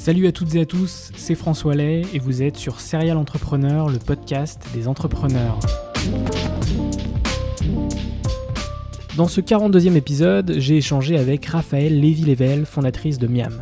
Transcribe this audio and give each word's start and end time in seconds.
Salut 0.00 0.26
à 0.28 0.32
toutes 0.32 0.54
et 0.54 0.60
à 0.62 0.64
tous, 0.64 1.12
c'est 1.14 1.34
François 1.34 1.74
Lay 1.74 2.04
et 2.14 2.18
vous 2.18 2.40
êtes 2.40 2.56
sur 2.56 2.80
Serial 2.80 3.18
Entrepreneur, 3.18 3.90
le 3.90 3.98
podcast 3.98 4.58
des 4.72 4.88
entrepreneurs. 4.88 5.58
Dans 9.18 9.28
ce 9.28 9.42
42e 9.42 9.96
épisode, 9.96 10.54
j'ai 10.56 10.78
échangé 10.78 11.18
avec 11.18 11.44
Raphaël 11.44 12.00
Lévy-Lével, 12.00 12.64
fondatrice 12.64 13.18
de 13.18 13.26
Miam. 13.26 13.52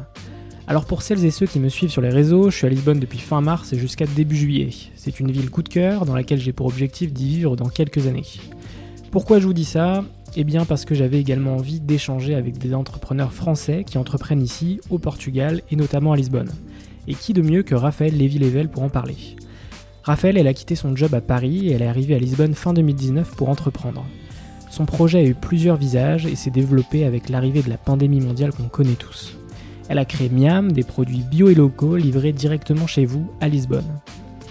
Alors 0.69 0.85
pour 0.85 1.03
celles 1.03 1.25
et 1.25 1.33
ceux 1.33 1.47
qui 1.47 1.59
me 1.59 1.69
suivent 1.69 1.91
sur 1.91 2.03
les 2.03 2.09
réseaux, 2.09 2.51
je 2.51 2.57
suis 2.57 2.67
à 2.69 2.71
Lisbonne 2.71 3.01
depuis 3.01 3.19
fin 3.19 3.41
mars 3.41 3.73
et 3.73 3.77
jusqu'à 3.77 4.07
début 4.07 4.37
juillet. 4.37 4.71
C'est 4.95 5.19
une 5.19 5.33
ville 5.33 5.51
coup 5.51 5.65
de 5.65 5.69
cœur 5.69 6.07
dans 6.07 6.15
laquelle 6.15 6.41
j'ai 6.41 6.53
pour 6.53 6.67
objectif 6.67 7.13
d'y 7.13 7.31
vivre 7.31 7.57
dans 7.57 7.69
quelques 7.69 8.07
années. 8.07 8.23
Pourquoi 9.11 9.41
je 9.41 9.47
vous 9.47 9.55
dis 9.55 9.65
ça? 9.65 10.05
Eh 10.41 10.45
bien 10.45 10.65
parce 10.65 10.85
que 10.85 10.95
j'avais 10.95 11.19
également 11.19 11.57
envie 11.57 11.81
d'échanger 11.81 12.37
avec 12.37 12.59
des 12.59 12.73
entrepreneurs 12.73 13.33
français 13.33 13.83
qui 13.85 13.99
entreprennent 13.99 14.41
ici, 14.41 14.81
au 14.89 14.99
Portugal 14.99 15.63
et 15.73 15.75
notamment 15.75 16.13
à 16.13 16.17
Lisbonne. 16.17 16.53
Et 17.09 17.15
qui 17.15 17.33
de 17.33 17.43
mieux 17.43 17.65
que 17.65 17.75
Raphaël 17.75 18.17
Lévy-Lével 18.17 18.69
pour 18.69 18.85
en 18.85 18.89
parler? 18.89 19.17
Raphaël, 20.05 20.39
elle 20.39 20.47
a 20.47 20.55
quitté 20.55 20.77
son 20.77 20.95
job 20.95 21.13
à 21.13 21.21
Paris 21.21 21.67
et 21.67 21.73
elle 21.73 21.83
est 21.83 21.89
arrivée 21.89 22.15
à 22.15 22.21
Lisbonne 22.21 22.55
fin 22.55 22.73
2019 22.73 23.35
pour 23.35 23.49
entreprendre. 23.49 24.07
Son 24.71 24.87
projet 24.87 25.19
a 25.19 25.25
eu 25.25 25.35
plusieurs 25.35 25.77
visages 25.77 26.25
et 26.27 26.37
s'est 26.37 26.51
développé 26.51 27.05
avec 27.05 27.31
l'arrivée 27.31 27.63
de 27.63 27.71
la 27.71 27.77
pandémie 27.77 28.21
mondiale 28.21 28.53
qu'on 28.53 28.69
connaît 28.69 28.93
tous. 28.93 29.37
Elle 29.89 29.99
a 29.99 30.05
créé 30.05 30.29
Miam, 30.29 30.71
des 30.71 30.85
produits 30.85 31.25
bio 31.29 31.49
et 31.49 31.57
locaux 31.57 31.97
livrés 31.97 32.33
directement 32.33 32.87
chez 32.87 33.07
vous 33.07 33.29
à 33.41 33.49
Lisbonne. 33.49 33.99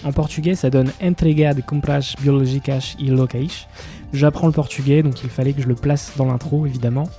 En 0.04 0.12
portugais, 0.12 0.56
ça 0.56 0.70
donne 0.70 0.92
Entrega 1.02 1.54
de 1.54 1.62
compras 1.62 2.14
biológicas 2.22 2.96
e 3.00 3.10
locais, 3.10 3.68
J'apprends 4.14 4.48
le 4.48 4.54
portugais, 4.54 5.04
donc 5.04 5.24
il 5.24 5.30
fallait 5.30 5.54
que 5.54 5.62
je 5.62 5.68
le 5.68 5.76
place 5.76 6.14
dans 6.18 6.26
l'intro, 6.26 6.66
évidemment. 6.66 7.10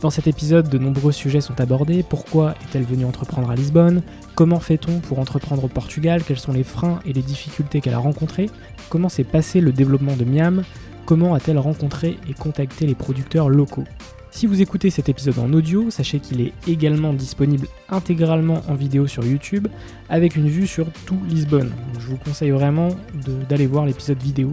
Dans 0.00 0.10
cet 0.10 0.26
épisode, 0.26 0.68
de 0.68 0.76
nombreux 0.76 1.12
sujets 1.12 1.40
sont 1.40 1.60
abordés. 1.60 2.02
Pourquoi 2.02 2.52
est-elle 2.62 2.82
venue 2.82 3.04
entreprendre 3.06 3.50
à 3.50 3.54
Lisbonne? 3.54 4.02
Comment 4.34 4.60
fait-on 4.60 4.98
pour 4.98 5.18
entreprendre 5.18 5.64
au 5.64 5.68
Portugal? 5.68 6.22
Quels 6.22 6.38
sont 6.38 6.52
les 6.52 6.64
freins 6.64 7.00
et 7.06 7.12
les 7.12 7.22
difficultés 7.22 7.80
qu'elle 7.80 7.94
a 7.94 7.98
rencontrés? 7.98 8.50
Comment 8.90 9.08
s'est 9.08 9.24
passé 9.24 9.60
le 9.60 9.72
développement 9.72 10.16
de 10.16 10.24
Miam? 10.24 10.62
Comment 11.06 11.34
a-t-elle 11.34 11.58
rencontré 11.58 12.18
et 12.28 12.34
contacté 12.34 12.86
les 12.86 12.94
producteurs 12.94 13.48
locaux? 13.48 13.84
Si 14.30 14.46
vous 14.46 14.60
écoutez 14.60 14.90
cet 14.90 15.08
épisode 15.08 15.38
en 15.38 15.52
audio, 15.52 15.90
sachez 15.90 16.18
qu'il 16.18 16.40
est 16.40 16.52
également 16.66 17.12
disponible 17.12 17.68
intégralement 17.88 18.62
en 18.68 18.74
vidéo 18.74 19.06
sur 19.06 19.24
YouTube 19.24 19.68
avec 20.08 20.34
une 20.34 20.48
vue 20.48 20.66
sur 20.66 20.86
tout 21.06 21.18
Lisbonne. 21.28 21.72
je 22.00 22.08
vous 22.08 22.16
conseille 22.16 22.50
vraiment 22.50 22.88
d'aller 23.48 23.66
voir 23.66 23.86
l'épisode 23.86 24.20
vidéo. 24.20 24.50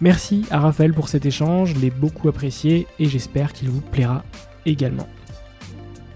Merci 0.00 0.46
à 0.50 0.60
Raphaël 0.60 0.94
pour 0.94 1.10
cet 1.10 1.26
échange, 1.26 1.74
je 1.74 1.78
l'ai 1.78 1.90
beaucoup 1.90 2.28
apprécié 2.28 2.86
et 2.98 3.04
j'espère 3.04 3.52
qu'il 3.52 3.68
vous 3.68 3.82
plaira 3.82 4.24
également. 4.64 5.06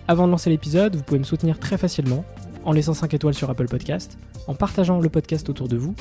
Avant 0.09 0.27
de 0.27 0.33
lancer 0.33 0.49
l'épisode, 0.49 0.97
vous 0.97 1.03
pouvez 1.03 1.19
me 1.19 1.25
soutenir 1.25 1.59
très 1.59 1.77
facilement 1.77 2.25
en 2.65 2.73
laissant 2.73 2.95
5 2.95 3.13
étoiles 3.13 3.35
sur 3.35 3.51
Apple 3.51 3.69
Podcast, 3.69 4.19
en 4.47 4.55
partageant 4.55 5.01
le 5.01 5.09
podcast 5.11 5.51
autour 5.51 5.69
de 5.69 5.77
vous, 5.77 5.95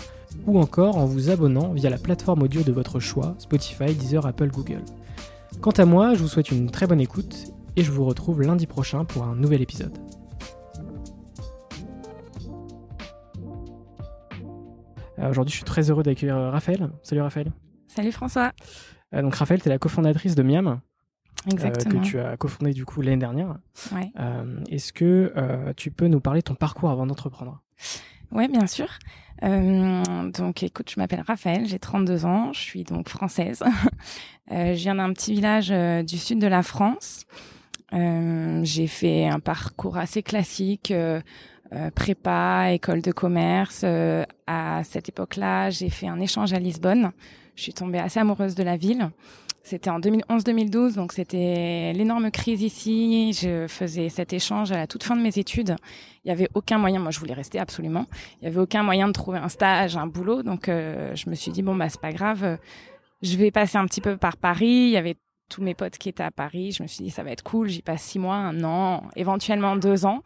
ou 0.48 0.60
encore 0.60 0.98
en 0.98 1.06
vous 1.06 1.30
abonnant 1.30 1.74
via 1.74 1.90
la 1.90 1.98
plateforme 1.98 2.44
audio 2.44 2.64
de 2.64 2.72
votre 2.72 3.02
choix, 3.02 3.36
Spotify, 3.38 3.94
Deezer, 3.94 4.26
Apple, 4.26 4.48
Google. 4.48 4.84
Quant 5.60 5.72
à 5.72 5.84
moi, 5.84 6.14
je 6.14 6.20
vous 6.20 6.30
souhaite 6.30 6.52
une 6.52 6.72
très 6.72 6.88
bonne 6.88 7.02
écoute 7.02 7.52
et 7.76 7.84
je 7.84 7.92
vous 7.92 8.06
retrouve 8.06 8.42
lundi 8.42 8.66
prochain 8.66 9.04
pour 9.04 9.24
un 9.24 9.36
nouvel 9.36 9.62
épisode. 9.62 9.98
Euh, 15.20 15.30
aujourd'hui, 15.30 15.52
je 15.52 15.58
suis 15.58 15.66
très 15.66 15.90
heureux 15.90 16.04
d'accueillir 16.04 16.36
Raphaël. 16.36 16.90
Salut 17.04 17.22
Raphaël. 17.22 17.52
Salut 17.96 18.12
François. 18.12 18.54
Euh, 19.14 19.22
donc 19.22 19.36
Raphaël, 19.36 19.62
tu 19.62 19.68
es 19.68 19.72
la 19.72 19.78
cofondatrice 19.78 20.34
de 20.34 20.42
Miam. 20.42 20.68
Euh, 20.68 21.52
Exactement. 21.52 22.02
que 22.02 22.06
tu 22.06 22.20
as 22.20 22.36
cofondé 22.38 22.74
du 22.74 22.86
coup 22.86 23.02
l'année 23.04 23.18
dernière. 23.18 23.58
Ouais. 23.92 24.12
Euh, 24.20 24.64
Est-ce 24.70 24.92
que 24.94 25.32
tu 25.78 25.92
peux 25.92 26.08
nous 26.08 26.20
parler 26.20 26.40
de 26.40 26.46
ton 26.46 26.56
parcours 26.56 26.90
avant 26.90 27.06
d'entreprendre? 27.06 27.62
Oui, 28.32 28.48
bien 28.48 28.66
sûr. 28.66 28.88
donc 29.44 30.64
écoute, 30.64 30.90
je 30.90 31.00
m'appelle 31.00 31.22
Raphaël, 31.22 31.68
j'ai 31.68 31.78
32 31.78 32.26
ans, 32.26 32.52
je 32.52 32.60
suis 32.60 32.84
donc 32.84 33.10
française. 33.10 33.62
je 34.50 34.74
viens 34.74 34.96
d'un 34.96 35.14
petit 35.14 35.34
village 35.34 35.70
du 36.04 36.18
sud 36.18 36.40
de 36.40 36.48
la 36.48 36.64
France. 36.64 37.26
j'ai 37.92 38.88
fait 38.88 39.28
un 39.28 39.40
parcours 39.40 39.98
assez 39.98 40.24
classique. 40.24 40.92
prépa, 41.94 42.72
école 42.72 43.04
de 43.04 43.12
commerce. 43.12 43.86
à 44.48 44.82
cette 44.84 45.10
époque-là, 45.10 45.70
j'ai 45.70 45.92
fait 45.92 46.08
un 46.08 46.20
échange 46.20 46.54
à 46.54 46.60
Lisbonne 46.60 47.12
je 47.56 47.64
suis 47.64 47.74
tombée 47.74 48.00
assez 48.00 48.20
amoureuse 48.20 48.56
de 48.56 48.64
la 48.64 48.78
ville. 48.78 49.10
C'était 49.66 49.90
en 49.90 50.00
2011-2012, 50.00 50.96
donc 50.96 51.14
c'était 51.14 51.94
l'énorme 51.94 52.32
crise 52.32 52.62
ici. 52.62 53.32
Je 53.34 53.68
faisais 53.68 54.10
cet 54.10 54.34
échange 54.34 54.74
à 54.74 54.78
la 54.78 54.88
toute 54.88 55.04
fin 55.04 55.16
de 55.16 55.22
mes 55.22 55.40
études. 55.40 55.78
Il 56.26 56.30
y 56.30 56.32
avait 56.32 56.50
aucun 56.54 56.78
moyen, 56.78 57.00
moi 57.00 57.12
je 57.12 57.20
voulais 57.20 57.34
rester 57.34 57.60
absolument. 57.60 58.06
Il 58.42 58.46
y 58.46 58.48
avait 58.48 58.60
aucun 58.60 58.84
moyen 58.84 59.08
de 59.08 59.14
trouver 59.14 59.40
un 59.40 59.48
stage, 59.48 59.96
un 59.96 60.08
boulot, 60.08 60.44
donc 60.44 60.68
euh, 60.68 61.16
je 61.16 61.30
me 61.30 61.36
suis 61.36 61.52
dit 61.52 61.62
bon 61.62 61.76
bah 61.76 61.88
c'est 61.88 62.02
pas 62.02 62.12
grave, 62.12 62.58
je 63.22 63.38
vais 63.38 63.52
passer 63.52 63.78
un 63.78 63.86
petit 63.86 64.02
peu 64.02 64.18
par 64.18 64.36
Paris. 64.36 64.66
Il 64.66 64.90
y 64.90 64.98
avait 64.98 65.16
tous 65.50 65.62
mes 65.62 65.76
potes 65.76 65.98
qui 65.98 66.10
étaient 66.10 66.24
à 66.24 66.32
Paris. 66.32 66.72
Je 66.72 66.84
me 66.84 66.88
suis 66.88 67.06
dit 67.06 67.10
ça 67.10 67.24
va 67.24 67.32
être 67.32 67.44
cool. 67.44 67.70
J'y 67.70 67.82
passe 67.82 68.04
six 68.04 68.20
mois, 68.20 68.36
un 68.36 68.64
an, 68.66 69.04
éventuellement 69.16 69.78
deux 69.78 70.06
ans. 70.06 70.24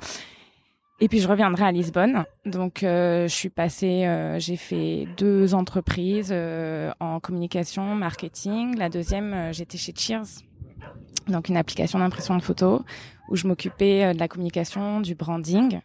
Et 0.99 1.09
puis 1.09 1.19
je 1.19 1.27
reviendrai 1.27 1.63
à 1.63 1.71
Lisbonne. 1.71 2.25
Donc 2.45 2.81
euh, 2.81 3.27
je 3.27 3.33
suis 3.33 3.49
passée, 3.49 4.05
euh, 4.05 4.39
j'ai 4.39 4.57
fait 4.57 5.07
deux 5.15 5.53
entreprises 5.53 6.29
euh, 6.31 6.91
en 6.99 7.19
communication, 7.19 7.95
marketing. 7.95 8.77
La 8.77 8.89
deuxième, 8.89 9.53
j'étais 9.53 9.77
chez 9.77 9.93
Cheers, 9.95 10.41
donc 11.27 11.49
une 11.49 11.57
application 11.57 11.99
d'impression 11.99 12.35
de 12.35 12.41
photos 12.41 12.81
où 13.29 13.35
je 13.35 13.47
m'occupais 13.47 14.13
de 14.13 14.19
la 14.19 14.27
communication, 14.27 14.99
du 14.99 15.13
branding. 15.13 15.81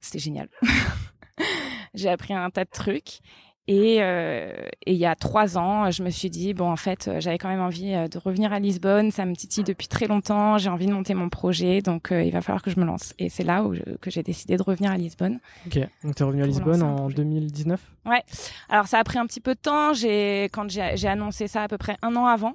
C'était 0.00 0.20
génial. 0.20 0.48
j'ai 1.94 2.08
appris 2.08 2.32
un 2.32 2.50
tas 2.50 2.64
de 2.64 2.70
trucs. 2.70 3.20
Euh, 3.68 4.52
et, 4.86 4.92
il 4.92 4.98
y 4.98 5.06
a 5.06 5.14
trois 5.14 5.56
ans, 5.56 5.90
je 5.90 6.02
me 6.02 6.10
suis 6.10 6.30
dit 6.30 6.54
bon, 6.54 6.70
en 6.70 6.76
fait, 6.76 7.06
euh, 7.06 7.20
j'avais 7.20 7.38
quand 7.38 7.48
même 7.48 7.60
envie 7.60 7.94
euh, 7.94 8.08
de 8.08 8.18
revenir 8.18 8.52
à 8.52 8.58
Lisbonne. 8.58 9.10
Ça 9.10 9.24
me 9.24 9.34
titille 9.34 9.64
depuis 9.64 9.86
très 9.86 10.06
longtemps. 10.06 10.58
J'ai 10.58 10.70
envie 10.70 10.86
de 10.86 10.92
monter 10.92 11.14
mon 11.14 11.28
projet, 11.28 11.80
donc 11.80 12.08
il 12.10 12.30
va 12.32 12.40
falloir 12.40 12.62
que 12.62 12.70
je 12.70 12.80
me 12.80 12.84
lance. 12.84 13.14
Et 13.18 13.28
c'est 13.28 13.44
là 13.44 13.62
où 13.62 13.74
que 14.00 14.10
j'ai 14.10 14.22
décidé 14.22 14.56
de 14.56 14.62
revenir 14.62 14.90
à 14.90 14.96
Lisbonne. 14.96 15.38
Ok, 15.66 15.78
donc 16.02 16.16
tu 16.16 16.22
es 16.22 16.26
revenu 16.26 16.42
à 16.42 16.46
Lisbonne 16.46 16.82
en 16.82 17.08
2019. 17.08 17.80
Ouais. 18.06 18.22
Alors 18.68 18.86
ça 18.86 18.98
a 18.98 19.04
pris 19.04 19.18
un 19.18 19.26
petit 19.26 19.40
peu 19.40 19.54
de 19.54 19.60
temps. 19.60 19.92
J'ai 19.92 20.44
quand 20.52 20.68
j'ai 20.68 21.08
annoncé 21.08 21.46
ça 21.46 21.62
à 21.62 21.68
peu 21.68 21.78
près 21.78 21.96
un 22.02 22.16
an 22.16 22.26
avant 22.26 22.54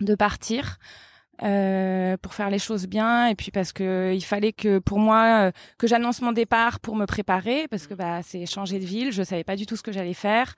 de 0.00 0.14
partir. 0.14 0.78
Euh, 1.42 2.16
pour 2.16 2.34
faire 2.34 2.48
les 2.48 2.58
choses 2.58 2.86
bien 2.86 3.26
et 3.26 3.34
puis 3.34 3.50
parce 3.50 3.72
que 3.72 4.12
il 4.14 4.22
fallait 4.22 4.52
que 4.52 4.78
pour 4.78 4.98
moi 4.98 5.48
euh, 5.48 5.50
que 5.78 5.86
j'annonce 5.86 6.22
mon 6.22 6.32
départ 6.32 6.78
pour 6.78 6.94
me 6.94 7.06
préparer 7.06 7.66
parce 7.68 7.86
que 7.86 7.94
bah 7.94 8.22
c'est 8.22 8.46
changer 8.46 8.78
de 8.78 8.84
ville, 8.84 9.10
je 9.10 9.22
savais 9.22 9.42
pas 9.42 9.56
du 9.56 9.66
tout 9.66 9.76
ce 9.76 9.82
que 9.82 9.92
j'allais 9.92 10.14
faire. 10.14 10.54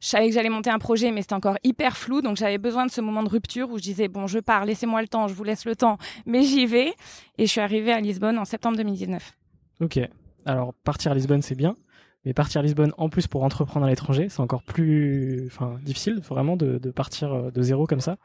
Je 0.00 0.08
savais 0.08 0.28
que 0.28 0.34
j'allais 0.34 0.48
monter 0.48 0.70
un 0.70 0.78
projet 0.78 1.10
mais 1.10 1.22
c'était 1.22 1.34
encore 1.34 1.58
hyper 1.64 1.96
flou 1.96 2.22
donc 2.22 2.36
j'avais 2.36 2.58
besoin 2.58 2.86
de 2.86 2.90
ce 2.90 3.00
moment 3.00 3.22
de 3.22 3.28
rupture 3.28 3.70
où 3.70 3.78
je 3.78 3.82
disais 3.82 4.08
bon 4.08 4.26
je 4.26 4.38
pars, 4.38 4.64
laissez-moi 4.64 5.02
le 5.02 5.08
temps, 5.08 5.26
je 5.26 5.34
vous 5.34 5.44
laisse 5.44 5.64
le 5.64 5.74
temps 5.74 5.98
mais 6.24 6.42
j'y 6.42 6.66
vais 6.66 6.94
et 7.38 7.46
je 7.46 7.50
suis 7.50 7.60
arrivée 7.60 7.92
à 7.92 8.00
Lisbonne 8.00 8.38
en 8.38 8.44
septembre 8.44 8.76
2019. 8.76 9.32
OK. 9.80 9.98
Alors 10.46 10.72
partir 10.84 11.12
à 11.12 11.14
Lisbonne 11.14 11.42
c'est 11.42 11.56
bien. 11.56 11.74
Mais 12.24 12.32
partir 12.34 12.60
à 12.60 12.62
Lisbonne 12.62 12.92
en 12.98 13.08
plus 13.08 13.26
pour 13.26 13.42
entreprendre 13.42 13.86
à 13.86 13.88
l'étranger, 13.88 14.28
c'est 14.28 14.40
encore 14.40 14.62
plus, 14.62 15.44
enfin, 15.46 15.78
difficile 15.82 16.20
vraiment 16.20 16.56
de, 16.56 16.78
de, 16.78 16.90
partir 16.90 17.32
euh, 17.32 17.50
de 17.50 17.62
zéro 17.62 17.86
comme 17.86 18.00
ça, 18.00 18.16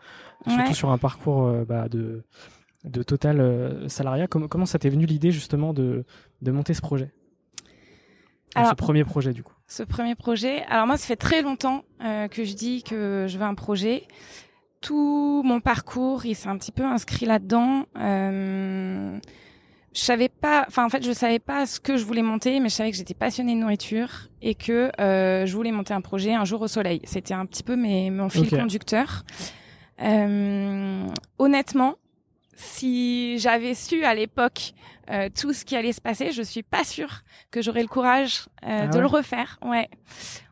surtout 0.47 0.73
sur 0.73 0.91
un 0.91 0.97
parcours 0.97 1.45
euh, 1.47 1.65
bah, 1.65 1.89
de, 1.89 2.23
de 2.83 3.03
total 3.03 3.39
euh, 3.39 3.87
salariat. 3.87 4.27
Comment, 4.27 4.47
comment 4.47 4.65
ça 4.67 4.77
t'est 4.77 4.89
venu 4.89 5.05
l'idée 5.05 5.31
justement 5.31 5.73
de, 5.73 6.05
de 6.41 6.51
monter 6.51 6.73
ce 6.73 6.81
projet? 6.81 7.11
Alors, 8.55 8.69
Ce 8.69 8.75
premier 8.75 9.03
projet 9.03 9.33
du 9.33 9.43
coup. 9.43 9.53
Ce 9.67 9.83
premier 9.83 10.15
projet. 10.15 10.63
Alors 10.69 10.87
moi, 10.87 10.97
ça 10.97 11.05
fait 11.05 11.15
très 11.15 11.41
longtemps 11.41 11.83
euh, 12.03 12.27
que 12.27 12.43
je 12.43 12.53
dis 12.53 12.83
que 12.83 13.25
je 13.27 13.37
veux 13.37 13.45
un 13.45 13.55
projet. 13.55 14.03
Tout 14.81 15.41
mon 15.43 15.59
parcours, 15.59 16.25
il 16.25 16.35
s'est 16.35 16.49
un 16.49 16.57
petit 16.57 16.71
peu 16.71 16.83
inscrit 16.83 17.25
là-dedans. 17.25 17.85
Euh, 17.99 19.19
je 19.97 20.03
savais 20.03 20.29
pas, 20.29 20.63
enfin 20.67 20.85
en 20.85 20.89
fait 20.89 21.03
je 21.03 21.11
savais 21.11 21.39
pas 21.39 21.65
ce 21.65 21.79
que 21.79 21.97
je 21.97 22.05
voulais 22.05 22.21
monter, 22.21 22.59
mais 22.59 22.69
je 22.69 22.75
savais 22.75 22.91
que 22.91 22.97
j'étais 22.97 23.15
passionnée 23.15 23.55
de 23.55 23.59
nourriture 23.59 24.09
et 24.43 24.53
que 24.53 24.91
euh, 25.01 25.47
je 25.47 25.55
voulais 25.55 25.71
monter 25.71 25.95
un 25.95 26.01
projet 26.01 26.33
un 26.33 26.45
jour 26.45 26.61
au 26.61 26.67
soleil. 26.67 27.01
C'était 27.03 27.33
un 27.33 27.47
petit 27.47 27.63
peu 27.63 27.75
mes, 27.75 28.11
mon 28.11 28.29
fil 28.29 28.47
conducteur. 28.47 29.23
Euh, 29.99 31.07
honnêtement, 31.39 31.95
si 32.55 33.39
j'avais 33.39 33.73
su 33.73 34.03
à 34.03 34.13
l'époque 34.13 34.73
euh, 35.09 35.29
tout 35.33 35.51
ce 35.51 35.65
qui 35.65 35.75
allait 35.75 35.93
se 35.93 36.01
passer, 36.01 36.31
je 36.31 36.43
suis 36.43 36.63
pas 36.63 36.83
sûre 36.83 37.23
que 37.49 37.63
j'aurais 37.63 37.81
le 37.81 37.87
courage 37.87 38.45
euh, 38.63 38.81
ah 38.83 38.87
de 38.87 38.99
le 38.99 39.07
refaire. 39.07 39.57
Ouais, 39.65 39.89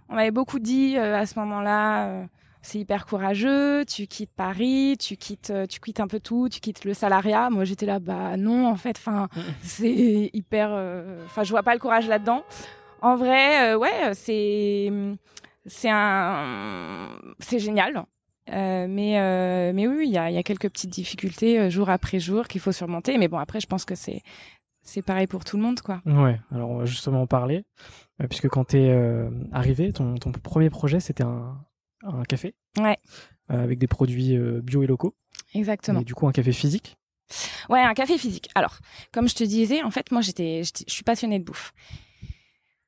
on 0.10 0.16
m'avait 0.16 0.32
beaucoup 0.32 0.58
dit 0.58 0.98
euh, 0.98 1.16
à 1.16 1.28
ce 1.28 1.38
moment-là 1.38 2.26
c'est 2.66 2.80
hyper 2.80 3.06
courageux, 3.06 3.86
tu 3.86 4.08
quittes 4.08 4.32
Paris, 4.36 4.98
tu 5.00 5.18
quittes, 5.18 5.52
euh, 5.52 5.68
tu 5.68 5.80
quittes 5.80 6.00
un 6.00 6.08
peu 6.08 6.20
tout, 6.20 6.50
tu 6.50 6.60
quittes 6.60 6.84
le 6.84 6.94
salariat. 6.94 7.50
Moi, 7.50 7.64
j'étais 7.64 7.86
là, 7.86 8.00
bah 8.00 8.38
non, 8.38 8.68
en 8.68 8.76
fait, 8.76 8.98
enfin, 8.98 9.30
c'est 9.62 10.32
hyper, 10.34 10.70
euh, 10.72 11.24
enfin, 11.26 11.44
je 11.44 11.52
vois 11.52 11.64
pas 11.64 11.74
le 11.74 11.80
courage 11.80 12.08
là-dedans. 12.08 12.44
En 13.02 13.16
vrai, 13.18 13.74
euh, 13.74 13.78
ouais, 13.78 14.14
c'est, 14.14 14.92
c'est 15.68 15.90
un, 15.92 17.10
c'est 17.40 17.60
génial. 17.60 18.04
mais 18.48 19.72
mais 19.74 19.88
oui, 19.88 20.08
il 20.08 20.14
y 20.14 20.18
a, 20.18 20.32
y 20.32 20.38
a 20.38 20.44
quelques 20.44 20.70
petites 20.70 20.92
difficultés 20.92 21.70
jour 21.70 21.90
après 21.90 22.20
jour 22.20 22.48
qu'il 22.48 22.62
faut 22.62 22.72
surmonter. 22.72 23.18
Mais 23.20 23.28
bon, 23.28 23.38
après, 23.38 23.60
je 23.60 23.68
pense 23.68 23.86
que 23.86 23.96
c'est 23.96 24.24
c'est 24.86 25.02
pareil 25.02 25.28
pour 25.28 25.44
tout 25.44 25.58
le 25.58 25.64
monde, 25.64 25.82
quoi. 25.82 26.02
Ouais. 26.06 26.40
Alors, 26.52 26.70
on 26.70 26.78
va 26.78 26.86
justement 26.86 27.24
en 27.24 27.28
parler, 27.28 27.66
puisque 28.30 28.48
quand 28.48 28.66
t'es 28.66 28.88
euh, 28.90 29.30
arrivé, 29.52 29.92
ton, 29.92 30.16
ton 30.16 30.32
premier 30.32 30.70
projet, 30.70 31.00
c'était 31.00 31.24
un, 31.24 31.58
un 32.06 32.24
café. 32.24 32.56
Ouais. 32.78 32.98
Euh, 33.52 33.64
avec 33.64 33.78
des 33.78 33.88
produits 33.88 34.36
euh, 34.36 34.60
bio 34.62 34.82
et 34.82 34.88
locaux. 34.88 35.16
Exactement. 35.54 36.02
Et 36.02 36.04
du 36.04 36.16
coup, 36.16 36.28
un 36.28 36.32
café 36.32 36.52
physique. 36.52 36.98
Ouais, 37.70 37.80
un 37.80 37.94
café 37.94 38.18
physique. 38.18 38.50
Alors, 38.56 38.80
comme 39.12 39.30
je 39.30 39.36
te 39.36 39.44
disais, 39.44 39.84
en 39.84 39.92
fait, 39.92 40.12
moi, 40.12 40.22
j'étais, 40.22 40.64
je 40.64 40.92
suis 40.92 41.04
passionnée 41.04 41.38
de 41.38 41.44
bouffe. 41.44 41.72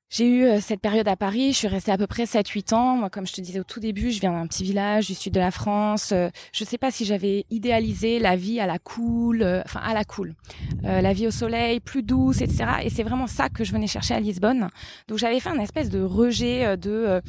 J'ai 0.09 0.27
eu 0.27 0.43
euh, 0.45 0.59
cette 0.61 0.79
période 0.79 1.07
à 1.09 1.17
Paris, 1.17 1.51
je 1.51 1.57
suis 1.57 1.67
restée 1.67 1.91
à 1.91 1.97
peu 1.97 2.07
près 2.07 2.23
7-8 2.23 2.73
ans. 2.73 2.95
Moi, 2.95 3.09
comme 3.09 3.27
je 3.27 3.33
te 3.33 3.41
disais 3.41 3.59
au 3.59 3.65
tout 3.65 3.79
début, 3.79 4.09
je 4.09 4.19
viens 4.19 4.31
d'un 4.31 4.47
petit 4.47 4.63
village 4.63 5.07
du 5.07 5.13
sud 5.13 5.33
de 5.33 5.39
la 5.39 5.51
France. 5.51 6.11
je 6.53 6.63
sais 6.63 6.77
pas 6.77 6.89
si 6.91 7.05
j'avais 7.05 7.45
idéalisé 7.51 8.17
la 8.17 8.35
vie 8.35 8.59
à 8.59 8.65
la 8.65 8.79
cool, 8.79 9.43
enfin 9.65 9.81
à 9.81 9.93
la 9.93 10.05
cool, 10.05 10.33
la 10.81 11.11
vie 11.11 11.27
au 11.27 11.31
soleil, 11.31 11.81
plus 11.81 12.03
douce, 12.03 12.39
etc. 12.39 12.65
Et 12.83 12.89
c'est 12.89 13.03
vraiment 13.03 13.27
ça 13.27 13.49
que 13.49 13.65
je 13.65 13.73
venais 13.73 13.87
chercher 13.87 14.13
à 14.13 14.21
Lisbonne. 14.21 14.69
Donc 15.09 15.17
j'avais 15.17 15.41
fait 15.41 15.49
un 15.49 15.59
espèce 15.59 15.89
de 15.89 16.01
rejet 16.01 16.77
de 16.77 17.21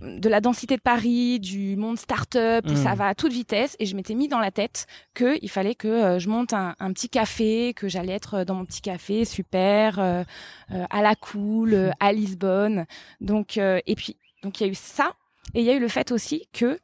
de 0.00 0.28
la 0.28 0.40
densité 0.40 0.76
de 0.76 0.80
Paris, 0.80 1.40
du 1.40 1.76
monde 1.76 1.98
start-up, 1.98 2.64
où 2.66 2.76
ça 2.76 2.94
mmh. 2.94 2.98
va 2.98 3.08
à 3.08 3.14
toute 3.14 3.32
vitesse. 3.32 3.76
Et 3.78 3.86
je 3.86 3.96
m'étais 3.96 4.14
mis 4.14 4.28
dans 4.28 4.38
la 4.38 4.50
tête 4.50 4.86
qu'il 5.14 5.50
fallait 5.50 5.74
que 5.74 5.88
euh, 5.88 6.18
je 6.18 6.28
monte 6.28 6.52
un, 6.52 6.74
petit 6.92 7.08
café, 7.08 7.74
que 7.74 7.88
j'allais 7.88 8.12
être 8.12 8.34
euh, 8.34 8.44
dans 8.44 8.54
mon 8.54 8.64
petit 8.64 8.80
café 8.80 9.24
super, 9.24 9.98
euh, 9.98 10.24
à 10.70 11.02
la 11.02 11.14
cool, 11.14 11.92
à 12.00 12.12
Lisbonne. 12.12 12.86
Donc, 13.20 13.56
et 13.56 13.94
puis, 13.96 14.16
donc 14.42 14.60
il 14.60 14.66
y 14.66 14.68
a 14.68 14.72
eu 14.72 14.74
ça. 14.74 15.14
Et 15.54 15.60
il 15.60 15.66
y 15.66 15.70
a 15.70 15.74
eu 15.74 15.80
le 15.80 15.88
fait 15.88 16.12
aussi 16.12 16.48
que 16.52 16.78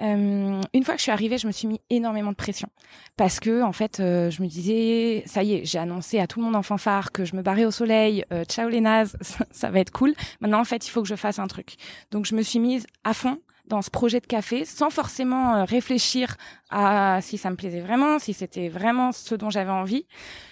euh, 0.00 0.60
une 0.72 0.84
fois 0.84 0.94
que 0.94 0.98
je 0.98 1.02
suis 1.02 1.12
arrivée, 1.12 1.38
je 1.38 1.46
me 1.46 1.52
suis 1.52 1.68
mis 1.68 1.80
énormément 1.90 2.30
de 2.30 2.36
pression 2.36 2.68
parce 3.16 3.40
que 3.40 3.62
en 3.62 3.72
fait, 3.72 4.00
euh, 4.00 4.30
je 4.30 4.42
me 4.42 4.48
disais, 4.48 5.22
ça 5.26 5.42
y 5.42 5.54
est, 5.54 5.64
j'ai 5.64 5.78
annoncé 5.78 6.18
à 6.18 6.26
tout 6.26 6.40
le 6.40 6.46
monde 6.46 6.56
en 6.56 6.62
fanfare 6.62 7.12
que 7.12 7.24
je 7.24 7.36
me 7.36 7.42
barrais 7.42 7.64
au 7.64 7.70
soleil. 7.70 8.24
Euh, 8.32 8.44
ciao 8.44 8.68
les 8.68 8.80
nazes, 8.80 9.16
ça 9.50 9.70
va 9.70 9.80
être 9.80 9.92
cool. 9.92 10.14
Maintenant, 10.40 10.60
en 10.60 10.64
fait, 10.64 10.86
il 10.86 10.90
faut 10.90 11.02
que 11.02 11.08
je 11.08 11.14
fasse 11.14 11.38
un 11.38 11.46
truc. 11.46 11.76
Donc, 12.10 12.26
je 12.26 12.34
me 12.34 12.42
suis 12.42 12.58
mise 12.58 12.86
à 13.04 13.14
fond 13.14 13.38
dans 13.66 13.82
ce 13.82 13.90
projet 13.90 14.20
de 14.20 14.26
café 14.26 14.64
sans 14.64 14.90
forcément 14.90 15.54
euh, 15.54 15.64
réfléchir 15.64 16.36
à 16.70 17.20
si 17.22 17.38
ça 17.38 17.50
me 17.50 17.56
plaisait 17.56 17.80
vraiment, 17.80 18.18
si 18.18 18.32
c'était 18.32 18.68
vraiment 18.68 19.12
ce 19.12 19.34
dont 19.34 19.50
j'avais 19.50 19.70
envie. 19.70 20.06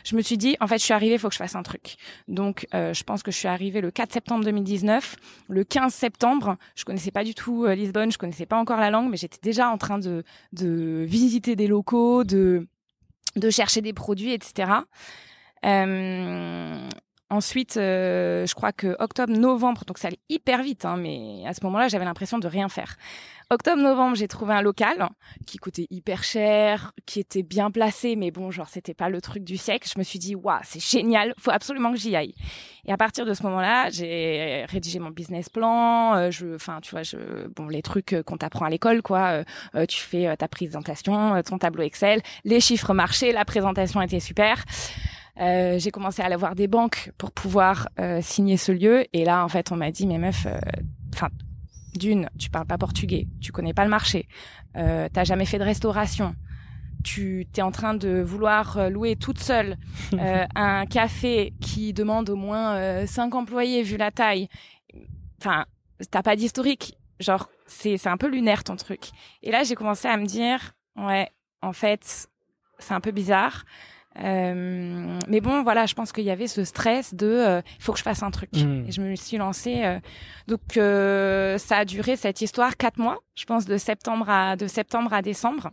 Je 0.04 0.16
me 0.16 0.22
suis 0.22 0.38
dit, 0.38 0.56
en 0.60 0.66
fait, 0.66 0.78
je 0.78 0.84
suis 0.84 0.94
arrivée, 0.94 1.14
il 1.14 1.18
faut 1.18 1.28
que 1.28 1.34
je 1.34 1.38
fasse 1.38 1.54
un 1.54 1.62
truc. 1.62 1.96
Donc, 2.28 2.66
euh, 2.74 2.92
je 2.94 3.02
pense 3.04 3.22
que 3.22 3.30
je 3.30 3.36
suis 3.36 3.48
arrivée 3.48 3.80
le 3.80 3.90
4 3.90 4.12
septembre 4.12 4.44
2019. 4.44 5.16
Le 5.48 5.64
15 5.64 5.92
septembre, 5.92 6.56
je 6.76 6.84
connaissais 6.84 7.10
pas 7.10 7.24
du 7.24 7.34
tout 7.34 7.64
euh, 7.64 7.74
Lisbonne, 7.74 8.12
je 8.12 8.18
connaissais 8.18 8.46
pas 8.46 8.56
encore 8.56 8.78
la 8.78 8.90
langue, 8.90 9.10
mais 9.10 9.16
j'étais 9.16 9.40
déjà 9.42 9.70
en 9.70 9.78
train 9.78 9.98
de, 9.98 10.24
de 10.52 11.04
visiter 11.06 11.56
des 11.56 11.66
locaux, 11.66 12.24
de, 12.24 12.68
de 13.36 13.50
chercher 13.50 13.80
des 13.80 13.92
produits, 13.92 14.32
etc. 14.32 14.70
Ensuite, 17.32 17.76
euh, 17.76 18.44
je 18.44 18.54
crois 18.56 18.72
que 18.72 18.96
octobre-novembre, 18.98 19.84
donc 19.86 19.98
ça 19.98 20.08
allait 20.08 20.18
hyper 20.28 20.64
vite, 20.64 20.84
hein, 20.84 20.96
mais 20.96 21.44
à 21.46 21.54
ce 21.54 21.60
moment-là, 21.62 21.86
j'avais 21.86 22.04
l'impression 22.04 22.40
de 22.40 22.48
rien 22.48 22.68
faire. 22.68 22.96
Octobre-novembre, 23.50 24.16
j'ai 24.16 24.26
trouvé 24.26 24.52
un 24.52 24.62
local 24.62 25.08
qui 25.46 25.58
coûtait 25.58 25.86
hyper 25.90 26.24
cher, 26.24 26.92
qui 27.06 27.20
était 27.20 27.44
bien 27.44 27.70
placé, 27.70 28.16
mais 28.16 28.32
bon, 28.32 28.50
genre 28.50 28.68
c'était 28.68 28.94
pas 28.94 29.08
le 29.08 29.20
truc 29.20 29.44
du 29.44 29.56
siècle. 29.56 29.88
Je 29.92 29.96
me 29.96 30.02
suis 30.02 30.18
dit, 30.18 30.34
waouh, 30.34 30.58
c'est 30.64 30.82
génial, 30.82 31.32
faut 31.38 31.52
absolument 31.52 31.92
que 31.92 31.98
j'y 31.98 32.16
aille. 32.16 32.34
Et 32.84 32.92
à 32.92 32.96
partir 32.96 33.24
de 33.24 33.32
ce 33.32 33.44
moment-là, 33.44 33.90
j'ai 33.90 34.64
rédigé 34.68 34.98
mon 34.98 35.10
business 35.10 35.48
plan. 35.48 36.16
Euh, 36.16 36.30
je, 36.32 36.56
enfin, 36.56 36.80
tu 36.82 36.90
vois, 36.90 37.04
je, 37.04 37.46
bon, 37.54 37.68
les 37.68 37.82
trucs 37.82 38.16
qu'on 38.26 38.38
t'apprend 38.38 38.64
à 38.64 38.70
l'école, 38.70 39.02
quoi. 39.02 39.44
Euh, 39.76 39.86
tu 39.86 40.00
fais 40.00 40.36
ta 40.36 40.48
présentation, 40.48 41.40
ton 41.42 41.58
tableau 41.58 41.84
Excel, 41.84 42.22
les 42.44 42.58
chiffres 42.58 42.92
marchaient, 42.92 43.30
la 43.30 43.44
présentation 43.44 44.02
était 44.02 44.20
super. 44.20 44.64
Euh, 45.40 45.78
j'ai 45.78 45.90
commencé 45.90 46.22
à 46.22 46.26
aller 46.26 46.37
voir 46.37 46.54
des 46.54 46.69
banques 46.69 47.12
pour 47.16 47.32
pouvoir 47.32 47.88
euh, 47.98 48.20
signer 48.22 48.56
ce 48.56 48.72
lieu. 48.72 49.06
Et 49.12 49.25
là, 49.25 49.44
en 49.44 49.48
fait, 49.48 49.72
on 49.72 49.76
m'a 49.76 49.90
dit, 49.90 50.06
mais 50.06 50.18
meuf, 50.18 50.47
euh, 50.47 50.59
enfin, 51.14 51.28
d'une, 51.94 52.28
tu 52.38 52.50
parles 52.50 52.66
pas 52.66 52.78
portugais, 52.78 53.26
tu 53.40 53.52
connais 53.52 53.75
pas 53.75 53.85
le 53.85 53.90
marché, 53.90 54.28
euh, 54.76 55.09
t'as 55.12 55.25
jamais 55.25 55.47
fait 55.47 55.59
de 55.59 55.64
restauration, 55.64 56.37
tu 57.02 57.47
t'es 57.52 57.62
en 57.62 57.73
train 57.73 57.94
de 57.94 58.20
vouloir 58.20 58.90
louer 58.90 59.16
toute 59.16 59.38
seule 59.38 59.76
un 60.54 60.87
café 60.87 61.54
qui 61.61 61.92
demande 61.92 62.28
au 62.30 62.37
moins 62.37 63.06
cinq 63.06 63.35
employés 63.35 63.82
vu 63.82 63.97
la 63.97 64.11
taille. 64.11 64.49
Enfin, 65.40 65.64
t'as 66.11 66.23
pas 66.23 66.37
d'historique. 66.37 66.99
Genre, 67.18 67.49
c'est 67.66 67.97
c'est 67.97 68.09
un 68.09 68.18
peu 68.18 68.28
lunaire 68.28 68.64
ton 68.64 68.76
truc. 68.76 69.11
Et 69.42 69.50
là, 69.50 69.64
j'ai 69.64 69.75
commencé 69.75 70.09
à 70.09 70.16
me 70.16 70.26
dire, 70.26 70.75
ouais, 70.97 71.28
en 71.62 71.73
fait, 71.73 72.28
c'est 72.78 72.94
un 72.94 73.00
peu 73.00 73.11
bizarre. 73.12 73.64
Euh, 74.19 75.19
mais 75.29 75.40
bon, 75.40 75.62
voilà, 75.62 75.87
je 75.87 75.95
pense 75.95 76.12
qu'il 76.12 76.25
y 76.25 76.31
avait 76.31 76.49
ce 76.49 76.64
stress 76.64 77.14
de 77.14 77.26
euh, 77.26 77.62
il 77.79 77.83
faut 77.83 77.93
que 77.93 77.99
je 77.99 78.02
fasse 78.02 78.23
un 78.23 78.31
truc. 78.31 78.50
Hmm. 78.52 78.85
Et 78.87 78.93
je 78.93 79.00
me 79.00 79.14
suis 79.14 79.37
lancée. 79.37 79.83
Euh, 79.85 80.00
donc 80.49 80.61
ça 81.61 81.79
a 81.79 81.85
duré 81.85 82.17
cette 82.17 82.40
histoire 82.40 82.76
quatre 82.76 82.99
mois, 82.99 83.19
je 83.35 83.45
pense 83.45 83.67
de 83.67 83.76
septembre 83.76 84.29
à 84.29 84.57
de 84.57 84.67
septembre 84.67 85.12
à 85.12 85.23
décembre. 85.23 85.71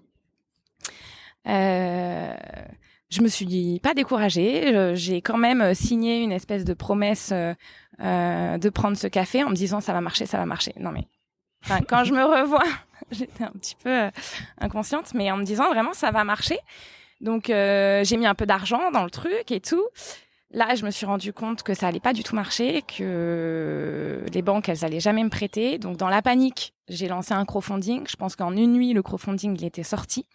je 1.45 3.21
me 3.21 3.27
suis 3.27 3.79
pas 3.81 3.93
découragée. 3.93 4.93
J'ai 4.95 5.21
quand 5.21 5.37
même 5.37 5.73
signé 5.73 6.21
une 6.21 6.31
espèce 6.31 6.63
de 6.63 6.73
promesse 6.73 7.31
de 7.99 8.69
prendre 8.69 8.97
ce 8.97 9.07
café 9.07 9.43
en 9.43 9.49
me 9.49 9.55
disant 9.55 9.81
ça 9.81 9.93
va 9.93 10.01
marcher, 10.01 10.25
ça 10.27 10.37
va 10.37 10.45
marcher. 10.45 10.73
Non 10.79 10.91
mais 10.91 11.07
enfin, 11.65 11.79
quand 11.81 12.03
je 12.03 12.13
me 12.13 12.23
revois, 12.23 12.67
j'étais 13.11 13.43
un 13.43 13.51
petit 13.51 13.75
peu 13.83 14.11
inconsciente, 14.59 15.15
mais 15.15 15.31
en 15.31 15.37
me 15.37 15.43
disant 15.43 15.69
vraiment 15.69 15.93
ça 15.93 16.11
va 16.11 16.23
marcher. 16.23 16.59
Donc 17.21 17.49
euh, 17.49 18.03
j'ai 18.03 18.17
mis 18.17 18.25
un 18.25 18.35
peu 18.35 18.45
d'argent 18.45 18.91
dans 18.91 19.03
le 19.03 19.09
truc 19.09 19.51
et 19.51 19.59
tout. 19.59 19.85
Là, 20.51 20.75
je 20.75 20.85
me 20.85 20.91
suis 20.91 21.05
rendu 21.05 21.33
compte 21.33 21.61
que 21.61 21.73
ça 21.73 21.87
allait 21.87 21.99
pas 21.99 22.13
du 22.13 22.23
tout 22.23 22.33
marcher, 22.33 22.81
que 22.81 24.23
les 24.33 24.41
banques, 24.41 24.69
elles 24.69 24.85
allaient 24.85 25.01
jamais 25.01 25.23
me 25.23 25.29
prêter. 25.29 25.77
Donc, 25.77 25.97
dans 25.97 26.07
la 26.07 26.21
panique, 26.21 26.73
j'ai 26.87 27.09
lancé 27.09 27.33
un 27.33 27.43
crowdfunding. 27.43 28.07
Je 28.07 28.15
pense 28.15 28.37
qu'en 28.37 28.53
une 28.53 28.71
nuit, 28.71 28.93
le 28.93 29.01
crowdfunding, 29.01 29.57
il 29.57 29.65
était 29.65 29.83
sorti. 29.83 30.25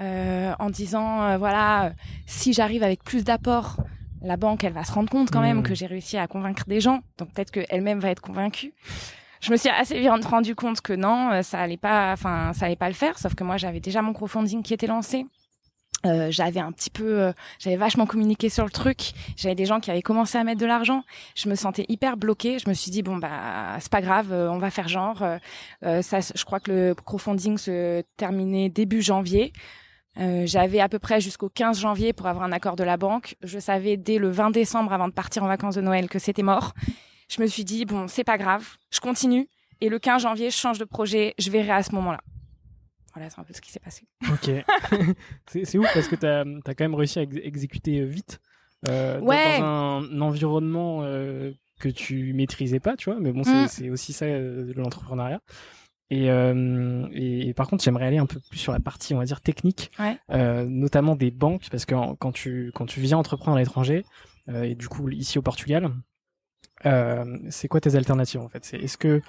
Euh, 0.00 0.52
en 0.58 0.68
disant, 0.68 1.22
euh, 1.22 1.38
voilà, 1.38 1.92
si 2.26 2.52
j'arrive 2.52 2.82
avec 2.82 3.02
plus 3.02 3.24
d'apports, 3.24 3.78
la 4.20 4.36
banque, 4.36 4.64
elle 4.64 4.74
va 4.74 4.84
se 4.84 4.92
rendre 4.92 5.08
compte 5.08 5.30
quand 5.30 5.40
même 5.40 5.60
mmh. 5.60 5.62
que 5.62 5.74
j'ai 5.74 5.86
réussi 5.86 6.18
à 6.18 6.26
convaincre 6.26 6.64
des 6.66 6.80
gens. 6.80 7.00
Donc, 7.16 7.32
peut-être 7.32 7.50
qu'elle-même 7.50 8.00
va 8.00 8.10
être 8.10 8.20
convaincue. 8.20 8.74
je 9.40 9.50
me 9.50 9.56
suis 9.56 9.70
assez 9.70 9.98
vite 9.98 10.26
rendu 10.26 10.54
compte 10.54 10.82
que 10.82 10.92
non, 10.92 11.42
ça 11.42 11.58
allait 11.58 11.78
pas, 11.78 12.12
enfin, 12.12 12.52
ça 12.52 12.66
allait 12.66 12.76
pas 12.76 12.88
le 12.88 12.94
faire. 12.94 13.18
Sauf 13.18 13.34
que 13.34 13.44
moi, 13.44 13.56
j'avais 13.56 13.80
déjà 13.80 14.02
mon 14.02 14.12
crowdfunding 14.12 14.62
qui 14.62 14.74
était 14.74 14.86
lancé. 14.86 15.24
Euh, 16.04 16.30
j'avais 16.30 16.60
un 16.60 16.72
petit 16.72 16.90
peu, 16.90 17.20
euh, 17.20 17.32
j'avais 17.58 17.76
vachement 17.76 18.06
communiqué 18.06 18.48
sur 18.48 18.64
le 18.64 18.70
truc. 18.70 19.12
J'avais 19.36 19.54
des 19.54 19.66
gens 19.66 19.80
qui 19.80 19.90
avaient 19.90 20.02
commencé 20.02 20.36
à 20.36 20.44
mettre 20.44 20.60
de 20.60 20.66
l'argent. 20.66 21.04
Je 21.36 21.48
me 21.48 21.54
sentais 21.54 21.84
hyper 21.88 22.16
bloquée. 22.16 22.58
Je 22.58 22.68
me 22.68 22.74
suis 22.74 22.90
dit 22.90 23.02
bon 23.02 23.16
bah 23.16 23.76
c'est 23.80 23.90
pas 23.90 24.00
grave, 24.00 24.32
euh, 24.32 24.50
on 24.50 24.58
va 24.58 24.70
faire 24.70 24.88
genre. 24.88 25.24
ça, 25.82 26.20
je 26.20 26.44
crois 26.44 26.60
que 26.60 26.70
le 26.70 26.94
crowdfunding 26.94 27.58
se 27.58 28.02
terminait 28.16 28.68
début 28.68 29.02
janvier. 29.02 29.52
j'avais 30.16 30.80
à 30.80 30.88
peu 30.88 30.98
près 30.98 31.20
jusqu'au 31.20 31.48
15 31.48 31.80
janvier 31.80 32.12
pour 32.12 32.26
avoir 32.26 32.44
un 32.44 32.52
accord 32.52 32.76
de 32.76 32.84
la 32.84 32.96
banque. 32.96 33.36
Je 33.42 33.58
savais 33.58 33.96
dès 33.96 34.18
le 34.18 34.30
20 34.30 34.50
décembre 34.50 34.92
avant 34.92 35.08
de 35.08 35.12
partir 35.12 35.44
en 35.44 35.48
vacances 35.48 35.76
de 35.76 35.80
Noël 35.80 36.08
que 36.08 36.18
c'était 36.18 36.42
mort. 36.42 36.74
Je 37.28 37.40
me 37.40 37.46
suis 37.46 37.64
dit 37.64 37.84
bon 37.84 38.08
c'est 38.08 38.24
pas 38.24 38.38
grave, 38.38 38.76
je 38.90 39.00
continue. 39.00 39.48
Et 39.80 39.88
le 39.88 39.98
15 39.98 40.22
janvier, 40.22 40.50
je 40.50 40.56
change 40.56 40.78
de 40.78 40.84
projet. 40.84 41.34
Je 41.38 41.50
verrai 41.50 41.72
à 41.72 41.82
ce 41.82 41.92
moment-là. 41.96 42.20
Voilà, 43.14 43.28
c'est 43.30 43.40
un 43.40 43.44
peu 43.44 43.52
ce 43.52 43.60
qui 43.60 43.70
s'est 43.70 43.80
passé. 43.80 44.06
Ok. 44.30 44.50
c'est 45.46 45.78
ouf 45.78 45.86
parce 45.92 46.08
que 46.08 46.16
tu 46.16 46.26
as, 46.26 46.40
as, 46.40 46.74
quand 46.74 46.84
même 46.84 46.94
réussi 46.94 47.18
à 47.18 47.22
exécuter 47.22 48.00
euh, 48.00 48.06
vite 48.06 48.40
euh, 48.88 49.20
ouais. 49.20 49.60
dans 49.60 50.02
un 50.02 50.20
environnement 50.20 51.00
euh, 51.02 51.52
que 51.78 51.88
tu 51.88 52.32
maîtrisais 52.32 52.80
pas, 52.80 52.96
tu 52.96 53.10
vois. 53.10 53.20
Mais 53.20 53.32
bon, 53.32 53.42
c'est 53.44 53.88
mm. 53.88 53.92
aussi 53.92 54.12
ça 54.12 54.26
euh, 54.26 54.72
l'entrepreneuriat. 54.76 55.40
Et, 56.10 56.30
euh, 56.30 57.06
et, 57.12 57.48
et, 57.48 57.54
par 57.54 57.68
contre, 57.68 57.82
j'aimerais 57.82 58.06
aller 58.06 58.18
un 58.18 58.26
peu 58.26 58.38
plus 58.50 58.58
sur 58.58 58.72
la 58.72 58.80
partie, 58.80 59.14
on 59.14 59.18
va 59.18 59.24
dire, 59.24 59.40
technique, 59.40 59.90
ouais. 59.98 60.18
euh, 60.30 60.66
notamment 60.66 61.16
des 61.16 61.30
banques, 61.30 61.68
parce 61.70 61.86
que 61.86 61.94
quand 62.16 62.32
tu, 62.32 62.70
quand 62.74 62.84
tu 62.84 63.00
viens 63.00 63.16
entreprendre 63.16 63.56
à 63.56 63.60
l'étranger, 63.60 64.04
euh, 64.48 64.64
et 64.64 64.74
du 64.74 64.88
coup 64.88 65.08
ici 65.08 65.38
au 65.38 65.42
Portugal, 65.42 65.90
c'est 67.48 67.68
quoi 67.68 67.80
tes 67.80 67.94
alternatives 67.94 68.40
en 68.40 68.48
fait? 68.48 68.74
Est-ce 68.74 68.98
que 68.98 69.22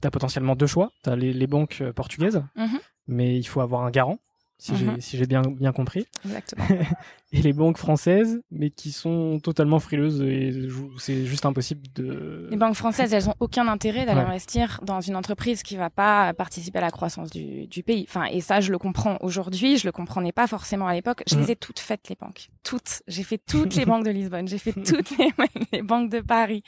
tu 0.00 0.06
as 0.06 0.10
potentiellement 0.10 0.56
deux 0.56 0.66
choix. 0.66 0.90
Tu 1.04 1.10
as 1.10 1.16
les, 1.16 1.46
banques 1.46 1.78
euh, 1.80 1.92
portugaises, 1.92 2.42
mhm. 2.56 2.78
mais 3.06 3.36
il 3.36 3.44
faut 3.44 3.60
avoir 3.60 3.82
un 3.82 3.90
garant, 3.90 4.18
si 4.58 4.72
mhm. 4.72 4.96
j'ai 5.00 5.26
bien, 5.26 5.42
bien 5.42 5.72
compris. 5.72 6.06
Exactement. 6.24 6.64
et 7.32 7.42
les 7.42 7.52
banques 7.52 7.76
françaises, 7.76 8.40
mais 8.50 8.70
qui 8.70 8.90
sont 8.90 9.38
totalement 9.40 9.80
frileuses 9.80 10.22
et 10.22 10.68
c'est 10.98 11.26
juste 11.26 11.44
impossible 11.44 11.82
de. 11.94 12.48
Les 12.50 12.56
banques 12.56 12.74
françaises, 12.74 13.12
elles 13.12 13.28
ont 13.28 13.34
aucun 13.40 13.68
intérêt 13.68 14.06
d'aller 14.06 14.20
investir 14.20 14.80
dans 14.82 15.00
une 15.00 15.16
entreprise 15.16 15.62
qui 15.62 15.76
va 15.76 15.90
pas 15.90 16.32
participer 16.32 16.78
à 16.78 16.82
la 16.82 16.90
croissance 16.90 17.30
du, 17.30 17.66
du 17.66 17.82
pays. 17.82 18.06
Enfin, 18.08 18.24
et 18.26 18.40
ça, 18.40 18.60
je 18.60 18.72
le 18.72 18.78
comprends 18.78 19.18
aujourd'hui, 19.20 19.76
je 19.76 19.86
le 19.86 19.92
comprenais 19.92 20.32
pas 20.32 20.46
forcément 20.46 20.86
à 20.86 20.94
l'époque. 20.94 21.22
Je 21.26 21.34
les 21.34 21.42
mhm. 21.42 21.50
ai 21.50 21.56
toutes 21.56 21.78
faites, 21.78 22.08
les 22.08 22.16
banques. 22.16 22.48
Toutes. 22.62 23.02
J'ai 23.08 23.24
fait 23.24 23.38
toutes 23.38 23.74
les 23.74 23.84
banques 23.86 24.04
de 24.04 24.10
Lisbonne, 24.10 24.48
j'ai 24.48 24.58
fait 24.58 24.72
toutes 24.72 25.18
les, 25.18 25.30
les 25.72 25.82
banques 25.82 26.10
de 26.10 26.20
Paris. 26.20 26.62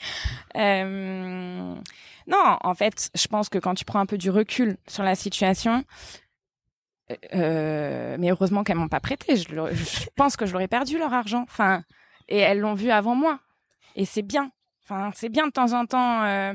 Euh 0.55 1.75
non, 2.29 2.57
en 2.61 2.75
fait, 2.75 3.09
je 3.15 3.27
pense 3.27 3.49
que 3.49 3.57
quand 3.57 3.73
tu 3.73 3.85
prends 3.85 3.99
un 3.99 4.05
peu 4.05 4.17
du 4.17 4.29
recul 4.29 4.77
sur 4.87 5.03
la 5.03 5.15
situation, 5.15 5.83
euh, 7.33 8.17
mais 8.19 8.29
heureusement 8.29 8.63
qu'elles 8.63 8.77
m'ont 8.77 8.87
pas 8.87 8.99
prêté. 8.99 9.35
Je, 9.35 10.09
pense 10.15 10.37
que 10.37 10.45
je 10.45 10.53
l'aurais 10.53 10.67
perdu 10.67 10.97
leur 10.97 11.13
argent. 11.13 11.43
Enfin, 11.43 11.83
et 12.27 12.37
elles 12.37 12.59
l'ont 12.59 12.75
vu 12.75 12.91
avant 12.91 13.15
moi. 13.15 13.39
Et 13.95 14.05
c'est 14.05 14.21
bien. 14.21 14.51
Enfin, 14.83 15.11
c'est 15.15 15.29
bien 15.29 15.47
de 15.47 15.51
temps 15.51 15.73
en 15.73 15.85
temps. 15.85 16.23
Euh, 16.23 16.53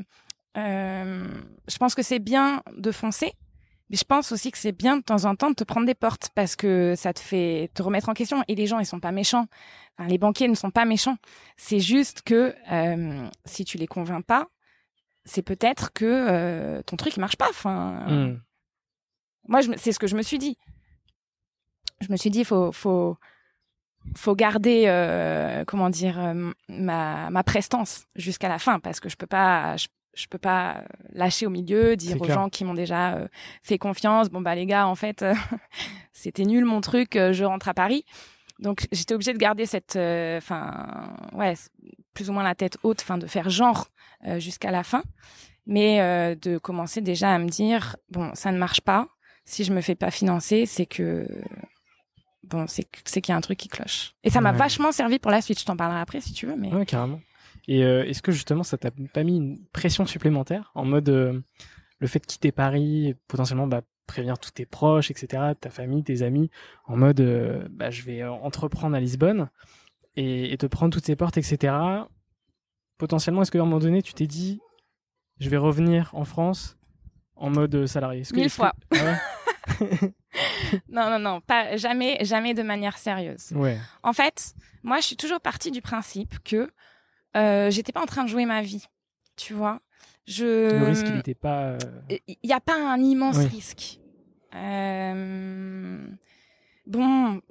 euh, 0.57 1.27
je 1.67 1.77
pense 1.77 1.95
que 1.95 2.01
c'est 2.01 2.19
bien 2.19 2.63
de 2.77 2.91
foncer, 2.93 3.33
mais 3.89 3.97
je 3.97 4.05
pense 4.05 4.31
aussi 4.31 4.51
que 4.51 4.57
c'est 4.57 4.71
bien 4.71 4.95
de 4.97 5.03
temps 5.03 5.25
en 5.25 5.35
temps 5.35 5.49
de 5.49 5.55
te 5.55 5.65
prendre 5.65 5.85
des 5.85 5.95
portes 5.95 6.29
parce 6.33 6.55
que 6.55 6.93
ça 6.95 7.11
te 7.11 7.19
fait 7.19 7.69
te 7.73 7.83
remettre 7.83 8.07
en 8.07 8.13
question. 8.13 8.43
Et 8.47 8.55
les 8.55 8.65
gens, 8.65 8.79
ils 8.79 8.85
sont 8.85 9.01
pas 9.01 9.11
méchants. 9.11 9.47
Les 10.07 10.17
banquiers 10.17 10.47
ne 10.47 10.55
sont 10.55 10.71
pas 10.71 10.85
méchants. 10.85 11.17
C'est 11.57 11.79
juste 11.79 12.21
que 12.21 12.55
si 13.43 13.65
tu 13.65 13.77
les 13.77 13.87
convaincs 13.87 14.25
pas, 14.25 14.47
c'est 15.25 15.41
peut-être 15.41 15.91
que 15.91 16.05
euh, 16.05 16.81
ton 16.83 16.95
truc 16.95 17.17
marche 17.17 17.35
pas. 17.35 17.49
Enfin, 17.49 18.05
hmm. 18.07 18.39
moi, 19.47 19.61
c'est 19.77 19.91
ce 19.91 19.99
que 19.99 20.07
je 20.07 20.15
me 20.15 20.21
suis 20.21 20.37
dit. 20.37 20.57
Je 22.01 22.11
me 22.11 22.17
suis 22.17 22.29
dit, 22.29 22.43
faut, 22.43 22.71
faut, 22.71 23.17
faut 24.15 24.35
garder, 24.35 24.83
euh, 24.87 25.65
comment 25.65 25.89
dire, 25.89 26.19
euh, 26.19 26.51
ma, 26.69 27.29
ma 27.31 27.43
prestance 27.43 28.05
jusqu'à 28.15 28.49
la 28.49 28.59
fin, 28.59 28.79
parce 28.79 28.99
que 28.99 29.09
je 29.09 29.15
peux 29.15 29.27
pas, 29.27 29.75
je, 29.77 30.27
peux 30.29 30.37
pas 30.37 30.83
lâcher 31.09 31.47
au 31.47 31.49
milieu, 31.49 31.95
dire 31.95 32.21
aux 32.21 32.25
gens 32.25 32.49
qui 32.49 32.63
m'ont 32.63 32.73
déjà 32.73 33.27
fait 33.63 33.77
confiance, 33.77 34.29
bon 34.29 34.41
bah 34.41 34.55
les 34.55 34.65
gars, 34.65 34.87
en 34.87 34.95
fait, 34.95 35.25
c'était 36.13 36.45
nul 36.45 36.65
mon 36.65 36.81
truc, 36.81 37.13
je 37.13 37.43
rentre 37.43 37.67
à 37.67 37.73
Paris. 37.73 38.05
Donc 38.59 38.87
j'étais 38.91 39.13
obligée 39.13 39.33
de 39.33 39.37
garder 39.37 39.65
cette, 39.65 39.95
enfin, 39.95 41.15
ouais, 41.33 41.55
plus 42.15 42.31
ou 42.31 42.33
moins 42.33 42.43
la 42.43 42.55
tête 42.55 42.79
haute, 42.81 43.01
enfin 43.01 43.19
de 43.19 43.27
faire 43.27 43.51
genre 43.51 43.89
euh, 44.25 44.39
jusqu'à 44.39 44.71
la 44.71 44.83
fin, 44.83 45.03
mais 45.67 46.01
euh, 46.01 46.33
de 46.33 46.57
commencer 46.57 47.01
déjà 47.01 47.31
à 47.31 47.37
me 47.37 47.47
dire 47.47 47.97
bon, 48.09 48.31
ça 48.33 48.51
ne 48.51 48.57
marche 48.57 48.81
pas. 48.81 49.07
Si 49.43 49.63
je 49.63 49.71
me 49.71 49.81
fais 49.81 49.93
pas 49.93 50.09
financer, 50.09 50.65
c'est 50.65 50.87
que 50.87 51.27
bon, 52.43 52.65
c'est 52.67 52.87
c'est 53.03 53.21
qu'il 53.21 53.33
y 53.33 53.35
a 53.35 53.37
un 53.37 53.41
truc 53.41 53.59
qui 53.59 53.67
cloche. 53.67 54.15
Et 54.23 54.31
ça 54.31 54.41
m'a 54.41 54.53
vachement 54.53 54.91
servi 54.91 55.19
pour 55.19 55.29
la 55.29 55.41
suite. 55.41 55.59
Je 55.59 55.65
t'en 55.65 55.77
parlerai 55.77 55.99
après 55.99 56.21
si 56.21 56.33
tu 56.33 56.47
veux, 56.47 56.55
mais 56.55 56.73
ouais, 56.73 56.85
carrément. 56.85 57.19
Et 57.67 57.83
euh, 57.83 58.05
est-ce 58.05 58.23
que 58.23 58.31
justement 58.31 58.63
ça 58.63 58.77
t'a 58.77 58.89
pas 59.13 59.23
mis 59.23 59.37
une 59.37 59.59
pression 59.67 60.07
supplémentaire 60.07 60.71
en 60.73 60.85
mode 60.85 61.09
le 61.99 62.07
fait 62.07 62.19
de 62.19 62.25
quitter 62.25 62.51
Paris, 62.51 63.15
potentiellement 63.27 63.67
bah, 63.67 63.81
prévenir 64.07 64.39
tous 64.39 64.51
tes 64.51 64.65
proches, 64.65 65.11
etc., 65.11 65.53
ta 65.59 65.69
famille, 65.69 66.03
tes 66.03 66.21
amis, 66.23 66.49
en 66.85 66.97
mode 66.97 67.21
bah, 67.71 67.91
je 67.91 68.01
vais 68.03 68.23
entreprendre 68.23 68.95
à 68.95 68.99
Lisbonne? 68.99 69.49
Et, 70.15 70.53
et 70.53 70.57
te 70.57 70.65
prendre 70.65 70.93
toutes 70.93 71.05
ces 71.05 71.15
portes, 71.15 71.37
etc 71.37 72.05
potentiellement, 72.97 73.41
est-ce 73.41 73.51
qu'à 73.51 73.59
un 73.59 73.65
moment 73.65 73.79
donné, 73.79 74.01
tu 74.01 74.13
t'es 74.13 74.27
dit, 74.27 74.59
je 75.39 75.49
vais 75.49 75.57
revenir 75.57 76.11
en 76.13 76.25
France 76.25 76.77
en 77.35 77.49
mode 77.49 77.85
salarié? 77.85 78.23
Mille 78.33 78.49
fois. 78.49 78.73
Ah 78.93 79.19
non, 80.89 81.09
non, 81.09 81.19
non, 81.19 81.41
pas 81.41 81.75
jamais, 81.75 82.23
jamais 82.23 82.53
de 82.53 82.61
manière 82.61 82.97
sérieuse. 82.97 83.51
Ouais. 83.53 83.79
En 84.03 84.13
fait, 84.13 84.53
moi, 84.83 84.99
je 84.99 85.07
suis 85.07 85.17
toujours 85.17 85.41
partie 85.41 85.71
du 85.71 85.81
principe 85.81 86.39
que 86.43 86.71
euh, 87.35 87.69
j'étais 87.71 87.91
pas 87.91 88.01
en 88.01 88.05
train 88.05 88.23
de 88.23 88.29
jouer 88.29 88.45
ma 88.45 88.61
vie, 88.61 88.85
tu 89.35 89.53
vois? 89.53 89.81
Je. 90.27 90.79
Le 90.79 90.85
risque, 90.85 91.07
il 91.07 91.15
n'était 91.15 91.35
pas. 91.35 91.71
Euh, 91.71 91.77
il 92.09 92.37
n'y 92.43 92.53
a 92.53 92.61
pas 92.61 92.75
un 92.75 92.99
immense 92.99 93.37
risque. 93.37 93.99
Euh... 94.55 96.07
Bon, 96.87 97.41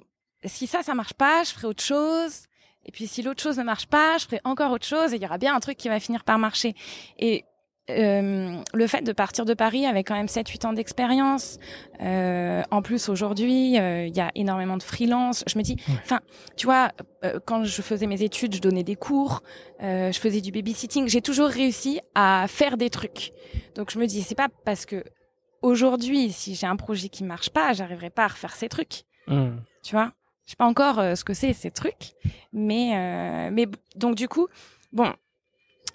si 0.43 0.67
ça, 0.67 0.81
ça 0.83 0.93
marche 0.95 1.13
pas, 1.13 1.43
je 1.43 1.51
ferai 1.51 1.67
autre 1.67 1.83
chose. 1.83 2.47
Et 2.85 2.91
puis 2.91 3.07
si 3.07 3.21
l'autre 3.21 3.41
chose 3.41 3.57
ne 3.57 3.63
marche 3.63 3.87
pas, 3.87 4.17
je 4.17 4.25
ferai 4.25 4.41
encore 4.43 4.71
autre 4.71 4.85
chose 4.85 5.13
et 5.13 5.17
il 5.17 5.21
y 5.21 5.25
aura 5.25 5.37
bien 5.37 5.55
un 5.55 5.59
truc 5.59 5.77
qui 5.77 5.89
va 5.89 5.99
finir 5.99 6.23
par 6.23 6.37
marcher. 6.37 6.75
Et 7.17 7.45
euh, 7.89 8.63
le 8.73 8.87
fait 8.87 9.03
de 9.03 9.11
partir 9.11 9.45
de 9.45 9.53
Paris 9.53 9.85
avec 9.85 10.07
quand 10.07 10.15
même 10.15 10.25
7-8 10.25 10.65
ans 10.65 10.73
d'expérience, 10.73 11.59
euh, 12.01 12.63
en 12.71 12.81
plus 12.81 13.09
aujourd'hui, 13.09 13.79
euh, 13.79 14.07
il 14.07 14.15
y 14.15 14.21
a 14.21 14.31
énormément 14.35 14.77
de 14.77 14.83
freelance. 14.83 15.43
Je 15.47 15.57
me 15.57 15.63
dis, 15.63 15.77
enfin, 16.03 16.19
tu 16.55 16.65
vois, 16.65 16.91
euh, 17.23 17.39
quand 17.45 17.63
je 17.63 17.81
faisais 17.81 18.07
mes 18.07 18.23
études, 18.23 18.55
je 18.55 18.61
donnais 18.61 18.83
des 18.83 18.95
cours, 18.95 19.43
euh, 19.83 20.11
je 20.11 20.19
faisais 20.19 20.41
du 20.41 20.51
babysitting. 20.51 21.07
J'ai 21.07 21.21
toujours 21.21 21.47
réussi 21.47 21.99
à 22.15 22.45
faire 22.47 22.77
des 22.77 22.89
trucs. 22.89 23.33
Donc 23.75 23.91
je 23.91 23.99
me 23.99 24.07
dis, 24.07 24.23
c'est 24.23 24.35
pas 24.35 24.49
parce 24.65 24.85
que 24.85 25.03
aujourd'hui, 25.61 26.31
si 26.31 26.55
j'ai 26.55 26.67
un 26.67 26.77
projet 26.77 27.09
qui 27.09 27.23
marche 27.23 27.49
pas, 27.49 27.73
j'arriverai 27.73 28.09
pas 28.09 28.25
à 28.25 28.29
refaire 28.29 28.55
ces 28.55 28.69
trucs. 28.69 29.03
Mmh. 29.27 29.57
Tu 29.83 29.95
vois? 29.95 30.11
Je 30.45 30.51
sais 30.51 30.55
pas 30.57 30.65
encore 30.65 30.99
euh, 30.99 31.15
ce 31.15 31.23
que 31.23 31.33
c'est 31.33 31.53
ces 31.53 31.71
trucs, 31.71 32.13
mais 32.53 32.95
euh, 32.95 33.49
mais 33.51 33.67
donc 33.95 34.15
du 34.15 34.27
coup, 34.27 34.47
bon, 34.93 35.13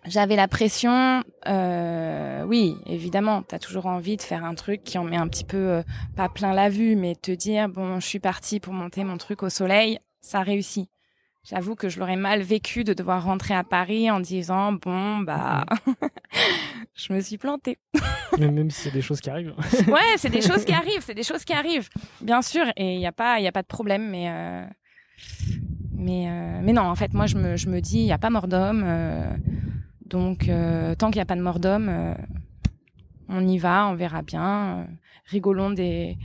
j'avais 0.07 0.37
la 0.37 0.49
pression. 0.49 1.23
Euh, 1.47 2.42
oui, 2.45 2.76
évidemment, 2.87 3.42
t'as 3.42 3.59
toujours 3.59 3.87
envie 3.87 4.16
de 4.16 4.23
faire 4.23 4.45
un 4.45 4.54
truc 4.54 4.83
qui 4.83 4.99
en 4.99 5.04
met 5.04 5.16
un 5.16 5.28
petit 5.28 5.45
peu 5.45 5.57
euh, 5.57 5.83
pas 6.16 6.28
plein 6.28 6.54
la 6.54 6.69
vue, 6.69 6.97
mais 6.97 7.14
te 7.14 7.30
dire 7.30 7.69
bon, 7.69 8.00
je 8.00 8.07
suis 8.07 8.21
partie 8.21 8.61
pour 8.61 8.73
monter 8.73 9.04
mon 9.04 9.19
truc 9.19 9.42
au 9.42 9.50
soleil, 9.50 9.99
ça 10.21 10.40
réussit. 10.40 10.88
J'avoue 11.42 11.75
que 11.75 11.88
je 11.88 11.99
l'aurais 11.99 12.16
mal 12.16 12.42
vécu 12.42 12.85
de 12.85 12.92
devoir 12.92 13.25
rentrer 13.25 13.54
à 13.54 13.64
Paris 13.64 14.11
en 14.11 14.20
disant 14.20 14.73
bon 14.73 15.18
bah 15.20 15.64
je 16.94 17.12
me 17.14 17.20
suis 17.20 17.38
plantée. 17.38 17.78
même 18.38 18.70
si 18.70 18.82
c'est 18.82 18.92
des 18.92 19.00
choses 19.00 19.20
qui 19.20 19.30
arrivent. 19.30 19.54
ouais, 19.88 20.16
c'est 20.16 20.28
des 20.28 20.42
choses 20.42 20.64
qui 20.64 20.73
arrivent, 20.73 21.02
c'est 21.02 21.14
des 21.14 21.23
choses 21.23 21.44
qui 21.44 21.54
arrivent, 21.54 21.88
bien 22.20 22.42
sûr, 22.42 22.66
et 22.76 22.94
il 22.94 23.00
y 23.00 23.06
a 23.06 23.12
pas 23.12 23.40
il 23.40 23.47
a 23.47 23.52
pas 23.52 23.62
de 23.62 23.66
problème, 23.66 24.11
mais 24.11 24.28
euh... 24.28 24.66
mais 25.92 26.28
euh... 26.28 26.61
mais 26.62 26.75
non, 26.75 26.82
en 26.82 26.94
fait 26.94 27.14
moi 27.14 27.26
je 27.26 27.37
me 27.37 27.56
je 27.56 27.68
me 27.70 27.80
dis 27.80 28.00
il 28.00 28.06
y 28.06 28.12
a 28.12 28.18
pas 28.18 28.30
mort 28.30 28.47
d'homme, 28.47 28.85
euh... 28.87 29.35
donc 30.04 30.50
tant 30.99 31.11
qu'il 31.11 31.18
y 31.18 31.23
a 31.23 31.26
pas 31.26 31.37
de 31.37 31.42
mort 31.42 31.59
d'homme, 31.59 31.90
on 33.30 33.47
y 33.49 33.56
va, 33.56 33.88
on 33.88 33.94
verra 33.94 34.20
bien, 34.20 34.87
rigolons 35.25 35.70
des 35.70 36.18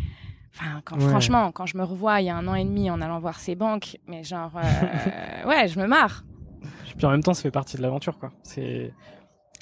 Enfin, 0.57 0.81
quand, 0.85 1.00
franchement, 1.01 1.51
quand 1.51 1.65
je 1.65 1.77
me 1.77 1.83
revois 1.83 2.21
il 2.21 2.27
y 2.27 2.29
a 2.29 2.35
un 2.35 2.47
an 2.47 2.55
et 2.55 2.63
demi 2.63 2.89
en 2.89 3.01
allant 3.01 3.19
voir 3.19 3.39
ces 3.39 3.55
banques, 3.55 3.97
mais 4.07 4.24
genre, 4.24 4.51
euh, 4.55 5.47
ouais, 5.50 5.67
je 5.67 5.77
me 5.79 5.85
marre. 5.85 6.24
Puis 6.97 7.05
en 7.05 7.12
même 7.12 7.24
temps, 7.24 7.33
ça 7.33 7.41
fait 7.41 7.51
partie 7.51 7.75
de 7.75 7.81
l'aventure, 7.81 8.17
quoi. 8.17 8.31
C'est 8.43 8.93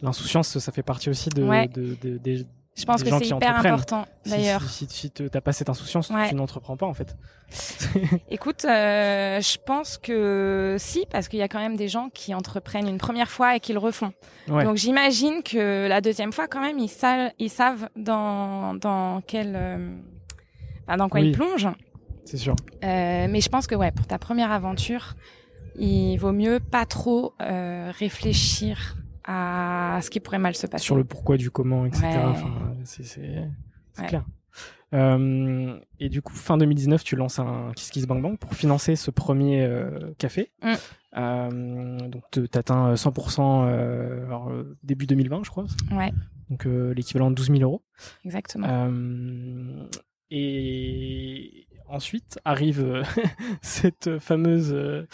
l'insouciance, 0.04 0.60
ça 0.60 0.72
fait 0.72 0.84
partie 0.84 1.10
aussi 1.10 1.30
de, 1.30 1.42
de, 1.68 2.18
de, 2.18 2.46
Je 2.76 2.86
pense 2.86 3.02
que 3.02 3.10
c'est 3.10 3.28
hyper 3.28 3.58
important, 3.66 4.06
d'ailleurs. 4.26 4.62
Si, 4.64 4.86
si, 4.88 4.94
si 4.94 5.12
tu 5.12 5.30
n'as 5.34 5.42
pas 5.42 5.52
cette 5.52 5.70
insouciance, 5.70 6.10
Ouais. 6.12 6.30
tu 6.30 6.36
n'entreprends 6.36 6.78
pas 6.78 6.86
en 6.86 6.94
fait. 6.94 7.16
Écoute, 8.30 8.66
euh, 8.66 9.40
je 9.42 9.58
pense 9.66 9.98
que 9.98 10.76
si, 10.80 11.06
parce 11.10 11.28
qu'il 11.28 11.40
y 11.40 11.44
a 11.44 11.48
quand 11.48 11.60
même 11.60 11.76
des 11.76 11.88
gens 11.88 12.10
qui 12.14 12.36
entreprennent 12.36 12.88
une 12.88 12.98
première 12.98 13.30
fois 13.30 13.56
et 13.56 13.60
qui 13.60 13.74
le 13.74 13.80
refont. 13.80 14.14
Ouais. 14.48 14.64
Donc 14.64 14.78
j'imagine 14.78 15.42
que 15.44 15.88
la 15.88 16.02
deuxième 16.02 16.34
fois, 16.34 16.48
quand 16.48 16.62
même, 16.62 16.78
ils, 16.80 16.90
savent, 16.90 17.32
ils 17.40 17.50
savent 17.50 17.90
dans, 17.96 18.74
dans 18.76 19.22
quel, 19.26 19.54
euh, 19.56 19.96
enfin, 20.88 20.98
dans 20.98 21.10
quoi 21.10 21.20
Oui. 21.22 21.30
ils 21.30 21.36
plongent. 21.36 21.70
C'est 22.26 22.38
sûr. 22.38 22.56
Euh, 22.84 23.28
mais 23.30 23.42
je 23.42 23.50
pense 23.50 23.68
que 23.68 23.76
ouais, 23.76 23.92
pour 23.92 24.08
ta 24.08 24.18
première 24.18 24.52
aventure, 24.52 25.16
il 25.78 26.18
vaut 26.18 26.32
mieux 26.32 26.60
pas 26.60 26.86
trop 26.86 27.34
euh, 27.42 27.92
réfléchir 27.98 28.96
à 29.26 30.00
ce 30.02 30.10
qui 30.10 30.20
pourrait 30.20 30.40
mal 30.40 30.56
se 30.56 30.68
passer. 30.68 30.84
Sur 30.84 30.96
le 30.96 31.04
pourquoi 31.04 31.38
du 31.38 31.50
comment, 31.52 31.86
etc. 31.86 32.04
Ouais. 32.08 32.18
Enfin, 32.18 32.52
c'est 32.84 33.04
Ouais. 34.00 34.08
clair. 34.08 34.24
Euh, 34.94 35.80
et 36.00 36.10
du 36.10 36.22
coup, 36.22 36.34
fin 36.36 36.56
2019, 36.58 37.04
tu 37.04 37.16
lances 37.16 37.40
un 37.40 37.72
Kiss 37.76 37.90
Kiss 37.90 38.06
Bang 38.06 38.22
Bang 38.22 38.38
pour 38.38 38.54
financer 38.54 38.96
ce 38.96 39.10
premier 39.12 39.64
euh, 39.64 40.14
café. 40.20 40.52
Mm. 40.62 40.74
Euh, 41.18 41.98
donc, 42.10 42.24
tu 42.32 42.42
atteins 42.54 42.94
100% 42.94 43.66
euh, 43.68 44.26
alors, 44.28 44.50
euh, 44.50 44.78
début 44.84 45.08
2020, 45.08 45.44
je 45.46 45.50
crois. 45.50 45.66
Ouais, 45.92 46.12
Donc, 46.50 46.66
l'équivalent 46.66 47.32
de 47.32 47.36
12 47.36 47.48
000 47.52 47.62
euros. 47.64 47.84
exactement. 48.24 48.68
Et 50.36 51.68
ensuite 51.88 52.40
arrive 52.44 52.82
euh, 52.84 53.04
cette 53.62 54.18
fameuse 54.18 54.74
euh, 54.74 55.08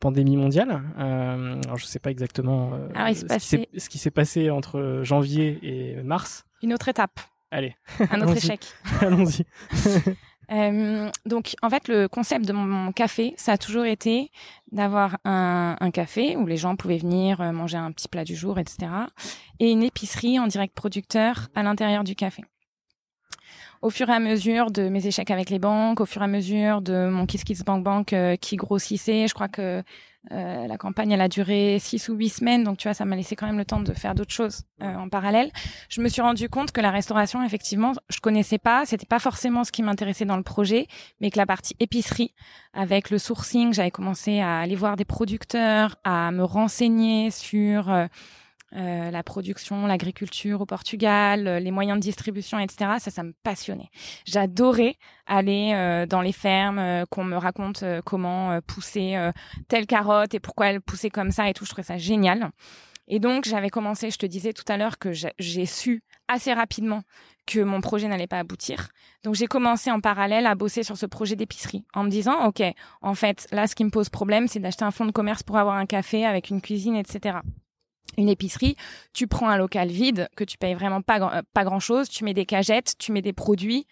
pandémie 0.00 0.36
mondiale. 0.36 0.82
Euh, 0.98 1.60
alors 1.64 1.78
je 1.78 1.86
sais 1.86 1.98
pas 1.98 2.10
exactement 2.10 2.74
euh, 2.74 2.88
Alors, 2.94 3.08
il 3.08 3.16
se 3.16 3.20
ce 3.26 3.26
qui 3.34 3.40
s'est- 3.40 3.56
passait- 3.58 3.78
ce 3.80 3.88
qui 3.88 3.98
s'est 3.98 4.10
passé 4.10 4.50
entre 4.50 5.00
janvier 5.02 5.58
et 5.62 6.02
mars. 6.02 6.44
Une 6.62 6.74
autre 6.74 6.88
étape, 6.88 7.18
Allez, 7.50 7.74
un 8.10 8.20
autre 8.20 8.36
échec. 8.36 8.60
allons-y. 9.00 9.44
Euh, 10.52 11.10
donc, 11.24 11.56
en 11.60 11.68
fait, 11.70 11.88
le 11.88 12.06
concept 12.06 12.44
de 12.46 12.52
mon, 12.52 12.92
café, 12.92 13.34
ça 13.36 13.54
a 13.54 13.58
toujours 13.58 13.84
été 13.84 14.30
d'avoir 14.70 15.18
un, 15.24 15.76
un 15.80 15.90
café 15.90 16.36
où 16.36 16.46
les 16.46 16.56
gens 16.56 16.76
pouvaient 16.76 16.98
venir 16.98 17.40
manger 17.52 17.78
un 17.78 17.90
petit 17.90 18.06
plat 18.06 18.22
du 18.22 18.36
jour, 18.36 18.56
etc. 18.60 18.86
Et 19.58 19.72
une 19.72 19.82
épicerie 19.82 20.38
en 20.38 20.46
direct 20.46 20.72
producteur 20.72 21.48
à 21.56 21.64
l'intérieur 21.64 22.04
du 22.04 22.14
café. 22.14 22.44
Au 23.82 23.90
fur 23.90 24.08
et 24.08 24.12
à 24.12 24.20
mesure 24.20 24.70
de 24.70 24.88
mes 24.88 25.06
échecs 25.06 25.30
avec 25.30 25.50
les 25.50 25.58
banques, 25.58 26.00
au 26.00 26.06
fur 26.06 26.22
et 26.22 26.24
à 26.24 26.28
mesure 26.28 26.80
de 26.80 27.08
mon 27.08 27.26
Kiss 27.26 27.44
Kiss 27.44 27.64
Bank 27.64 27.84
Bank 27.84 28.12
euh, 28.12 28.36
qui 28.36 28.56
grossissait, 28.56 29.28
je 29.28 29.34
crois 29.34 29.48
que 29.48 29.82
euh, 30.32 30.66
la 30.66 30.76
campagne 30.76 31.12
elle 31.12 31.20
a 31.20 31.28
duré 31.28 31.78
six 31.78 32.08
ou 32.08 32.14
huit 32.14 32.30
semaines, 32.30 32.64
donc 32.64 32.78
tu 32.78 32.88
vois 32.88 32.94
ça 32.94 33.04
m'a 33.04 33.14
laissé 33.14 33.36
quand 33.36 33.46
même 33.46 33.58
le 33.58 33.64
temps 33.64 33.78
de 33.78 33.92
faire 33.92 34.14
d'autres 34.14 34.32
choses 34.32 34.62
euh, 34.82 34.94
en 34.96 35.08
parallèle. 35.08 35.50
Je 35.88 36.00
me 36.00 36.08
suis 36.08 36.20
rendu 36.22 36.48
compte 36.48 36.72
que 36.72 36.80
la 36.80 36.90
restauration 36.90 37.44
effectivement 37.44 37.92
je 38.08 38.18
connaissais 38.18 38.58
pas, 38.58 38.84
c'était 38.86 39.06
pas 39.06 39.20
forcément 39.20 39.62
ce 39.62 39.70
qui 39.70 39.82
m'intéressait 39.82 40.24
dans 40.24 40.36
le 40.36 40.42
projet, 40.42 40.88
mais 41.20 41.30
que 41.30 41.38
la 41.38 41.46
partie 41.46 41.76
épicerie 41.78 42.34
avec 42.72 43.10
le 43.10 43.18
sourcing, 43.18 43.72
j'avais 43.72 43.92
commencé 43.92 44.40
à 44.40 44.58
aller 44.58 44.74
voir 44.74 44.96
des 44.96 45.04
producteurs, 45.04 45.96
à 46.02 46.32
me 46.32 46.42
renseigner 46.42 47.30
sur 47.30 47.88
euh, 48.74 49.10
la 49.12 49.22
production, 49.22 49.86
l'agriculture 49.86 50.60
au 50.60 50.66
Portugal, 50.66 51.46
euh, 51.46 51.60
les 51.60 51.70
moyens 51.70 51.98
de 51.98 52.02
distribution, 52.02 52.58
etc. 52.58 52.94
Ça, 52.98 53.12
ça 53.12 53.22
me 53.22 53.32
passionnait. 53.44 53.90
J'adorais 54.26 54.96
aller 55.26 55.72
euh, 55.72 56.04
dans 56.06 56.20
les 56.20 56.32
fermes, 56.32 56.78
euh, 56.78 57.04
qu'on 57.08 57.22
me 57.22 57.36
raconte 57.36 57.84
comment 58.04 58.60
pousser 58.66 59.16
telle 59.68 59.86
carotte 59.86 60.34
et 60.34 60.40
pourquoi 60.40 60.68
elle 60.68 60.80
poussait 60.80 61.10
comme 61.10 61.30
ça 61.30 61.48
et 61.48 61.52
tout. 61.52 61.64
Je 61.64 61.70
trouvais 61.70 61.86
ça 61.86 61.96
génial. 61.96 62.50
Et 63.08 63.20
donc, 63.20 63.44
j'avais 63.44 63.70
commencé, 63.70 64.10
je 64.10 64.18
te 64.18 64.26
disais 64.26 64.52
tout 64.52 64.64
à 64.68 64.76
l'heure 64.76 64.98
que 64.98 65.12
j'ai 65.12 65.66
su 65.66 66.02
assez 66.26 66.52
rapidement 66.52 67.02
que 67.46 67.60
mon 67.60 67.80
projet 67.80 68.08
n'allait 68.08 68.26
pas 68.26 68.40
aboutir. 68.40 68.88
Donc, 69.22 69.36
j'ai 69.36 69.46
commencé 69.46 69.92
en 69.92 70.00
parallèle 70.00 70.46
à 70.46 70.56
bosser 70.56 70.82
sur 70.82 70.96
ce 70.96 71.06
projet 71.06 71.36
d'épicerie 71.36 71.84
en 71.94 72.02
me 72.02 72.10
disant, 72.10 72.46
OK, 72.46 72.62
en 73.02 73.14
fait, 73.14 73.46
là, 73.52 73.68
ce 73.68 73.76
qui 73.76 73.84
me 73.84 73.90
pose 73.90 74.08
problème, 74.08 74.48
c'est 74.48 74.58
d'acheter 74.58 74.84
un 74.84 74.90
fonds 74.90 75.06
de 75.06 75.12
commerce 75.12 75.44
pour 75.44 75.56
avoir 75.56 75.76
un 75.76 75.86
café 75.86 76.26
avec 76.26 76.50
une 76.50 76.60
cuisine, 76.60 76.96
etc 76.96 77.38
une 78.18 78.28
épicerie, 78.28 78.76
tu 79.12 79.26
prends 79.26 79.48
un 79.48 79.56
local 79.56 79.88
vide 79.88 80.28
que 80.36 80.44
tu 80.44 80.58
payes 80.58 80.74
vraiment 80.74 81.02
pas 81.02 81.20
euh, 81.20 81.42
pas 81.52 81.64
grand 81.64 81.80
chose, 81.80 82.08
tu 82.08 82.24
mets 82.24 82.34
des 82.34 82.46
cagettes, 82.46 82.94
tu 82.98 83.12
mets 83.12 83.22
des 83.22 83.32
produits. 83.32 83.86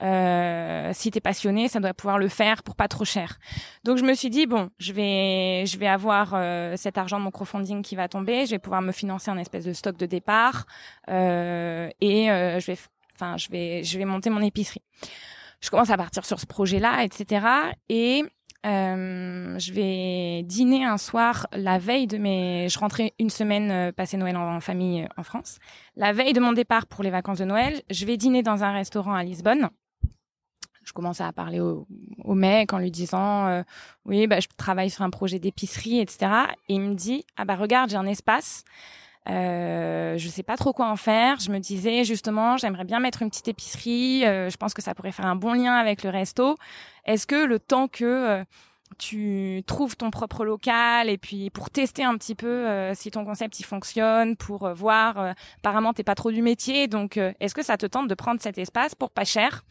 Euh, 0.00 0.90
si 0.94 1.10
t'es 1.10 1.20
passionné, 1.20 1.66
ça 1.66 1.80
doit 1.80 1.92
pouvoir 1.94 2.18
le 2.18 2.28
faire 2.28 2.62
pour 2.62 2.76
pas 2.76 2.86
trop 2.86 3.04
cher. 3.04 3.38
Donc 3.84 3.98
je 3.98 4.04
me 4.04 4.14
suis 4.14 4.30
dit 4.30 4.46
bon, 4.46 4.70
je 4.78 4.92
vais 4.92 5.64
je 5.66 5.76
vais 5.76 5.88
avoir 5.88 6.34
euh, 6.34 6.76
cet 6.76 6.98
argent 6.98 7.18
de 7.18 7.24
mon 7.24 7.32
crowdfunding 7.32 7.82
qui 7.82 7.96
va 7.96 8.08
tomber, 8.08 8.46
je 8.46 8.52
vais 8.52 8.60
pouvoir 8.60 8.80
me 8.80 8.92
financer 8.92 9.30
un 9.30 9.38
espèce 9.38 9.64
de 9.64 9.72
stock 9.72 9.96
de 9.96 10.06
départ 10.06 10.66
euh, 11.10 11.90
et 12.00 12.30
euh, 12.30 12.60
je 12.60 12.66
vais 12.66 12.78
enfin 13.14 13.36
je 13.36 13.48
vais 13.50 13.82
je 13.82 13.98
vais 13.98 14.04
monter 14.04 14.30
mon 14.30 14.40
épicerie. 14.40 14.82
Je 15.60 15.70
commence 15.70 15.90
à 15.90 15.96
partir 15.96 16.24
sur 16.24 16.38
ce 16.38 16.46
projet-là, 16.46 17.02
etc. 17.02 17.44
Et 17.88 18.22
je 18.64 19.72
vais 19.72 20.42
dîner 20.44 20.84
un 20.84 20.98
soir 20.98 21.46
la 21.52 21.78
veille 21.78 22.06
de 22.06 22.18
mes. 22.18 22.68
Je 22.68 22.78
rentrais 22.78 23.14
une 23.18 23.30
semaine 23.30 23.70
euh, 23.70 23.92
passer 23.92 24.16
Noël 24.16 24.36
en, 24.36 24.56
en 24.56 24.60
famille 24.60 25.02
euh, 25.02 25.08
en 25.16 25.22
France. 25.22 25.58
La 25.96 26.12
veille 26.12 26.32
de 26.32 26.40
mon 26.40 26.52
départ 26.52 26.86
pour 26.86 27.04
les 27.04 27.10
vacances 27.10 27.38
de 27.38 27.44
Noël, 27.44 27.82
je 27.90 28.04
vais 28.06 28.16
dîner 28.16 28.42
dans 28.42 28.64
un 28.64 28.72
restaurant 28.72 29.14
à 29.14 29.24
Lisbonne. 29.24 29.70
Je 30.84 30.92
commence 30.92 31.20
à 31.20 31.30
parler 31.32 31.60
au, 31.60 31.86
au 32.24 32.34
mec 32.34 32.72
en 32.72 32.78
lui 32.78 32.90
disant 32.90 33.46
euh, 33.46 33.62
oui 34.06 34.26
bah 34.26 34.40
je 34.40 34.48
travaille 34.56 34.88
sur 34.88 35.02
un 35.02 35.10
projet 35.10 35.38
d'épicerie 35.38 36.00
etc. 36.00 36.32
Et 36.68 36.74
il 36.74 36.80
me 36.80 36.94
dit 36.94 37.24
ah 37.36 37.44
bah 37.44 37.56
regarde 37.56 37.90
j'ai 37.90 37.96
un 37.96 38.06
espace. 38.06 38.64
Euh, 39.28 40.16
je 40.16 40.28
sais 40.28 40.42
pas 40.42 40.56
trop 40.56 40.72
quoi 40.72 40.88
en 40.88 40.96
faire. 40.96 41.38
Je 41.38 41.50
me 41.50 41.58
disais 41.58 42.04
justement, 42.04 42.56
j'aimerais 42.56 42.84
bien 42.84 43.00
mettre 43.00 43.22
une 43.22 43.28
petite 43.28 43.48
épicerie. 43.48 44.24
Euh, 44.24 44.48
je 44.48 44.56
pense 44.56 44.74
que 44.74 44.82
ça 44.82 44.94
pourrait 44.94 45.12
faire 45.12 45.26
un 45.26 45.36
bon 45.36 45.52
lien 45.52 45.74
avec 45.74 46.02
le 46.02 46.10
resto. 46.10 46.56
Est-ce 47.04 47.26
que 47.26 47.44
le 47.44 47.58
temps 47.58 47.88
que 47.88 48.04
euh, 48.04 48.44
tu 48.98 49.62
trouves 49.66 49.96
ton 49.96 50.10
propre 50.10 50.44
local 50.46 51.10
et 51.10 51.18
puis 51.18 51.50
pour 51.50 51.68
tester 51.68 52.04
un 52.04 52.16
petit 52.16 52.34
peu 52.34 52.46
euh, 52.68 52.94
si 52.94 53.10
ton 53.10 53.24
concept 53.24 53.60
il 53.60 53.64
fonctionne, 53.64 54.36
pour 54.36 54.64
euh, 54.64 54.72
voir, 54.72 55.34
apparemment 55.58 55.92
t'es 55.92 56.04
pas 56.04 56.14
trop 56.14 56.32
du 56.32 56.40
métier, 56.40 56.88
donc 56.88 57.18
est-ce 57.18 57.54
que 57.54 57.62
ça 57.62 57.76
te 57.76 57.86
tente 57.86 58.08
de 58.08 58.14
prendre 58.14 58.40
cet 58.40 58.56
espace 58.56 58.94
pour 58.94 59.10
pas 59.10 59.24
cher 59.24 59.64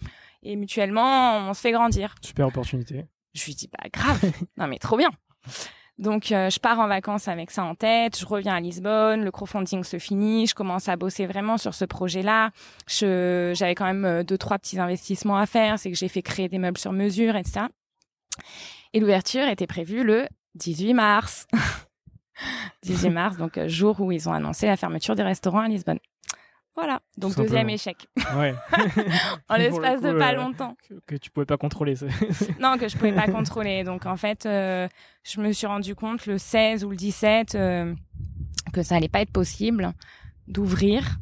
et 0.43 0.55
mutuellement 0.55 1.37
on 1.49 1.53
se 1.55 1.61
fait 1.61 1.71
grandir? 1.71 2.13
Super 2.21 2.47
opportunité. 2.47 3.05
Je 3.33 3.45
lui 3.45 3.55
dis 3.55 3.69
bah 3.71 3.89
grave, 3.91 4.19
non 4.57 4.67
mais 4.67 4.77
trop 4.77 4.97
bien. 4.97 5.09
Donc 5.97 6.31
euh, 6.31 6.49
je 6.51 6.60
pars 6.60 6.79
en 6.79 6.88
vacances 6.88 7.27
avec 7.27 7.49
ça 7.49 7.63
en 7.63 7.73
tête, 7.73 8.19
je 8.19 8.25
reviens 8.25 8.55
à 8.55 8.60
Lisbonne, 8.60 9.23
le 9.23 9.31
crowdfunding 9.31 9.83
se 9.83 9.97
finit, 9.97 10.45
je 10.45 10.53
commence 10.53 10.89
à 10.89 10.95
bosser 10.95 11.25
vraiment 11.25 11.57
sur 11.57 11.73
ce 11.73 11.86
projet-là. 11.86 12.51
Je 12.88 13.53
j'avais 13.55 13.73
quand 13.73 13.86
même 13.86 14.05
euh, 14.05 14.23
deux 14.23 14.38
trois 14.38 14.60
petits 14.60 14.79
investissements 14.79 15.38
à 15.38 15.47
faire, 15.47 15.79
c'est 15.79 15.89
que 15.89 15.97
j'ai 15.97 16.07
fait 16.07 16.21
créer 16.21 16.49
des 16.49 16.60
meubles 16.60 16.77
sur 16.77 16.91
mesure, 16.91 17.36
etc. 17.36 17.65
Et 18.93 18.99
l'ouverture 18.99 19.47
était 19.47 19.65
prévue 19.65 20.03
le 20.03 20.27
18 20.55 20.93
mars. 20.93 21.47
18 22.83 23.10
mars, 23.10 23.38
donc 23.38 23.57
euh, 23.57 23.67
jour 23.67 23.99
où 23.99 24.12
ils 24.12 24.29
ont 24.29 24.33
annoncé 24.33 24.67
la 24.67 24.77
fermeture 24.77 25.15
des 25.15 25.23
restaurants 25.23 25.62
à 25.62 25.67
Lisbonne. 25.67 25.99
Voilà, 26.77 27.01
donc 27.17 27.35
deuxième 27.35 27.69
échec 27.69 28.07
Ouais. 28.37 28.53
en 29.49 29.55
le 29.55 29.63
l'espace 29.63 29.99
de 29.99 30.13
pas 30.13 30.33
euh, 30.33 30.35
longtemps. 30.35 30.77
que, 30.87 30.93
que 31.07 31.15
tu 31.15 31.31
pouvais 31.31 31.47
pas 31.47 31.57
contrôler. 31.57 31.95
ça. 31.95 32.05
Non, 32.59 32.77
que 32.77 32.87
je 32.87 32.95
pouvais 32.95 33.13
pas 33.13 33.25
contrôler. 33.25 33.83
Donc 33.83 34.05
en 34.05 34.15
fait, 34.15 34.45
euh, 34.45 34.87
je 35.23 35.41
me 35.41 35.51
suis 35.53 35.65
rendu 35.65 35.95
compte 35.95 36.27
le 36.27 36.37
16 36.37 36.83
ou 36.83 36.91
le 36.91 36.95
17 36.95 37.55
euh, 37.55 37.95
que 38.73 38.83
ça 38.83 38.95
allait 38.95 39.09
pas 39.09 39.21
être 39.21 39.31
possible 39.31 39.91
d'ouvrir. 40.47 41.17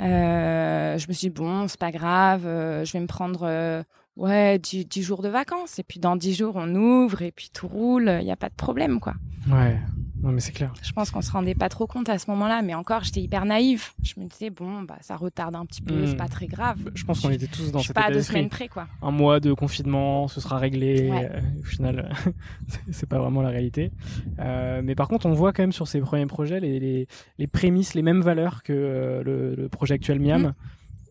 Euh, 0.00 0.98
je 0.98 1.08
me 1.08 1.14
suis 1.14 1.28
dit, 1.28 1.34
bon, 1.34 1.66
c'est 1.66 1.80
pas 1.80 1.92
grave, 1.92 2.44
euh, 2.44 2.84
je 2.84 2.92
vais 2.92 3.00
me 3.00 3.06
prendre 3.06 3.84
ouais 4.16 4.58
10, 4.58 4.86
10 4.86 5.02
jours 5.02 5.22
de 5.22 5.28
vacances 5.28 5.78
et 5.78 5.82
puis 5.82 6.00
dans 6.00 6.16
10 6.16 6.34
jours 6.34 6.52
on 6.56 6.74
ouvre 6.74 7.22
et 7.22 7.32
puis 7.32 7.50
tout 7.52 7.68
roule, 7.68 8.18
il 8.20 8.26
y 8.26 8.30
a 8.32 8.36
pas 8.36 8.48
de 8.48 8.54
problème 8.54 9.00
quoi. 9.00 9.14
ouais. 9.50 9.78
Non 10.22 10.32
mais 10.32 10.40
c'est 10.40 10.52
clair. 10.52 10.70
Je 10.82 10.92
pense 10.92 11.10
qu'on 11.10 11.22
se 11.22 11.32
rendait 11.32 11.54
pas 11.54 11.70
trop 11.70 11.86
compte 11.86 12.10
à 12.10 12.18
ce 12.18 12.30
moment-là, 12.30 12.60
mais 12.60 12.74
encore 12.74 13.02
j'étais 13.04 13.22
hyper 13.22 13.46
naïf. 13.46 13.94
Je 14.02 14.20
me 14.20 14.26
disais 14.26 14.50
bon 14.50 14.82
bah 14.82 14.98
ça 15.00 15.16
retarde 15.16 15.56
un 15.56 15.64
petit 15.64 15.80
peu, 15.80 15.94
Hmm. 16.02 16.06
c'est 16.08 16.16
pas 16.16 16.28
très 16.28 16.46
grave. 16.46 16.76
Je 16.94 17.04
pense 17.04 17.20
qu'on 17.20 17.30
était 17.30 17.46
tous 17.46 17.72
dans 17.72 17.78
je 17.78 17.84
suis 17.84 17.94
cet 17.94 17.96
pas 17.96 18.10
deux 18.12 18.20
semaines 18.20 18.50
près 18.50 18.68
quoi. 18.68 18.86
un 19.00 19.12
mois 19.12 19.40
de 19.40 19.54
confinement, 19.54 20.28
ce 20.28 20.42
sera 20.42 20.58
réglé. 20.58 21.08
Ouais. 21.10 21.30
Euh, 21.32 21.40
au 21.60 21.64
final, 21.64 22.12
c'est- 22.90 23.06
pas 23.06 23.18
vraiment 23.18 23.40
la 23.40 23.48
réalité. 23.48 23.92
Euh, 24.40 24.82
mais 24.84 24.94
par 24.94 25.08
contre, 25.08 25.24
on 25.24 25.32
voit 25.32 25.54
quand 25.54 25.62
même 25.62 25.72
sur 25.72 25.88
ces 25.88 26.00
premiers 26.02 26.26
projets 26.26 26.60
les, 26.60 26.78
les, 26.78 27.06
les 27.38 27.46
prémices, 27.46 27.94
les 27.94 28.02
mêmes 28.02 28.20
valeurs 28.20 28.62
que 28.62 28.74
euh, 28.74 29.22
le, 29.24 29.54
le 29.54 29.68
projet 29.70 29.94
actuel 29.94 30.20
Miam. 30.20 30.42
Mm. 30.48 30.54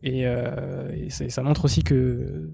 Et, 0.03 0.27
euh, 0.27 1.09
ça 1.09 1.41
montre 1.41 1.65
aussi 1.65 1.81
que 1.83 2.51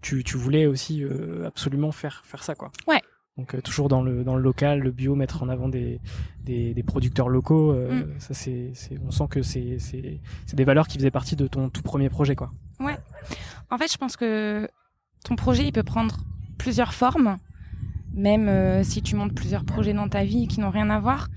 tu, 0.00 0.24
tu 0.24 0.36
voulais 0.36 0.66
aussi 0.66 1.02
euh, 1.04 1.46
absolument 1.46 1.92
faire, 1.92 2.22
faire 2.24 2.42
ça, 2.42 2.54
quoi. 2.54 2.70
Ouais. 2.86 3.00
Donc 3.36 3.54
euh, 3.54 3.60
toujours 3.60 3.88
dans 3.88 4.02
le 4.02 4.24
dans 4.24 4.34
le 4.34 4.42
local, 4.42 4.80
le 4.80 4.90
bio, 4.90 5.14
mettre 5.14 5.42
en 5.44 5.48
avant 5.48 5.68
des 5.68 6.00
des, 6.42 6.74
des 6.74 6.82
producteurs 6.82 7.28
locaux. 7.28 7.70
euh, 7.72 8.04
Mm. 8.04 8.20
Ça 8.20 8.34
c'est 8.34 8.72
on 9.06 9.12
sent 9.12 9.24
que 9.30 9.42
c'est 9.42 9.78
c'est 9.78 10.20
des 10.54 10.64
valeurs 10.64 10.88
qui 10.88 10.98
faisaient 10.98 11.12
partie 11.12 11.36
de 11.36 11.46
ton 11.46 11.68
tout 11.70 11.82
premier 11.82 12.08
projet, 12.08 12.34
quoi. 12.34 12.50
En 13.70 13.76
fait, 13.78 13.92
je 13.92 13.98
pense 13.98 14.16
que 14.16 14.68
ton 15.24 15.36
projet, 15.36 15.64
il 15.66 15.72
peut 15.72 15.82
prendre 15.82 16.16
plusieurs 16.58 16.94
formes, 16.94 17.36
même 18.14 18.48
euh, 18.48 18.82
si 18.82 19.02
tu 19.02 19.14
montes 19.14 19.34
plusieurs 19.34 19.64
projets 19.64 19.92
dans 19.92 20.08
ta 20.08 20.24
vie 20.24 20.48
qui 20.48 20.58
n'ont 20.60 20.70
rien 20.70 20.88
à 20.90 20.98
voir. 20.98 21.28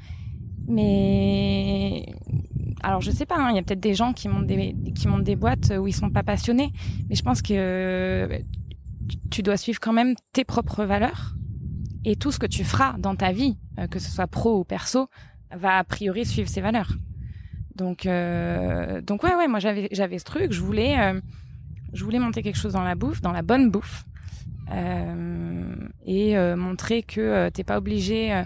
Mais 0.68 2.16
alors 2.84 3.02
je 3.02 3.12
sais 3.12 3.26
pas, 3.26 3.38
hein, 3.38 3.50
il 3.52 3.56
y 3.56 3.60
a 3.60 3.64
peut-être 3.64 3.80
des 3.80 3.94
gens 3.94 4.14
qui 4.14 4.28
montent 4.28 4.48
des 4.48 4.76
qui 4.96 5.08
montent 5.08 5.24
des 5.24 5.36
boîtes 5.36 5.74
où 5.80 5.88
ils 5.88 5.94
sont 5.94 6.10
pas 6.10 6.24
passionnés, 6.24 6.72
mais 7.10 7.16
je 7.16 7.24
pense 7.24 7.42
que 7.42 7.54
euh, 7.54 8.40
tu 9.30 9.44
dois 9.44 9.58
suivre 9.58 9.80
quand 9.80 9.94
même 9.94 10.16
tes 10.34 10.44
propres 10.44 10.86
valeurs 10.86 11.36
et 12.06 12.16
tout 12.16 12.32
ce 12.32 12.40
que 12.40 12.46
tu 12.46 12.64
feras 12.64 12.94
dans 12.98 13.16
ta 13.16 13.32
vie, 13.32 13.58
euh, 13.80 13.88
que 13.88 14.00
ce 14.00 14.10
soit 14.10 14.28
pro 14.28 14.60
ou 14.60 14.64
perso, 14.64 15.10
va 15.52 15.78
a 15.78 15.84
priori 15.84 16.26
suivre 16.26 16.50
ces 16.50 16.62
valeurs. 16.62 16.94
Donc 17.76 18.06
euh, 18.06 19.02
donc 19.02 19.24
ouais 19.24 19.36
ouais, 19.36 19.48
moi 19.48 19.60
j'avais 19.60 19.88
j'avais 19.92 20.20
ce 20.20 20.26
truc, 20.26 20.52
je 20.52 20.62
voulais 20.62 21.22
je 21.94 22.04
voulais 22.04 22.20
monter 22.20 22.42
quelque 22.42 22.58
chose 22.58 22.74
dans 22.74 22.84
la 22.84 22.96
bouffe, 22.96 23.22
dans 23.22 23.32
la 23.32 23.42
bonne 23.42 23.70
bouffe. 23.70 24.06
Et 26.06 26.36
montrer 26.56 27.04
que 27.04 27.50
t'es 27.50 27.64
pas 27.64 27.78
obligé 27.78 28.44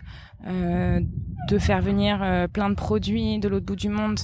de 1.48 1.60
faire 1.60 1.82
venir 1.82 2.22
euh, 2.22 2.48
plein 2.48 2.70
de 2.70 2.76
produits 2.76 3.40
de 3.40 3.48
l'autre 3.48 3.66
bout 3.66 3.76
du 3.76 3.90
monde 3.90 4.20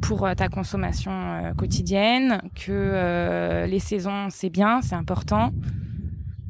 pour 0.00 0.26
euh, 0.26 0.34
ta 0.34 0.48
consommation 0.48 1.12
euh, 1.12 1.54
quotidienne, 1.54 2.42
que 2.54 3.64
les 3.66 3.78
saisons 3.78 4.28
c'est 4.30 4.50
bien, 4.50 4.80
c'est 4.82 4.94
important 4.94 5.52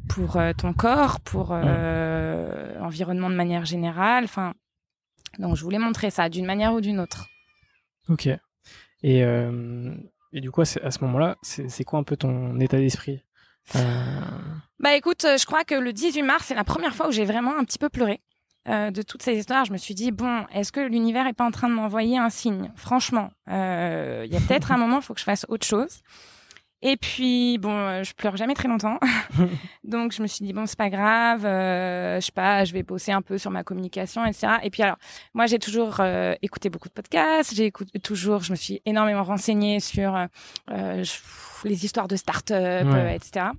pour 0.09 0.37
ton 0.57 0.73
corps, 0.73 1.19
pour 1.21 1.55
l'environnement 1.55 3.29
de 3.29 3.35
manière 3.35 3.65
générale. 3.65 4.25
Enfin, 4.25 4.53
donc 5.39 5.55
je 5.55 5.63
voulais 5.63 5.79
montrer 5.79 6.11
ça 6.11 6.29
d'une 6.29 6.45
manière 6.45 6.73
ou 6.73 6.81
d'une 6.81 6.99
autre. 6.99 7.27
Ok. 8.09 8.27
Et, 9.01 9.19
et 9.19 10.41
du 10.41 10.51
coup, 10.51 10.61
à 10.61 10.65
ce 10.65 11.03
moment-là, 11.05 11.37
c'est 11.41 11.83
quoi 11.83 11.97
un 11.99 12.03
peu 12.03 12.15
ton 12.15 12.59
état 12.59 12.77
d'esprit? 12.77 13.23
Bah 14.79 14.95
écoute, 14.95 15.21
je 15.23 15.45
crois 15.45 15.63
que 15.63 15.75
le 15.75 15.93
18 15.93 16.23
mars, 16.23 16.45
c'est 16.47 16.55
la 16.55 16.65
première 16.65 16.93
fois 16.93 17.07
où 17.07 17.11
j'ai 17.11 17.25
vraiment 17.25 17.57
un 17.57 17.63
petit 17.63 17.79
peu 17.79 17.89
pleuré. 17.89 18.19
Euh, 18.69 18.91
de 18.91 19.01
toutes 19.01 19.21
ces 19.23 19.35
histoires, 19.37 19.65
je 19.65 19.73
me 19.73 19.77
suis 19.77 19.93
dit 19.93 20.11
bon, 20.11 20.45
est-ce 20.53 20.71
que 20.71 20.79
l'univers 20.79 21.27
est 21.27 21.33
pas 21.33 21.43
en 21.43 21.51
train 21.51 21.67
de 21.67 21.73
m'envoyer 21.73 22.17
un 22.17 22.29
signe? 22.29 22.71
Franchement, 22.77 23.29
euh, 23.49 24.23
il 24.25 24.31
y 24.33 24.37
a 24.37 24.39
peut-être 24.39 24.71
un 24.71 24.77
moment, 24.77 24.97
il 24.97 25.01
faut 25.01 25.13
que 25.13 25.19
je 25.19 25.25
fasse 25.25 25.45
autre 25.49 25.65
chose. 25.65 26.01
Et 26.85 26.97
puis 26.97 27.57
bon, 27.57 27.71
euh, 27.71 28.03
je 28.03 28.13
pleure 28.13 28.35
jamais 28.35 28.53
très 28.53 28.67
longtemps, 28.67 28.99
donc 29.85 30.11
je 30.11 30.21
me 30.21 30.27
suis 30.27 30.45
dit 30.45 30.51
bon, 30.51 30.65
c'est 30.65 30.77
pas 30.77 30.89
grave, 30.89 31.41
je 31.43 32.19
sais 32.21 32.31
pas, 32.33 32.65
je 32.65 32.73
vais 32.73 32.83
bosser 32.83 33.13
un 33.13 33.21
peu 33.21 33.37
sur 33.37 33.51
ma 33.51 33.63
communication, 33.63 34.25
etc. 34.25 34.57
Et 34.63 34.69
puis 34.69 34.83
alors, 34.83 34.97
moi 35.33 35.45
j'ai 35.45 35.59
toujours 35.59 36.01
écouté 36.41 36.69
beaucoup 36.69 36.89
de 36.89 36.93
podcasts, 36.93 37.55
j'ai 37.55 37.65
écouté 37.65 37.99
toujours, 37.99 38.43
je 38.43 38.51
me 38.51 38.57
suis 38.57 38.81
énormément 38.85 39.23
renseignée 39.23 39.79
sur 39.79 40.17
les 40.67 41.85
histoires 41.85 42.09
de 42.09 42.17
start-up, 42.17 42.87
etc. 43.09 43.51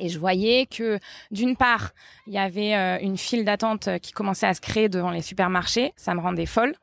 Et 0.00 0.08
je 0.08 0.18
voyais 0.18 0.66
que 0.66 0.98
d'une 1.30 1.56
part, 1.56 1.92
il 2.26 2.34
y 2.34 2.38
avait 2.38 2.74
euh, 2.74 2.98
une 3.00 3.16
file 3.16 3.44
d'attente 3.44 3.88
qui 4.00 4.12
commençait 4.12 4.46
à 4.46 4.54
se 4.54 4.60
créer 4.60 4.88
devant 4.88 5.10
les 5.10 5.22
supermarchés, 5.22 5.92
ça 5.96 6.14
me 6.14 6.20
rendait 6.20 6.46
folle. 6.46 6.74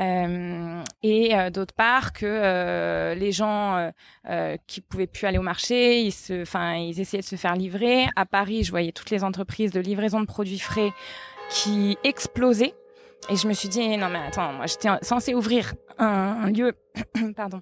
Euh, 0.00 0.82
et 1.02 1.36
euh, 1.36 1.50
d'autre 1.50 1.74
part 1.74 2.12
que 2.12 2.24
euh, 2.24 3.14
les 3.14 3.30
gens 3.32 3.92
qui 4.66 4.80
pouvaient 4.80 5.06
plus 5.06 5.26
aller 5.26 5.38
au 5.38 5.42
marché, 5.42 6.02
ils 6.02 6.12
se, 6.12 6.42
enfin, 6.42 6.74
ils 6.76 7.00
essayaient 7.00 7.22
de 7.22 7.26
se 7.26 7.36
faire 7.36 7.54
livrer. 7.54 8.06
À 8.16 8.26
Paris, 8.26 8.64
je 8.64 8.70
voyais 8.70 8.92
toutes 8.92 9.10
les 9.10 9.24
entreprises 9.24 9.72
de 9.72 9.80
livraison 9.80 10.20
de 10.20 10.26
produits 10.26 10.58
frais 10.58 10.92
qui 11.50 11.98
explosaient. 12.04 12.74
Et 13.28 13.36
je 13.36 13.46
me 13.46 13.52
suis 13.52 13.68
dit 13.68 13.96
non 13.96 14.08
mais 14.08 14.18
attends, 14.18 14.52
moi 14.52 14.66
j'étais 14.66 14.88
censée 15.02 15.32
ouvrir 15.32 15.74
un, 15.98 16.50
lieu, 16.50 16.72
pardon, 17.36 17.60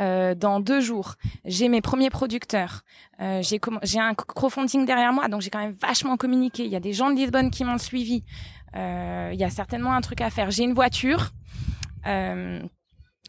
euh, 0.00 0.34
dans 0.34 0.60
deux 0.60 0.80
jours. 0.80 1.16
J'ai 1.44 1.68
mes 1.68 1.82
premiers 1.82 2.08
producteurs. 2.08 2.82
Euh, 3.20 3.42
j'ai 3.42 3.60
j'ai 3.82 4.00
un 4.00 4.14
crowdfunding 4.14 4.86
derrière 4.86 5.12
moi, 5.12 5.28
donc 5.28 5.42
j'ai 5.42 5.50
quand 5.50 5.58
même 5.58 5.74
vachement 5.74 6.16
communiqué. 6.16 6.64
Il 6.64 6.70
y 6.70 6.76
a 6.76 6.80
des 6.80 6.94
gens 6.94 7.10
de 7.10 7.16
Lisbonne 7.16 7.50
qui 7.50 7.64
m'ont 7.64 7.78
suivi. 7.78 8.24
Euh, 8.74 9.30
il 9.34 9.38
y 9.38 9.44
a 9.44 9.50
certainement 9.50 9.92
un 9.92 10.00
truc 10.00 10.22
à 10.22 10.30
faire. 10.30 10.50
J'ai 10.50 10.64
une 10.64 10.74
voiture. 10.74 11.30
Euh, 12.06 12.60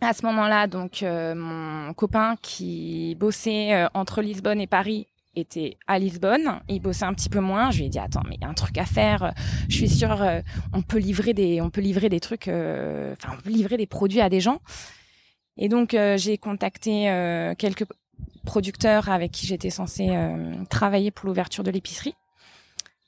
à 0.01 0.13
ce 0.13 0.25
moment-là, 0.25 0.67
donc 0.67 1.03
euh, 1.03 1.33
mon 1.35 1.93
copain 1.93 2.35
qui 2.41 3.15
bossait 3.15 3.73
euh, 3.73 3.87
entre 3.93 4.21
Lisbonne 4.21 4.59
et 4.59 4.67
Paris 4.67 5.07
était 5.35 5.77
à 5.87 5.99
Lisbonne, 5.99 6.59
il 6.69 6.79
bossait 6.79 7.05
un 7.05 7.13
petit 7.13 7.29
peu 7.29 7.39
moins. 7.39 7.71
Je 7.71 7.79
lui 7.79 7.85
ai 7.85 7.89
dit 7.89 7.99
attends, 7.99 8.21
mais 8.27 8.35
il 8.35 8.41
y 8.41 8.45
a 8.45 8.49
un 8.49 8.53
truc 8.53 8.77
à 8.77 8.85
faire. 8.85 9.33
Je 9.69 9.75
suis 9.75 9.89
sûre, 9.89 10.21
euh, 10.21 10.41
on 10.73 10.81
peut 10.81 10.99
livrer 10.99 11.33
des, 11.33 11.61
on 11.61 11.69
peut 11.69 11.81
livrer 11.81 12.09
des 12.09 12.19
trucs, 12.19 12.47
euh, 12.47 13.13
enfin, 13.13 13.35
on 13.37 13.41
peut 13.41 13.49
livrer 13.49 13.77
des 13.77 13.87
produits 13.87 14.21
à 14.21 14.29
des 14.29 14.41
gens. 14.41 14.59
Et 15.57 15.69
donc 15.69 15.93
euh, 15.93 16.17
j'ai 16.17 16.37
contacté 16.37 17.05
quelques 17.57 17.85
producteurs 18.45 19.09
avec 19.09 19.31
qui 19.31 19.47
j'étais 19.47 19.69
censée 19.69 20.09
travailler 20.69 21.11
pour 21.11 21.27
l'ouverture 21.27 21.63
de 21.63 21.71
l'épicerie. 21.71 22.15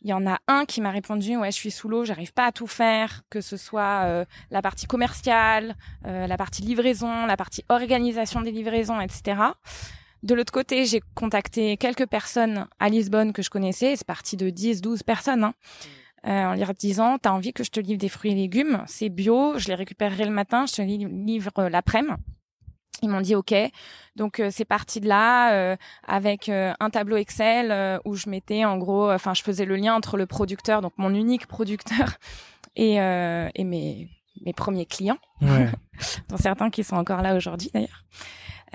Il 0.05 0.09
y 0.09 0.13
en 0.13 0.25
a 0.27 0.37
un 0.47 0.65
qui 0.65 0.81
m'a 0.81 0.91
répondu 0.91 1.35
ouais 1.35 1.51
je 1.51 1.55
suis 1.55 1.71
sous 1.71 1.89
l'eau, 1.89 2.05
j'arrive 2.05 2.31
pas 2.31 2.45
à 2.45 2.51
tout 2.51 2.67
faire, 2.67 3.23
que 3.31 3.41
ce 3.41 3.57
soit 3.57 4.25
la 4.51 4.61
partie 4.61 4.85
commerciale, 4.85 5.75
la 6.03 6.37
partie 6.37 6.61
livraison, 6.61 7.25
la 7.25 7.35
partie 7.35 7.65
organisation 7.69 8.41
des 8.41 8.51
livraisons, 8.51 9.01
etc. 9.01 9.35
De 10.21 10.33
l'autre 10.33 10.53
côté, 10.53 10.85
j'ai 10.85 11.01
contacté 11.15 11.75
quelques 11.77 12.05
personnes 12.07 12.67
à 12.79 12.89
Lisbonne 12.89 13.33
que 13.33 13.41
je 13.41 13.49
connaissais. 13.49 13.95
C'est 13.95 14.07
parti 14.07 14.37
de 14.37 14.49
10, 14.49 14.81
12 14.81 15.03
personnes. 15.03 15.43
Hein, 15.43 15.53
euh, 16.27 16.45
en 16.45 16.55
leur 16.55 16.73
disant, 16.73 17.19
t'as 17.19 17.29
envie 17.29 17.53
que 17.53 17.63
je 17.63 17.69
te 17.69 17.79
livre 17.79 17.99
des 17.99 18.09
fruits 18.09 18.31
et 18.31 18.35
légumes, 18.35 18.83
c'est 18.87 19.09
bio, 19.09 19.59
je 19.59 19.67
les 19.67 19.75
récupérerai 19.75 20.25
le 20.25 20.31
matin, 20.31 20.65
je 20.65 20.73
te 20.73 20.81
livre 20.81 21.51
euh, 21.59 21.69
l'après-midi. 21.69 22.15
Ils 23.01 23.09
m'ont 23.09 23.21
dit 23.21 23.35
OK. 23.35 23.53
Donc 24.15 24.39
euh, 24.39 24.49
c'est 24.51 24.65
parti 24.65 25.01
de 25.01 25.07
là 25.07 25.77
avec 26.07 26.49
un 26.49 26.89
tableau 26.89 27.17
Excel 27.17 27.99
où 28.05 28.15
je 28.15 28.29
mettais 28.29 28.65
en 28.65 28.77
gros, 28.77 29.11
enfin 29.11 29.33
je 29.33 29.43
faisais 29.43 29.65
le 29.65 29.75
lien 29.75 29.93
entre 29.93 30.17
le 30.17 30.25
producteur, 30.25 30.81
donc 30.81 30.93
mon 30.97 31.13
unique 31.13 31.47
producteur, 31.47 32.13
et, 32.75 32.95
et 32.95 33.63
mes 33.63 34.09
mes 34.45 34.53
premiers 34.53 34.85
clients, 34.85 35.17
ouais. 35.41 35.69
dont 36.29 36.37
certains 36.37 36.69
qui 36.69 36.83
sont 36.83 36.97
encore 36.97 37.21
là 37.21 37.35
aujourd'hui 37.35 37.71
d'ailleurs. 37.73 38.03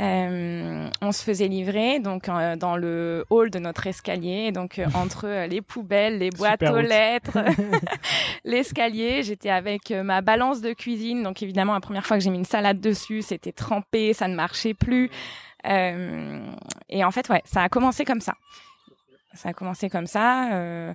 Euh, 0.01 0.89
on 1.03 1.13
se 1.13 1.23
faisait 1.23 1.49
livrer 1.49 2.01
donc 2.01 2.29
euh, 2.29 2.57
dans 2.57 2.77
le 2.77 3.27
hall 3.29 3.51
de 3.51 3.59
notre 3.59 3.87
escalier, 3.87 4.51
donc 4.51 4.79
euh, 4.79 4.87
entre 4.95 5.47
les 5.47 5.61
poubelles, 5.61 6.19
les 6.19 6.31
boîtes 6.31 6.63
aux 6.63 6.81
lettres, 6.81 7.39
l'escalier. 8.45 9.23
J'étais 9.23 9.51
avec 9.51 9.91
ma 9.91 10.23
balance 10.23 10.61
de 10.63 10.73
cuisine, 10.73 11.23
donc 11.23 11.43
évidemment 11.43 11.75
la 11.75 11.81
première 11.81 12.07
fois 12.07 12.17
que 12.17 12.25
j'ai 12.25 12.31
mis 12.31 12.39
une 12.39 12.45
salade 12.45 12.81
dessus, 12.81 13.23
c'était 13.23 13.53
trempé, 13.53 14.15
ça 14.15 14.27
ne 14.29 14.35
marchait 14.35 14.75
plus. 14.75 15.11
et 15.65 17.05
en 17.05 17.11
fait, 17.11 17.29
ouais, 17.29 17.43
ça 17.45 17.63
a 17.63 17.69
commencé 17.69 18.05
comme 18.05 18.21
ça. 18.21 18.35
Ça 19.35 19.51
a 19.51 19.53
commencé 19.53 19.89
comme 19.91 20.07
ça 20.07 20.95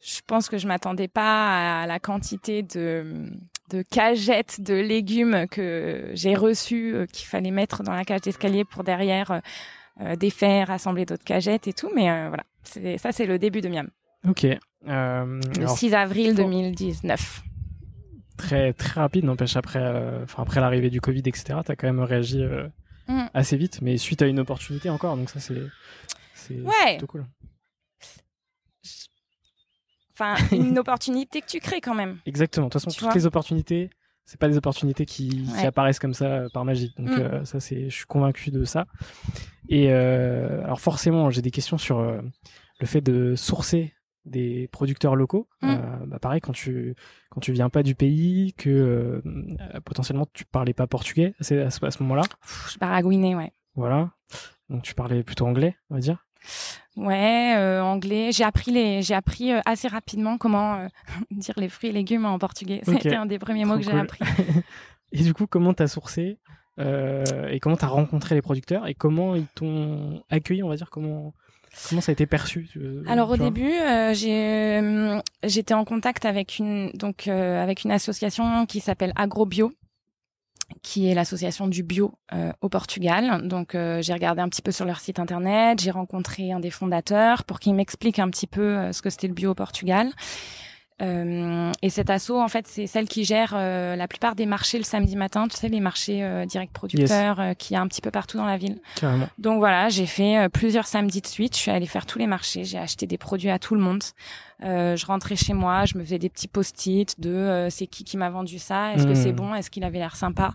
je 0.00 0.20
pense 0.26 0.48
que 0.48 0.58
je 0.58 0.68
m'attendais 0.68 1.08
pas 1.08 1.82
à 1.82 1.86
la 1.86 1.98
quantité 1.98 2.62
de, 2.62 3.30
de 3.70 3.82
cagettes 3.82 4.60
de 4.60 4.74
légumes 4.74 5.46
que 5.50 6.10
j'ai 6.14 6.34
reçues, 6.34 6.94
euh, 6.94 7.06
qu'il 7.06 7.26
fallait 7.26 7.50
mettre 7.50 7.82
dans 7.82 7.92
la 7.92 8.04
cage 8.04 8.22
d'escalier 8.22 8.64
pour 8.64 8.84
derrière 8.84 9.30
euh, 9.30 9.40
euh 10.00 10.16
défaire, 10.16 10.70
assembler 10.70 11.06
d'autres 11.06 11.24
cagettes 11.24 11.68
et 11.68 11.72
tout. 11.72 11.90
Mais 11.94 12.28
voilà, 12.28 12.44
ça 12.98 13.12
c'est 13.12 13.26
le 13.26 13.38
début 13.38 13.60
de 13.60 13.68
Miam. 13.68 13.88
Ok. 14.28 14.46
le 14.84 15.66
6 15.66 15.94
avril 15.94 16.34
2019. 16.34 17.42
Très 18.36 18.74
très 18.74 19.00
rapide, 19.00 19.24
n'empêche 19.24 19.56
après, 19.56 19.80
enfin 20.22 20.42
après 20.42 20.60
l'arrivée 20.60 20.90
du 20.90 21.00
Covid, 21.00 21.20
etc. 21.20 21.60
T'as 21.64 21.74
quand 21.74 21.86
même 21.86 22.00
réagi 22.00 22.44
mm. 23.08 23.24
assez 23.32 23.56
vite, 23.56 23.80
mais 23.80 23.96
suite 23.96 24.20
à 24.20 24.26
une 24.26 24.38
opportunité 24.38 24.90
encore. 24.90 25.16
Donc 25.16 25.30
ça 25.30 25.40
c'est 25.40 25.62
c'est 26.34 26.60
ouais. 26.60 26.98
plutôt 26.98 27.06
cool 27.06 27.26
enfin 30.18 30.34
une 30.52 30.78
opportunité 30.78 31.40
que 31.40 31.46
tu 31.46 31.60
crées 31.60 31.80
quand 31.80 31.94
même. 31.94 32.18
Exactement. 32.26 32.66
De 32.66 32.72
toute 32.72 32.82
façon, 32.82 32.96
toutes 32.96 33.14
les 33.14 33.26
opportunités, 33.26 33.90
c'est 34.24 34.40
pas 34.40 34.48
des 34.48 34.56
opportunités 34.56 35.06
qui, 35.06 35.46
qui 35.58 35.66
apparaissent 35.66 36.00
comme 36.00 36.14
ça 36.14 36.26
euh, 36.26 36.48
par 36.52 36.64
magie. 36.64 36.92
Donc 36.98 37.08
mm. 37.08 37.20
euh, 37.20 37.44
ça, 37.44 37.60
c'est, 37.60 37.88
je 37.88 37.94
suis 37.94 38.06
convaincu 38.06 38.50
de 38.50 38.64
ça. 38.64 38.86
Et 39.68 39.92
euh, 39.92 40.64
alors 40.64 40.80
forcément, 40.80 41.30
j'ai 41.30 41.42
des 41.42 41.50
questions 41.50 41.78
sur 41.78 42.00
euh, 42.00 42.20
le 42.80 42.86
fait 42.86 43.00
de 43.00 43.34
sourcer 43.36 43.94
des 44.24 44.68
producteurs 44.72 45.14
locaux. 45.14 45.48
Mm. 45.62 45.76
Bah 46.06 46.18
pareil, 46.18 46.40
quand 46.40 46.52
tu 46.52 46.96
quand 47.30 47.40
tu 47.40 47.52
viens 47.52 47.68
pas 47.70 47.84
du 47.84 47.94
pays, 47.94 48.52
que 48.54 49.22
potentiellement 49.84 50.26
tu 50.32 50.44
parlais 50.44 50.74
pas 50.74 50.88
portugais, 50.88 51.34
c'est 51.40 51.60
à 51.60 51.70
ce, 51.70 51.84
à 51.84 51.92
ce 51.92 52.02
moment-là. 52.02 52.24
Je 52.72 52.78
baragouinais, 52.78 53.36
ouais. 53.36 53.52
Voilà. 53.76 54.10
Donc 54.68 54.82
tu 54.82 54.94
parlais 54.94 55.22
plutôt 55.22 55.46
anglais, 55.46 55.76
on 55.90 55.94
va 55.94 56.00
dire. 56.00 56.25
Ouais, 56.96 57.54
euh, 57.56 57.82
anglais. 57.82 58.30
J'ai 58.32 58.44
appris 58.44 58.70
les, 58.70 59.02
j'ai 59.02 59.14
appris 59.14 59.52
euh, 59.52 59.60
assez 59.66 59.86
rapidement 59.86 60.38
comment 60.38 60.76
euh, 60.76 60.88
dire 61.30 61.54
les 61.58 61.68
fruits 61.68 61.90
et 61.90 61.92
légumes 61.92 62.24
en 62.24 62.38
portugais. 62.38 62.80
C'était 62.84 63.14
un 63.14 63.26
des 63.26 63.38
premiers 63.38 63.64
mots 63.64 63.76
que 63.76 63.84
j'ai 63.84 63.92
appris. 63.92 64.20
et 65.12 65.22
du 65.22 65.34
coup, 65.34 65.46
comment 65.46 65.74
t'as 65.74 65.88
sourcé 65.88 66.38
et 66.78 67.58
comment 67.60 67.76
t'as 67.78 67.86
rencontré 67.86 68.34
les 68.34 68.42
producteurs 68.42 68.86
et 68.86 68.92
comment 68.92 69.34
ils 69.34 69.46
t'ont 69.54 70.22
accueilli, 70.28 70.62
on 70.62 70.68
va 70.68 70.76
dire 70.76 70.90
comment 70.90 71.32
comment 71.88 72.02
ça 72.02 72.10
a 72.10 72.12
été 72.12 72.26
perçu 72.26 72.68
Alors 73.06 73.30
au 73.30 73.38
début, 73.38 73.72
j'ai 74.12 75.18
j'étais 75.42 75.72
en 75.72 75.86
contact 75.86 76.26
avec 76.26 76.58
une 76.58 76.90
donc 76.92 77.28
avec 77.28 77.84
une 77.84 77.92
association 77.92 78.66
qui 78.66 78.80
s'appelle 78.80 79.14
AgroBio 79.16 79.72
qui 80.82 81.08
est 81.08 81.14
l'association 81.14 81.68
du 81.68 81.82
bio 81.82 82.14
euh, 82.32 82.52
au 82.60 82.68
Portugal. 82.68 83.46
Donc 83.46 83.74
euh, 83.74 84.02
j'ai 84.02 84.12
regardé 84.12 84.42
un 84.42 84.48
petit 84.48 84.62
peu 84.62 84.72
sur 84.72 84.84
leur 84.84 85.00
site 85.00 85.18
internet, 85.18 85.80
j'ai 85.80 85.90
rencontré 85.90 86.52
un 86.52 86.60
des 86.60 86.70
fondateurs 86.70 87.44
pour 87.44 87.60
qu'il 87.60 87.74
m'explique 87.74 88.18
un 88.18 88.30
petit 88.30 88.46
peu 88.46 88.76
euh, 88.76 88.92
ce 88.92 89.02
que 89.02 89.10
c'était 89.10 89.28
le 89.28 89.34
bio 89.34 89.50
au 89.52 89.54
Portugal. 89.54 90.10
Euh, 91.02 91.70
et 91.82 91.90
cet 91.90 92.08
asso, 92.08 92.30
en 92.30 92.48
fait, 92.48 92.66
c'est 92.66 92.86
celle 92.86 93.06
qui 93.06 93.24
gère 93.24 93.52
euh, 93.54 93.96
la 93.96 94.08
plupart 94.08 94.34
des 94.34 94.46
marchés 94.46 94.78
le 94.78 94.84
samedi 94.84 95.14
matin. 95.14 95.46
Tu 95.46 95.56
sais, 95.56 95.68
les 95.68 95.80
marchés 95.80 96.24
euh, 96.24 96.46
direct 96.46 96.72
producteurs 96.72 97.38
euh, 97.38 97.52
qui 97.52 97.74
y 97.74 97.76
a 97.76 97.82
un 97.82 97.86
petit 97.86 98.00
peu 98.00 98.10
partout 98.10 98.38
dans 98.38 98.46
la 98.46 98.56
ville. 98.56 98.80
Carrément. 98.94 99.28
Donc 99.38 99.58
voilà, 99.58 99.90
j'ai 99.90 100.06
fait 100.06 100.48
plusieurs 100.48 100.86
samedis 100.86 101.20
de 101.20 101.26
suite. 101.26 101.54
Je 101.54 101.60
suis 101.60 101.70
allée 101.70 101.86
faire 101.86 102.06
tous 102.06 102.18
les 102.18 102.26
marchés. 102.26 102.64
J'ai 102.64 102.78
acheté 102.78 103.06
des 103.06 103.18
produits 103.18 103.50
à 103.50 103.58
tout 103.58 103.74
le 103.74 103.82
monde. 103.82 104.02
Euh, 104.62 104.96
je 104.96 105.04
rentrais 105.06 105.36
chez 105.36 105.52
moi, 105.52 105.84
je 105.84 105.98
me 105.98 106.04
faisais 106.04 106.18
des 106.18 106.30
petits 106.30 106.48
post-it 106.48 107.20
de 107.20 107.30
euh, 107.30 107.70
c'est 107.70 107.86
qui 107.86 108.04
qui 108.04 108.16
m'a 108.16 108.30
vendu 108.30 108.58
ça, 108.58 108.94
est-ce 108.94 109.06
que 109.06 109.14
c'est 109.14 109.32
bon, 109.32 109.54
est-ce 109.54 109.70
qu'il 109.70 109.84
avait 109.84 109.98
l'air 109.98 110.16
sympa? 110.16 110.54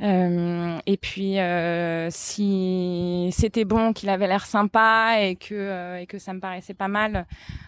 Euh, 0.00 0.78
et 0.86 0.96
puis 0.96 1.40
euh, 1.40 2.08
si 2.10 3.30
c'était 3.32 3.64
bon, 3.64 3.92
qu'il 3.92 4.08
avait 4.10 4.28
l'air 4.28 4.46
sympa 4.46 5.16
et 5.20 5.34
que 5.34 5.54
euh, 5.54 6.00
et 6.00 6.06
que 6.06 6.18
ça 6.18 6.32
me 6.32 6.40
paraissait 6.40 6.74
pas 6.74 6.88
mal, 6.88 7.26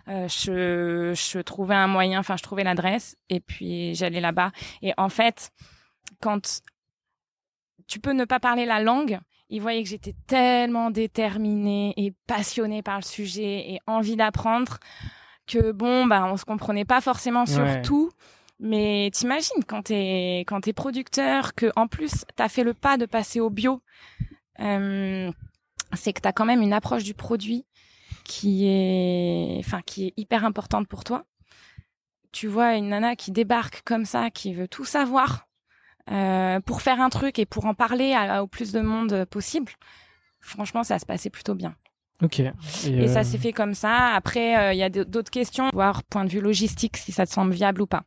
euh, 0.09 0.29
je 0.29 1.13
je 1.13 1.39
trouvais 1.41 1.75
un 1.75 1.89
moyen, 1.89 2.21
enfin 2.21 2.37
je 2.37 2.43
trouvais 2.43 2.65
l'adresse 2.65 3.17
et 3.29 3.41
puis 3.41 3.95
j'allais 3.97 4.21
là-bas. 4.21 4.53
Et 4.81 4.95
en 4.97 5.09
fait, 5.09 5.51
quand 6.21 6.63
tu 7.89 7.99
peux 7.99 8.13
ne 8.13 8.25
pas 8.25 8.39
parler 8.39 8.65
la 8.65 8.81
langue, 8.81 9.19
ils 9.49 9.61
voyaient 9.61 9.83
que 9.83 9.89
j'étais 9.89 10.15
tellement 10.29 10.91
déterminée 10.91 11.93
et 11.97 12.15
passionnée 12.29 12.83
par 12.83 12.97
le 12.97 13.05
sujet 13.05 13.73
et 13.73 13.81
envie 13.89 14.15
d'apprendre 14.15 14.79
que 15.51 15.73
bon 15.73 16.07
bah 16.07 16.25
on 16.27 16.37
se 16.37 16.45
comprenait 16.45 16.85
pas 16.85 17.01
forcément 17.01 17.47
sur 17.47 17.63
Ouais. 17.63 17.83
tout. 17.83 18.11
Mais 18.63 19.11
t'imagines 19.13 19.65
quand 19.67 19.83
t'es 19.85 20.41
quand 20.47 20.61
t'es 20.61 20.73
producteur 20.75 21.55
que 21.55 21.73
en 21.77 21.87
plus 21.89 22.25
t'as 22.37 22.49
fait 22.49 22.63
le 22.65 22.75
pas 22.75 22.97
de 22.99 23.07
passer 23.07 23.41
au 23.41 23.49
bio, 23.51 23.81
euh, 24.61 25.31
c'est 25.95 26.13
que 26.13 26.21
t'as 26.21 26.33
quand 26.33 26.45
même 26.45 26.61
une 26.63 26.73
approche 26.75 27.05
du 27.05 27.15
produit 27.15 27.65
qui 28.25 28.67
est 28.67 29.57
enfin 29.61 29.81
qui 29.87 30.09
est 30.09 30.15
hyper 30.17 30.45
importante 30.45 30.87
pour 30.89 31.05
toi. 31.05 31.25
Tu 32.33 32.47
vois 32.47 32.75
une 32.77 32.91
nana 32.91 33.17
qui 33.17 33.33
débarque 33.33 33.83
comme 33.85 34.05
ça, 34.05 34.31
qui 34.31 34.53
veut 34.55 34.69
tout 34.69 34.85
savoir 34.85 35.49
euh, 36.11 36.61
pour 36.61 36.83
faire 36.83 37.01
un 37.01 37.09
truc 37.09 37.39
et 37.39 37.47
pour 37.47 37.65
en 37.67 37.75
parler 37.75 38.13
à- 38.15 38.43
au 38.43 38.47
plus 38.47 38.73
de 38.73 38.81
monde 38.81 39.25
possible. 39.31 39.73
Franchement, 40.41 40.85
ça 40.85 40.99
se 40.99 41.07
passait 41.07 41.31
plutôt 41.31 41.55
bien. 41.55 41.75
Ok. 42.23 42.41
Et, 42.41 42.53
Et 42.87 43.01
euh, 43.01 43.07
ça 43.09 43.25
s'est 43.25 43.39
fait 43.39 43.53
comme 43.53 43.75
ça. 43.75 44.15
Après, 44.15 44.59
euh, 44.59 44.73
il 44.73 44.79
y 44.79 44.83
a 44.83 44.91
d'autres 44.91 45.31
questions, 45.31 45.71
voir 45.73 46.03
point 46.05 46.25
de 46.25 46.31
vue 46.31 46.41
logistique 46.41 46.97
si 46.97 47.13
ça 47.13 47.27
te 47.27 47.33
semble 47.33 47.53
viable 47.53 47.83
ou 47.83 47.87
pas. 47.87 48.03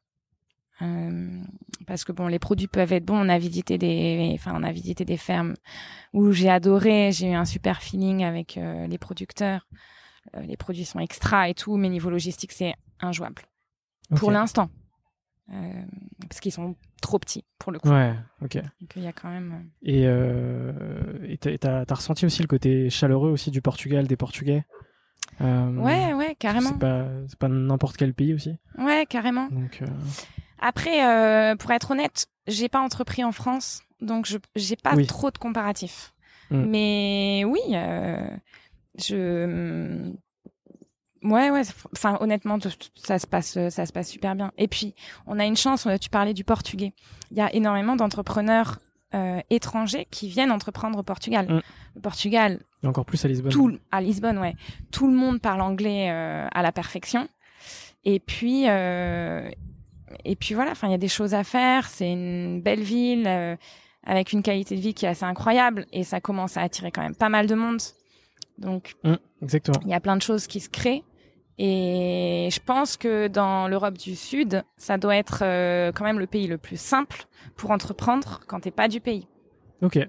Euh, 0.82 1.42
parce 1.88 2.04
que 2.04 2.12
bon, 2.12 2.28
les 2.28 2.40
produits 2.40 2.68
peuvent 2.68 2.92
être 2.94 3.06
bons. 3.06 3.18
On 3.18 3.30
a 3.30 3.38
visité 3.38 3.78
des, 3.78 4.32
enfin, 4.34 4.54
on 4.56 4.64
a 4.64 4.72
visité 4.72 5.06
des 5.06 5.18
fermes 5.18 5.56
où 6.14 6.32
j'ai 6.32 6.50
adoré. 6.50 7.12
J'ai 7.12 7.32
eu 7.32 7.34
un 7.34 7.46
super 7.46 7.82
feeling 7.82 8.24
avec 8.24 8.58
euh, 8.58 8.88
les 8.88 8.98
producteurs. 8.98 9.68
Euh, 10.36 10.42
les 10.42 10.58
produits 10.58 10.86
sont 10.86 11.00
extra 11.00 11.50
et 11.50 11.54
tout, 11.54 11.78
mais 11.78 11.90
niveau 11.90 12.10
logistique, 12.10 12.52
c'est 12.52 12.74
injouable 13.00 13.44
pour 14.18 14.32
l'instant, 14.32 14.70
parce 15.48 16.40
qu'ils 16.40 16.52
sont 16.52 16.76
trop 17.02 17.20
petits 17.20 17.44
pour 17.60 17.72
le 17.72 17.80
coup. 17.80 17.90
Ouais. 17.90 18.14
Ok. 18.42 18.56
Donc 18.56 18.94
il 18.96 19.04
y 19.04 19.08
a 19.08 19.14
quand 19.14 19.30
même. 19.30 19.52
euh, 19.54 19.90
Et 19.92 20.04
euh, 20.08 20.74
et 21.28 21.38
t'as- 21.38 21.86
t'as 21.86 21.96
ressenti 21.96 22.26
aussi 22.26 22.42
le 22.42 22.48
côté 22.48 22.90
chaleureux 22.90 23.30
aussi 23.30 23.52
du 23.52 23.62
Portugal, 23.62 24.08
des 24.08 24.16
Portugais? 24.18 24.64
Euh, 25.42 25.76
Ouais, 25.78 26.14
ouais, 26.14 26.36
carrément. 26.36 26.70
C'est 26.70 26.80
pas 26.80 27.08
pas 27.40 27.48
n'importe 27.48 27.98
quel 27.98 28.14
pays 28.14 28.34
aussi. 28.34 28.56
Ouais, 28.78 29.06
carrément. 29.08 29.48
Donc 29.50 29.82
euh, 29.82 29.88
Après, 30.60 31.06
euh, 31.06 31.56
pour 31.56 31.72
être 31.72 31.92
honnête, 31.92 32.28
j'ai 32.48 32.70
pas 32.70 32.80
entrepris 32.80 33.24
en 33.24 33.32
France, 33.32 33.82
donc 34.02 34.26
je 34.26 34.38
j'ai 34.56 34.76
pas 34.78 34.96
Oui. 34.96 35.06
trop 35.08 35.30
de 35.32 35.38
comparatifs. 35.38 36.14
Mm. 36.52 36.66
Mais 36.70 37.44
oui, 37.46 37.60
euh, 37.74 38.28
je 38.98 40.12
ouais 41.24 41.50
ouais. 41.50 41.62
Enfin, 41.94 42.18
honnêtement, 42.22 42.58
ça 42.96 43.20
se 43.20 43.28
passe 43.28 43.70
ça 43.70 43.86
se 43.86 43.92
passe 43.94 44.10
super 44.10 44.36
bien. 44.36 44.52
Et 44.58 44.68
puis, 44.68 44.96
on 45.28 45.40
a 45.40 45.46
une 45.46 45.58
chance. 45.58 45.88
Tu 46.02 46.10
parlais 46.10 46.34
du 46.34 46.44
portugais. 46.44 46.94
Il 47.32 47.38
y 47.38 47.42
a 47.42 47.54
énormément 47.54 47.96
d'entrepreneurs 47.96 48.80
euh, 49.16 49.40
étrangers 49.50 50.08
qui 50.10 50.28
viennent 50.28 50.52
entreprendre 50.52 51.00
au 51.00 51.04
Portugal. 51.04 51.48
Mm. 51.48 51.62
Le 51.96 52.02
Portugal, 52.02 52.60
et 52.82 52.88
encore 52.88 53.06
plus 53.06 53.24
à 53.24 53.28
Lisbonne. 53.28 53.52
tout 53.52 53.78
à 53.92 54.02
Lisbonne, 54.02 54.40
ouais. 54.40 54.56
Tout 54.92 55.08
le 55.08 55.14
monde 55.14 55.40
parle 55.40 55.62
anglais 55.62 56.10
euh, 56.10 56.48
à 56.52 56.62
la 56.64 56.72
perfection. 56.72 57.28
Et 58.06 58.20
puis, 58.20 58.68
euh, 58.68 59.48
et 60.26 60.36
puis 60.36 60.56
voilà. 60.56 60.72
Enfin, 60.72 60.88
il 60.88 60.92
y 60.92 60.96
a 60.96 61.00
des 61.00 61.08
choses 61.08 61.34
à 61.34 61.44
faire. 61.44 61.88
C'est 61.88 62.12
une 62.12 62.62
belle 62.62 62.82
ville 62.82 63.26
euh, 63.28 63.56
avec 64.04 64.34
une 64.34 64.42
qualité 64.42 64.76
de 64.76 64.82
vie 64.82 64.94
qui 64.94 65.06
est 65.06 65.10
assez 65.10 65.24
incroyable 65.26 65.86
et 65.94 66.04
ça 66.04 66.20
commence 66.20 66.58
à 66.58 66.62
attirer 66.62 66.92
quand 66.92 67.04
même 67.04 67.16
pas 67.16 67.30
mal 67.30 67.48
de 67.48 67.56
monde. 67.56 67.80
Donc, 68.58 68.96
Mm, 69.04 69.14
exactement. 69.42 69.80
il 69.84 69.90
y 69.90 69.94
a 69.94 70.00
plein 70.00 70.16
de 70.18 70.22
choses 70.22 70.48
qui 70.48 70.60
se 70.60 70.70
créent. 70.70 71.04
Et 71.60 72.50
je 72.52 72.60
pense 72.60 72.98
que 72.98 73.28
dans 73.28 73.68
l'Europe 73.68 73.98
du 73.98 74.16
Sud, 74.16 74.64
ça 74.78 74.98
doit 74.98 75.16
être 75.16 75.40
euh, 75.44 75.92
quand 75.92 76.04
même 76.04 76.20
le 76.20 76.26
pays 76.28 76.48
le 76.48 76.58
plus 76.58 76.80
simple 76.80 77.26
pour 77.56 77.72
entreprendre 77.72 78.40
quand 78.48 78.62
t'es 78.62 78.72
pas 78.72 78.88
du 78.88 79.00
pays. 79.00 79.28
Ok. 79.82 80.00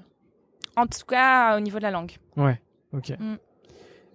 En 0.77 0.87
tout 0.87 1.05
cas, 1.07 1.57
au 1.57 1.61
niveau 1.61 1.79
de 1.79 1.83
la 1.83 1.91
langue. 1.91 2.13
Ouais. 2.37 2.61
Ok. 2.93 3.11
Mm. 3.19 3.35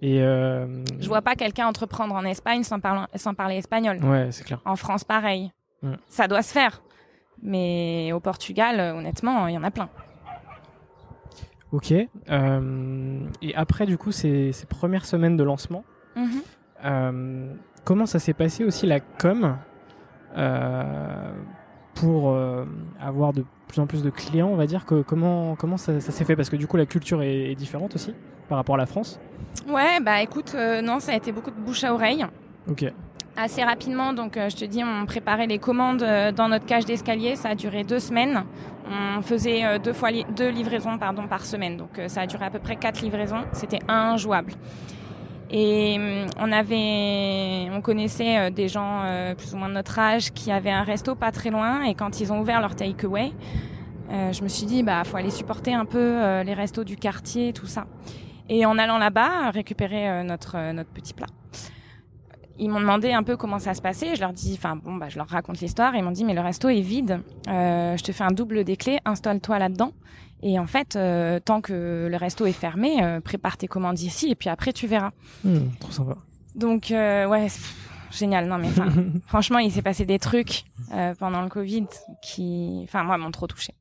Et 0.01 0.21
euh, 0.23 0.83
Je 0.99 1.07
vois 1.07 1.21
pas 1.21 1.35
quelqu'un 1.35 1.67
entreprendre 1.67 2.15
en 2.15 2.23
Espagne 2.25 2.63
sans, 2.63 2.79
parler 2.79 3.05
sans 3.15 3.33
parler 3.33 3.55
espagnol. 3.57 4.03
Ouais, 4.03 4.29
c'est 4.31 4.43
clair. 4.43 4.61
En 4.65 4.75
France, 4.75 5.03
pareil. 5.03 5.51
Mm. 5.83 5.93
Ça 6.07 6.27
doit 6.27 6.41
se 6.41 6.51
faire. 6.51 6.81
Mais 7.43 8.11
au 8.13 8.19
Portugal, 8.19 8.79
honnêtement, 8.95 9.47
il 9.47 9.53
y 9.53 9.57
en 9.57 9.63
a 9.63 9.71
plein. 9.71 9.89
Ok. 11.71 11.93
Euh, 12.29 13.19
et 13.41 13.55
après, 13.55 13.85
du 13.85 13.97
coup, 13.97 14.11
ces, 14.11 14.51
ces 14.51 14.65
premières 14.65 15.05
semaines 15.05 15.37
de 15.37 15.43
lancement, 15.43 15.83
Mhm. 16.15 16.23
euh, 16.25 16.39
comment 17.83 18.05
ça 18.05 18.19
s'est 18.19 18.33
passé 18.33 18.63
aussi 18.63 18.85
la 18.87 18.99
com 18.99 19.57
euh, 20.37 21.31
pour 21.95 22.29
euh, 22.29 22.65
avoir 23.01 23.33
de 23.33 23.43
plus 23.67 23.79
en 23.79 23.87
plus 23.87 24.03
de 24.03 24.09
clients, 24.09 24.47
on 24.47 24.55
va 24.55 24.65
dire 24.65 24.85
que 24.85 25.01
comment 25.01 25.55
comment 25.55 25.77
ça, 25.77 25.99
ça 25.99 26.11
s'est 26.11 26.25
fait? 26.25 26.35
Parce 26.35 26.49
que 26.49 26.55
du 26.55 26.65
coup 26.67 26.77
la 26.77 26.85
culture 26.85 27.21
est, 27.21 27.51
est 27.51 27.55
différente 27.55 27.95
aussi 27.95 28.13
par 28.47 28.57
rapport 28.57 28.75
à 28.75 28.77
la 28.79 28.85
France. 28.85 29.19
Ouais, 29.67 29.99
bah 30.01 30.21
écoute, 30.21 30.53
euh, 30.55 30.81
non, 30.81 30.99
ça 30.99 31.11
a 31.11 31.15
été 31.15 31.31
beaucoup 31.31 31.51
de 31.51 31.59
bouche 31.59 31.83
à 31.83 31.93
oreille. 31.93 32.25
Ok. 32.67 32.85
Assez 33.37 33.63
rapidement, 33.63 34.11
donc 34.11 34.37
euh, 34.37 34.49
je 34.49 34.55
te 34.57 34.65
dis, 34.65 34.83
on 34.83 35.05
préparait 35.05 35.47
les 35.47 35.59
commandes 35.59 36.03
euh, 36.03 36.31
dans 36.31 36.49
notre 36.49 36.65
cage 36.65 36.85
d'escalier. 36.85 37.35
Ça 37.35 37.49
a 37.49 37.55
duré 37.55 37.83
deux 37.83 37.99
semaines. 37.99 38.43
On 39.17 39.21
faisait 39.21 39.63
euh, 39.63 39.77
deux 39.77 39.93
fois 39.93 40.09
li- 40.11 40.25
deux 40.35 40.49
livraisons 40.49 40.97
pardon 40.97 41.27
par 41.27 41.45
semaine, 41.45 41.77
donc 41.77 41.99
euh, 41.99 42.07
ça 42.07 42.21
a 42.21 42.27
duré 42.27 42.45
à 42.45 42.49
peu 42.49 42.59
près 42.59 42.75
quatre 42.75 43.01
livraisons. 43.01 43.43
C'était 43.51 43.79
injouable. 43.87 44.53
Et 45.51 45.95
hum, 45.97 46.27
on 46.37 46.51
avait, 46.51 47.69
on 47.71 47.81
connaissait 47.81 48.37
euh, 48.37 48.49
des 48.49 48.67
gens 48.67 49.01
euh, 49.03 49.33
plus 49.33 49.53
ou 49.53 49.57
moins 49.57 49.69
de 49.69 49.73
notre 49.73 49.97
âge 49.97 50.31
qui 50.31 50.51
avaient 50.51 50.69
un 50.69 50.83
resto 50.83 51.15
pas 51.15 51.31
très 51.31 51.49
loin. 51.49 51.83
Et 51.83 51.95
quand 51.95 52.21
ils 52.21 52.31
ont 52.31 52.39
ouvert 52.39 52.61
leur 52.61 52.75
takeaway, 52.75 53.31
euh, 54.11 54.31
je 54.31 54.43
me 54.43 54.47
suis 54.47 54.65
dit, 54.65 54.83
bah 54.83 55.03
faut 55.03 55.17
aller 55.17 55.31
supporter 55.31 55.73
un 55.73 55.85
peu 55.85 56.41
les 56.43 56.53
restos 56.53 56.83
du 56.83 56.97
quartier, 56.97 57.53
tout 57.53 57.67
ça. 57.67 57.87
Et 58.47 58.65
en 58.65 58.77
allant 58.77 58.97
là-bas, 58.97 59.51
récupérer 59.51 60.23
notre 60.23 60.71
notre 60.71 60.89
petit 60.89 61.13
plat 61.13 61.27
ils 62.61 62.69
m'ont 62.69 62.81
demandé 62.81 63.13
un 63.13 63.23
peu 63.23 63.37
comment 63.37 63.57
ça 63.57 63.73
se 63.73 63.81
passait. 63.81 64.15
Je 64.15 64.19
leur 64.19 64.33
dis, 64.33 64.53
enfin 64.57 64.75
bon, 64.75 64.95
bah, 64.95 65.07
je 65.07 65.17
leur 65.17 65.29
raconte 65.29 65.61
l'histoire. 65.61 65.95
Ils 65.95 66.03
m'ont 66.03 66.11
dit, 66.11 66.25
mais 66.25 66.33
le 66.33 66.41
resto 66.41 66.67
est 66.67 66.81
vide. 66.81 67.21
Je 67.47 68.03
te 68.03 68.11
fais 68.11 68.25
un 68.25 68.31
double 68.31 68.65
des 68.65 68.75
clés, 68.75 68.99
installe-toi 69.05 69.59
là-dedans. 69.59 69.93
Et 70.41 70.57
en 70.59 70.67
fait, 70.67 70.95
euh, 70.95 71.39
tant 71.39 71.61
que 71.61 72.07
le 72.09 72.17
resto 72.17 72.45
est 72.45 72.51
fermé, 72.53 73.03
euh, 73.03 73.19
prépare 73.19 73.57
tes 73.57 73.67
commandes 73.67 73.99
ici 73.99 74.29
et 74.29 74.35
puis 74.35 74.49
après 74.49 74.71
tu 74.73 74.87
verras. 74.87 75.11
Hmm, 75.43 75.69
trop 75.79 75.91
sympa. 75.91 76.15
Donc 76.55 76.91
euh, 76.91 77.27
ouais, 77.27 77.49
c'est- 77.49 77.59
pff, 77.59 78.17
génial. 78.17 78.47
Non 78.47 78.57
mais 78.57 78.69
franchement, 79.27 79.59
il 79.59 79.71
s'est 79.71 79.81
passé 79.81 80.05
des 80.05 80.19
trucs 80.19 80.63
euh, 80.93 81.13
pendant 81.19 81.41
le 81.41 81.49
Covid 81.49 81.87
qui, 82.21 82.81
enfin 82.83 83.03
moi, 83.03 83.17
m'ont 83.17 83.31
trop 83.31 83.47
touché. 83.47 83.73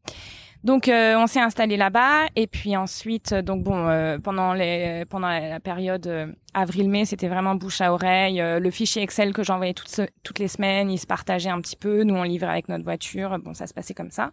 Donc 0.65 0.89
euh, 0.89 1.15
on 1.17 1.29
s'est 1.29 1.39
installé 1.41 1.77
là-bas 1.77 2.27
et 2.35 2.49
puis 2.49 2.77
ensuite 2.77 3.31
euh, 3.31 3.43
donc 3.43 3.63
bon 3.63 3.87
euh, 3.87 4.19
pendant 4.19 4.55
les 4.55 5.05
pendant 5.09 5.29
la, 5.29 5.61
période 5.61 6.09
euh, 6.09 6.27
avril-mai 6.53 7.05
c'était 7.05 7.29
vraiment 7.29 7.55
bouche 7.55 7.81
à 7.81 7.93
oreille 7.93 8.41
Euh, 8.41 8.59
le 8.59 8.71
fichier 8.73 9.03
Excel 9.05 9.33
que 9.33 9.45
j'envoyais 9.45 9.73
toutes 9.73 10.01
toutes 10.25 10.41
les 10.41 10.49
semaines 10.49 10.91
il 10.91 10.99
se 10.99 11.07
partageait 11.07 11.49
un 11.49 11.61
petit 11.61 11.77
peu 11.77 12.03
nous 12.03 12.17
on 12.17 12.25
livrait 12.25 12.51
avec 12.51 12.69
notre 12.69 12.83
voiture 12.83 13.39
bon 13.39 13.55
ça 13.55 13.69
se 13.69 13.73
passait 13.73 13.95
comme 13.95 14.11
ça 14.11 14.33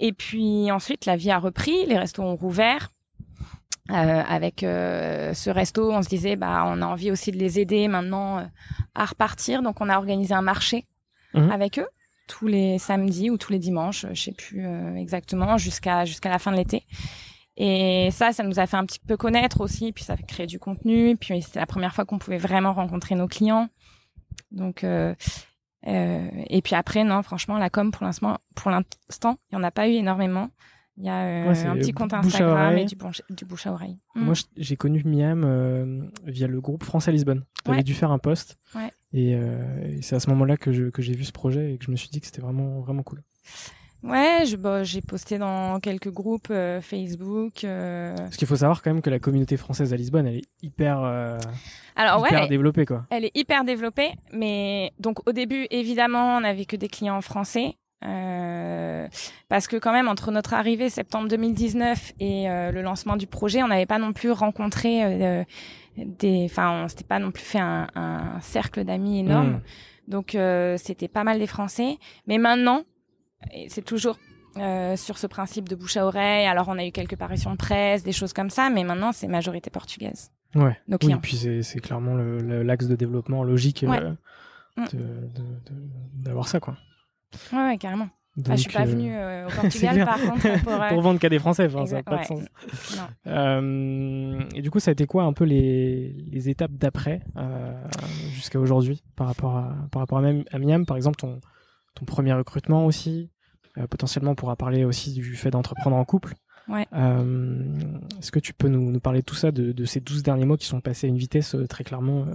et 0.00 0.12
puis 0.12 0.72
ensuite 0.72 1.06
la 1.06 1.16
vie 1.16 1.30
a 1.30 1.38
repris 1.38 1.86
les 1.86 1.96
restos 1.96 2.22
ont 2.22 2.34
rouvert 2.34 2.90
euh, 3.90 3.94
avec 3.94 4.62
euh, 4.62 5.32
ce 5.34 5.50
resto 5.50 5.92
on 5.92 6.02
se 6.02 6.08
disait 6.08 6.34
bah 6.36 6.64
on 6.66 6.82
a 6.82 6.86
envie 6.86 7.10
aussi 7.12 7.30
de 7.30 7.38
les 7.38 7.60
aider 7.60 7.86
maintenant 7.86 8.38
euh, 8.38 8.44
à 8.94 9.04
repartir 9.04 9.62
donc 9.62 9.80
on 9.80 9.88
a 9.88 9.96
organisé 9.96 10.34
un 10.34 10.42
marché 10.42 10.86
Mhm. 11.34 11.50
avec 11.50 11.78
eux 11.78 11.86
tous 12.26 12.46
les 12.46 12.78
samedis 12.78 13.28
ou 13.30 13.38
tous 13.38 13.50
les 13.50 13.58
dimanches, 13.58 14.06
je 14.12 14.22
sais 14.22 14.32
plus 14.32 14.64
euh, 14.64 14.94
exactement, 14.94 15.58
jusqu'à 15.58 16.04
jusqu'à 16.04 16.28
la 16.28 16.38
fin 16.38 16.52
de 16.52 16.56
l'été. 16.56 16.86
Et 17.56 18.10
ça, 18.12 18.32
ça 18.32 18.44
nous 18.44 18.60
a 18.60 18.68
fait 18.68 18.76
un 18.76 18.86
petit 18.86 19.00
peu 19.00 19.16
connaître 19.16 19.60
aussi, 19.60 19.90
puis 19.90 20.04
ça 20.04 20.16
fait 20.16 20.22
créer 20.22 20.46
du 20.46 20.60
contenu, 20.60 21.16
puis 21.16 21.42
c'était 21.42 21.58
la 21.58 21.66
première 21.66 21.92
fois 21.92 22.04
qu'on 22.04 22.18
pouvait 22.18 22.38
vraiment 22.38 22.72
rencontrer 22.72 23.16
nos 23.16 23.26
clients. 23.26 23.68
Donc 24.52 24.84
euh, 24.84 25.12
euh, 25.12 25.14
et 25.86 26.60
puis 26.62 26.74
après, 26.74 27.04
non, 27.04 27.22
franchement, 27.22 27.58
la 27.58 27.70
com 27.70 27.90
pour 27.90 28.04
l'instant, 28.04 28.38
pour 28.54 28.70
l'instant, 28.70 29.38
il 29.50 29.54
y 29.54 29.58
en 29.58 29.62
a 29.62 29.70
pas 29.70 29.88
eu 29.88 29.92
énormément. 29.92 30.50
Il 30.96 31.04
y 31.06 31.08
a 31.08 31.22
euh, 31.22 31.48
Ouais, 31.48 31.66
un 31.66 31.76
petit 31.76 31.92
compte 31.92 32.12
Instagram 32.12 32.76
et 32.76 32.84
du, 32.84 32.96
du 33.30 33.44
bouche 33.46 33.66
à 33.66 33.72
oreille. 33.72 33.96
Mm. 34.14 34.20
Moi, 34.22 34.34
j'ai 34.56 34.76
connu 34.76 35.02
Miam 35.04 35.44
euh, 35.46 36.02
via 36.26 36.46
le 36.46 36.60
groupe 36.60 36.84
France 36.84 37.08
à 37.08 37.12
Lisbonne. 37.12 37.44
Tu 37.64 37.70
Ouais. 37.70 37.82
dû 37.82 37.94
faire 37.94 38.10
un 38.10 38.18
post. 38.18 38.58
Ouais. 38.74 38.92
Et, 39.12 39.30
et 39.30 40.02
c'est 40.02 40.14
à 40.16 40.20
ce 40.20 40.28
moment-là 40.30 40.56
que 40.56 40.70
j'ai 40.72 41.14
vu 41.14 41.24
ce 41.24 41.32
projet 41.32 41.72
et 41.74 41.78
que 41.78 41.84
je 41.86 41.90
me 41.90 41.96
suis 41.96 42.10
dit 42.10 42.20
que 42.20 42.26
c'était 42.26 42.42
vraiment, 42.42 42.80
vraiment 42.80 43.02
cool. 43.02 43.22
Ouais, 44.02 44.44
je, 44.46 44.56
bah, 44.56 44.82
j'ai 44.82 45.02
posté 45.02 45.38
dans 45.38 45.78
quelques 45.80 46.10
groupes 46.10 46.48
euh, 46.50 46.80
Facebook. 46.80 47.64
Euh... 47.64 48.14
Parce 48.16 48.36
qu'il 48.36 48.48
faut 48.48 48.56
savoir 48.56 48.82
quand 48.82 48.92
même 48.92 49.02
que 49.02 49.10
la 49.10 49.18
communauté 49.18 49.56
française 49.56 49.92
à 49.92 49.96
Lisbonne, 49.96 50.26
elle 50.26 50.36
est 50.36 50.48
hyper, 50.62 51.00
euh, 51.02 51.38
Alors 51.96 52.26
hyper 52.26 52.42
ouais, 52.42 52.48
développée 52.48 52.86
quoi. 52.86 53.04
elle 53.10 53.26
est 53.26 53.36
hyper 53.36 53.64
développée, 53.64 54.12
mais 54.32 54.92
donc 54.98 55.26
au 55.28 55.32
début, 55.32 55.66
évidemment, 55.70 56.38
on 56.38 56.40
n'avait 56.40 56.64
que 56.64 56.76
des 56.76 56.88
clients 56.88 57.20
français. 57.20 57.76
Euh, 58.02 59.06
parce 59.50 59.68
que 59.68 59.76
quand 59.76 59.92
même 59.92 60.08
entre 60.08 60.30
notre 60.30 60.54
arrivée 60.54 60.88
septembre 60.88 61.28
2019 61.28 62.12
et 62.18 62.48
euh, 62.48 62.72
le 62.72 62.80
lancement 62.80 63.16
du 63.16 63.26
projet, 63.26 63.62
on 63.62 63.68
n'avait 63.68 63.84
pas 63.84 63.98
non 63.98 64.14
plus 64.14 64.30
rencontré 64.30 65.04
euh, 65.04 65.44
des, 65.98 66.46
enfin, 66.46 66.84
on 66.84 66.88
s'était 66.88 67.04
pas 67.04 67.18
non 67.18 67.30
plus 67.30 67.42
fait 67.42 67.58
un, 67.58 67.88
un 67.94 68.40
cercle 68.40 68.84
d'amis 68.84 69.18
énorme. 69.20 69.50
Mm. 69.50 69.60
Donc 70.08 70.34
euh, 70.34 70.76
c'était 70.78 71.08
pas 71.08 71.24
mal 71.24 71.38
des 71.38 71.46
Français. 71.46 71.98
Mais 72.26 72.38
maintenant, 72.38 72.84
et 73.52 73.68
c'est 73.68 73.82
toujours 73.84 74.18
euh, 74.56 74.96
sur 74.96 75.18
ce 75.18 75.26
principe 75.26 75.68
de 75.68 75.76
bouche 75.76 75.96
à 75.96 76.06
oreille. 76.06 76.46
Alors 76.46 76.68
on 76.68 76.78
a 76.78 76.84
eu 76.86 76.92
quelques 76.92 77.16
parutions 77.16 77.52
de 77.52 77.56
presse, 77.56 78.02
des 78.02 78.12
choses 78.12 78.32
comme 78.32 78.50
ça, 78.50 78.70
mais 78.70 78.84
maintenant 78.84 79.12
c'est 79.12 79.28
majorité 79.28 79.70
portugaise. 79.70 80.30
Ouais. 80.54 80.76
Nos 80.88 80.94
Oui, 80.96 81.06
clients. 81.06 81.18
puis 81.20 81.62
c'est, 81.62 81.80
clairement 81.80 82.14
l'axe 82.16 82.86
de 82.88 82.96
développement 82.96 83.44
logique 83.44 83.84
Ouais. 83.88 84.00
euh, 84.94 85.28
d'avoir 86.14 86.48
ça 86.48 86.58
quoi. 86.60 86.76
Ouais, 87.52 87.58
ouais, 87.64 87.78
carrément. 87.78 88.08
Donc, 88.36 88.46
Ah, 88.50 88.56
je 88.56 88.62
suis 88.62 88.72
pas 88.72 88.82
euh, 88.82 88.84
venue 88.86 89.12
euh, 89.14 89.46
au 89.46 89.50
Portugal 89.60 90.04
par 90.04 90.20
contre 90.20 90.62
pour. 90.62 90.72
euh, 90.82 90.88
pour 90.88 91.00
vendre 91.02 91.18
qu'à 91.20 91.28
des 91.28 91.38
Français, 91.38 91.66
enfin, 91.66 91.84
ça 91.86 91.96
n'a 91.96 92.02
pas 92.02 92.18
de 92.18 92.24
sens. 92.24 92.42
Euh, 93.26 94.40
et 94.54 94.62
du 94.62 94.70
coup, 94.70 94.80
ça 94.80 94.90
a 94.90 94.92
été 94.92 95.06
quoi 95.06 95.24
un 95.24 95.32
peu 95.32 95.44
les, 95.44 96.12
les 96.30 96.48
étapes 96.48 96.72
d'après 96.72 97.20
jusqu'à 98.32 98.58
aujourd'hui 98.58 99.02
par 99.16 99.26
rapport 99.26 99.56
à 99.56 99.74
par 99.92 100.00
rapport 100.00 100.18
à, 100.18 100.22
même, 100.22 100.44
à 100.52 100.58
Miam, 100.58 100.86
par 100.86 100.96
exemple, 100.96 101.16
ton 101.16 101.40
ton 102.00 102.06
premier 102.06 102.32
recrutement 102.32 102.86
aussi. 102.86 103.30
Euh, 103.78 103.86
potentiellement, 103.86 104.32
on 104.32 104.34
pourra 104.34 104.56
parler 104.56 104.84
aussi 104.84 105.12
du 105.12 105.36
fait 105.36 105.50
d'entreprendre 105.50 105.96
en 105.96 106.04
couple. 106.04 106.34
Ouais. 106.68 106.86
Euh, 106.92 107.64
Est-ce 108.18 108.32
que 108.32 108.40
tu 108.40 108.52
peux 108.52 108.68
nous, 108.68 108.90
nous 108.90 109.00
parler 109.00 109.20
de 109.20 109.24
tout 109.24 109.34
ça, 109.34 109.52
de, 109.52 109.72
de 109.72 109.84
ces 109.84 110.00
12 110.00 110.22
derniers 110.22 110.44
mois 110.46 110.56
qui 110.56 110.66
sont 110.66 110.80
passés 110.80 111.06
à 111.06 111.10
une 111.10 111.16
vitesse 111.18 111.54
euh, 111.54 111.66
très 111.66 111.84
clairement 111.84 112.26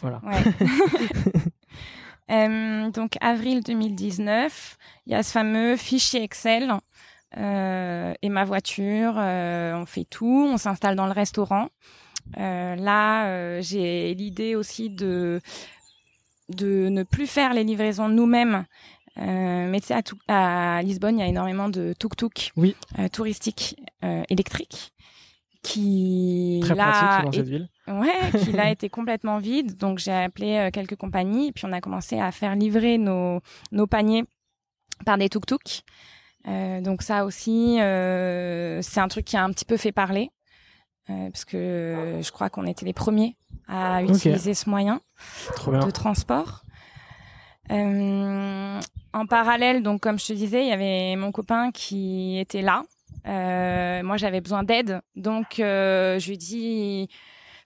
Voilà. 0.00 0.20
Ouais. 0.24 0.42
Donc 2.94 3.16
avril 3.20 3.62
2019, 3.64 4.76
il 5.06 5.12
y 5.12 5.16
a 5.16 5.22
ce 5.22 5.32
fameux 5.32 5.76
fichier 5.76 6.22
Excel 6.22 6.72
euh, 7.36 8.14
et 8.22 8.28
ma 8.28 8.44
voiture. 8.44 9.14
euh, 9.18 9.74
on 9.74 9.84
fait 9.84 10.04
tout, 10.04 10.48
on 10.52 10.56
s'installe 10.56 10.94
dans 10.94 11.06
le 11.06 11.12
restaurant. 11.12 11.68
Euh, 12.38 12.76
là, 12.76 13.60
j'ai 13.60 14.14
l'idée 14.14 14.54
aussi 14.54 14.90
de 14.90 15.40
de 16.50 16.88
ne 16.88 17.02
plus 17.02 17.26
faire 17.26 17.54
les 17.54 17.64
livraisons 17.64 18.08
nous-mêmes. 18.08 18.64
Euh, 19.18 19.68
mais 19.70 19.80
tu 19.80 19.88
sais, 19.88 19.94
à, 20.28 20.80
Lisbonne, 20.82 21.18
il 21.18 21.20
y 21.20 21.24
a 21.24 21.26
énormément 21.28 21.68
de 21.68 21.92
tuk-tuk 21.98 22.52
Oui. 22.56 22.76
euh, 22.98 23.08
touristiques 23.08 23.76
euh, 24.04 24.22
électriques 24.30 24.92
qui 25.62 26.60
Très 26.62 26.74
là, 26.74 26.90
pratique 26.90 27.24
dans 27.24 27.30
est- 27.32 27.36
cette 27.36 27.48
ville. 27.48 27.68
Ouais, 27.88 28.40
qu'il 28.44 28.58
a 28.60 28.70
été 28.70 28.88
complètement 28.88 29.38
vide. 29.38 29.76
Donc 29.76 29.98
j'ai 29.98 30.12
appelé 30.12 30.70
quelques 30.72 30.96
compagnies 30.96 31.48
et 31.48 31.52
puis 31.52 31.64
on 31.66 31.72
a 31.72 31.80
commencé 31.80 32.18
à 32.18 32.30
faire 32.32 32.54
livrer 32.56 32.98
nos, 32.98 33.40
nos 33.72 33.86
paniers 33.86 34.24
par 35.04 35.18
des 35.18 35.28
tuk-tuk. 35.28 35.82
Donc 36.46 37.02
ça 37.02 37.24
aussi, 37.26 37.74
c'est 37.76 39.00
un 39.00 39.08
truc 39.08 39.26
qui 39.26 39.36
a 39.36 39.44
un 39.44 39.50
petit 39.52 39.66
peu 39.66 39.76
fait 39.76 39.92
parler. 39.92 40.30
parce 41.06 41.44
que 41.44 42.20
je 42.22 42.30
crois 42.32 42.48
qu'on 42.48 42.64
était 42.66 42.86
les 42.86 42.94
premiers 42.94 43.36
à 43.70 44.02
utiliser 44.02 44.54
ce 44.54 44.68
moyen 44.68 45.00
Trop 45.54 45.70
bien. 45.70 45.80
de 45.80 45.90
transport. 45.90 46.62
Euh, 47.70 48.80
en 49.12 49.26
parallèle, 49.26 49.82
donc 49.82 50.00
comme 50.00 50.18
je 50.18 50.26
te 50.26 50.32
disais, 50.32 50.62
il 50.64 50.68
y 50.68 50.72
avait 50.72 51.14
mon 51.16 51.30
copain 51.30 51.70
qui 51.70 52.38
était 52.38 52.62
là. 52.62 52.82
Euh, 53.26 54.02
moi, 54.02 54.16
j'avais 54.16 54.40
besoin 54.40 54.62
d'aide, 54.62 55.00
donc 55.14 55.60
euh, 55.60 56.18
je 56.18 56.26
lui 56.26 56.34
ai 56.34 56.36
dit 56.36 57.08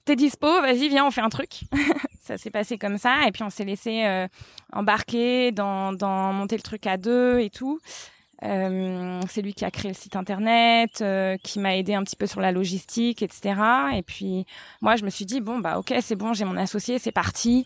"T'es 0.04 0.16
dispo 0.16 0.46
Vas-y, 0.60 0.88
viens, 0.88 1.06
on 1.06 1.10
fait 1.10 1.20
un 1.22 1.28
truc." 1.30 1.60
ça 2.20 2.36
s'est 2.36 2.50
passé 2.50 2.76
comme 2.76 2.98
ça, 2.98 3.26
et 3.26 3.32
puis 3.32 3.42
on 3.42 3.50
s'est 3.50 3.64
laissé 3.64 4.26
embarquer 4.72 5.52
dans, 5.52 5.92
dans 5.92 6.32
monter 6.32 6.56
le 6.56 6.62
truc 6.62 6.86
à 6.86 6.96
deux 6.96 7.38
et 7.40 7.50
tout. 7.50 7.80
Euh, 8.42 9.20
c'est 9.28 9.42
lui 9.42 9.54
qui 9.54 9.64
a 9.64 9.70
créé 9.70 9.90
le 9.90 9.96
site 9.96 10.16
internet, 10.16 11.00
euh, 11.00 11.36
qui 11.42 11.60
m'a 11.60 11.76
aidé 11.76 11.94
un 11.94 12.02
petit 12.02 12.16
peu 12.16 12.26
sur 12.26 12.40
la 12.40 12.52
logistique, 12.52 13.22
etc. 13.22 13.54
Et 13.94 14.02
puis 14.02 14.46
moi, 14.80 14.96
je 14.96 15.04
me 15.04 15.10
suis 15.10 15.24
dit 15.24 15.40
bon 15.40 15.58
bah 15.58 15.78
ok, 15.78 15.94
c'est 16.00 16.16
bon, 16.16 16.32
j'ai 16.32 16.44
mon 16.44 16.56
associé, 16.56 16.98
c'est 16.98 17.12
parti. 17.12 17.64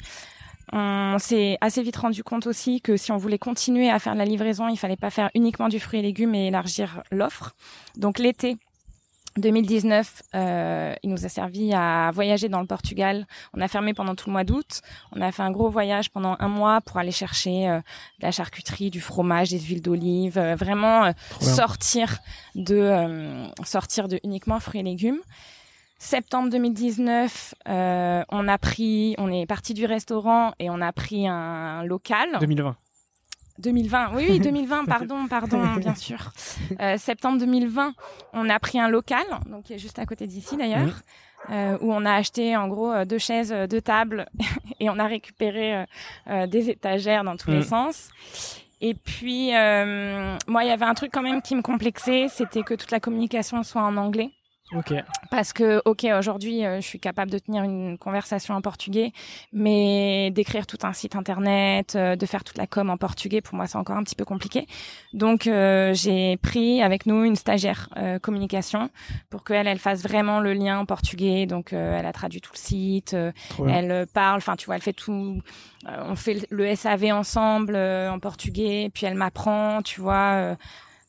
On 0.73 1.17
s'est 1.19 1.57
assez 1.63 1.83
vite 1.83 1.97
rendu 1.97 2.23
compte 2.23 2.47
aussi 2.47 2.83
que 2.83 2.97
si 2.97 3.11
on 3.11 3.17
voulait 3.17 3.39
continuer 3.39 3.91
à 3.91 3.99
faire 3.99 4.13
de 4.13 4.19
la 4.19 4.27
livraison, 4.27 4.69
il 4.69 4.77
fallait 4.77 4.97
pas 4.97 5.11
faire 5.11 5.31
uniquement 5.35 5.69
du 5.69 5.81
fruit 5.81 6.01
et 6.01 6.03
légumes 6.03 6.35
et 6.35 6.49
élargir 6.49 7.03
l'offre. 7.11 7.55
Donc 7.97 8.19
l'été 8.19 8.59
2019, 9.39 10.23
euh, 10.35 10.95
il 11.03 11.11
nous 11.11 11.25
a 11.25 11.29
servi 11.29 11.73
à 11.73 12.11
voyager 12.13 12.49
dans 12.49 12.61
le 12.61 12.67
Portugal. 12.67 13.27
On 13.55 13.61
a 13.61 13.69
fermé 13.69 13.95
pendant 13.95 14.15
tout 14.15 14.29
le 14.29 14.33
mois 14.33 14.45
d'août. 14.45 14.81
On 15.13 15.21
a 15.21 15.33
fait 15.33 15.43
un 15.43 15.51
gros 15.51 15.71
voyage 15.71 16.11
pendant 16.11 16.37
un 16.39 16.49
mois 16.49 16.81
pour 16.81 16.99
aller 16.99 17.13
chercher 17.13 17.69
euh, 17.69 17.79
de 17.79 18.23
la 18.23 18.31
charcuterie, 18.31 18.91
du 18.91 19.01
fromage, 19.01 19.51
des 19.51 19.61
huiles 19.61 19.83
d'olive, 19.83 20.39
euh, 20.39 20.55
vraiment 20.55 21.05
euh, 21.05 21.13
sortir 21.41 22.19
de 22.55 22.77
euh, 22.77 23.47
sortir 23.65 24.09
de 24.09 24.21
uniquement 24.25 24.61
fruits 24.61 24.81
et 24.81 24.85
légumes. 24.85 25.21
Septembre 26.01 26.49
2019, 26.51 27.55
euh, 27.69 28.23
on 28.29 28.47
a 28.47 28.59
pris, 28.59 29.17
on 29.19 29.33
est 29.33 29.47
parti 29.47 29.75
du 29.75 29.85
restaurant 29.85 30.53
et 30.61 30.71
on 30.71 30.81
a 30.81 30.93
pris 30.93 31.27
un 31.27 31.83
local. 31.83 32.39
2020. 32.39 32.77
2020, 33.59 34.13
oui, 34.15 34.27
oui, 34.31 34.39
2020, 34.41 34.85
pardon, 34.87 35.27
pardon, 35.29 35.75
bien 35.77 35.95
sûr. 35.95 36.31
Euh, 36.81 36.97
septembre 36.99 37.39
2020, 37.39 37.93
on 38.35 38.49
a 38.51 38.59
pris 38.61 38.79
un 38.79 38.89
local, 38.89 39.25
donc 39.47 39.65
qui 39.65 39.75
est 39.75 39.79
juste 39.79 39.99
à 39.99 40.07
côté 40.07 40.27
d'ici 40.27 40.57
d'ailleurs, 40.57 41.01
euh, 41.51 41.77
où 41.81 41.93
on 41.93 42.05
a 42.05 42.13
acheté 42.15 42.57
en 42.57 42.69
gros 42.69 42.93
euh, 42.93 43.05
deux 43.05 43.19
chaises, 43.19 43.53
euh, 43.53 43.67
deux 43.67 43.81
tables, 43.81 44.27
et 44.81 44.89
on 44.91 44.99
a 44.99 45.07
récupéré 45.07 45.75
euh, 45.77 45.85
euh, 46.29 46.47
des 46.47 46.71
étagères 46.71 47.25
dans 47.25 47.37
tous 47.37 47.51
Mm. 47.51 47.55
les 47.55 47.63
sens. 47.63 48.11
Et 48.81 48.95
puis, 48.95 49.55
euh, 49.57 50.37
moi, 50.47 50.63
il 50.65 50.69
y 50.69 50.71
avait 50.71 50.85
un 50.85 50.95
truc 50.95 51.11
quand 51.13 51.23
même 51.23 51.43
qui 51.43 51.57
me 51.57 51.63
complexait, 51.63 52.29
c'était 52.29 52.63
que 52.63 52.75
toute 52.75 52.93
la 52.93 53.01
communication 53.01 53.63
soit 53.65 53.83
en 53.83 53.97
anglais. 53.97 54.31
Ok. 54.75 54.93
Parce 55.31 55.53
que, 55.53 55.81
ok, 55.87 56.07
aujourd'hui, 56.19 56.65
euh, 56.65 56.81
je 56.81 56.87
suis 56.87 57.01
capable 57.01 57.31
de 57.31 57.39
tenir 57.39 57.63
une 57.63 57.97
conversation 57.97 58.55
en 58.55 58.61
portugais, 58.61 59.13
mais 59.53 60.31
d'écrire 60.31 60.67
tout 60.67 60.77
un 60.83 60.93
site 60.93 61.17
internet, 61.17 61.95
euh, 61.97 62.17
de 62.17 62.27
faire 62.27 62.45
toute 62.45 62.59
la 62.59 62.67
com 62.67 62.91
en 62.91 62.99
portugais, 62.99 63.41
pour 63.41 63.55
moi, 63.55 63.67
c'est 63.67 63.79
encore 63.79 63.97
un 63.97 64.03
petit 64.05 64.15
peu 64.15 64.27
compliqué. 64.27 64.67
Donc, 65.15 65.47
euh, 65.47 65.95
j'ai 65.95 66.37
pris 66.37 66.83
avec 66.83 67.07
nous 67.07 67.25
une 67.25 67.37
stagiaire 67.37 67.89
euh, 67.97 68.19
communication 68.19 68.91
pour 69.31 69.43
qu'elle, 69.43 69.67
elle 69.67 69.79
fasse 69.79 70.03
vraiment 70.03 70.41
le 70.41 70.53
lien 70.53 70.79
en 70.79 70.85
portugais. 70.85 71.47
Donc, 71.47 71.73
euh, 71.73 71.97
elle 71.99 72.07
a 72.07 72.13
traduit 72.13 72.41
tout 72.43 72.53
le 72.53 72.59
site, 72.59 73.15
euh, 73.15 73.33
elle 73.69 74.07
parle, 74.13 74.37
enfin, 74.39 74.57
tu 74.57 74.67
vois, 74.67 74.77
elle 74.77 74.83
fait 74.83 74.93
tout. 74.93 75.41
euh, 75.89 76.03
on 76.07 76.15
fait 76.15 76.47
le 76.51 76.75
SAV 76.75 77.13
ensemble 77.13 77.75
euh, 77.75 78.11
en 78.11 78.19
portugais, 78.19 78.91
puis 78.93 79.07
elle 79.07 79.15
m'apprend, 79.15 79.81
tu 79.83 80.01
vois, 80.01 80.33
euh, 80.35 80.57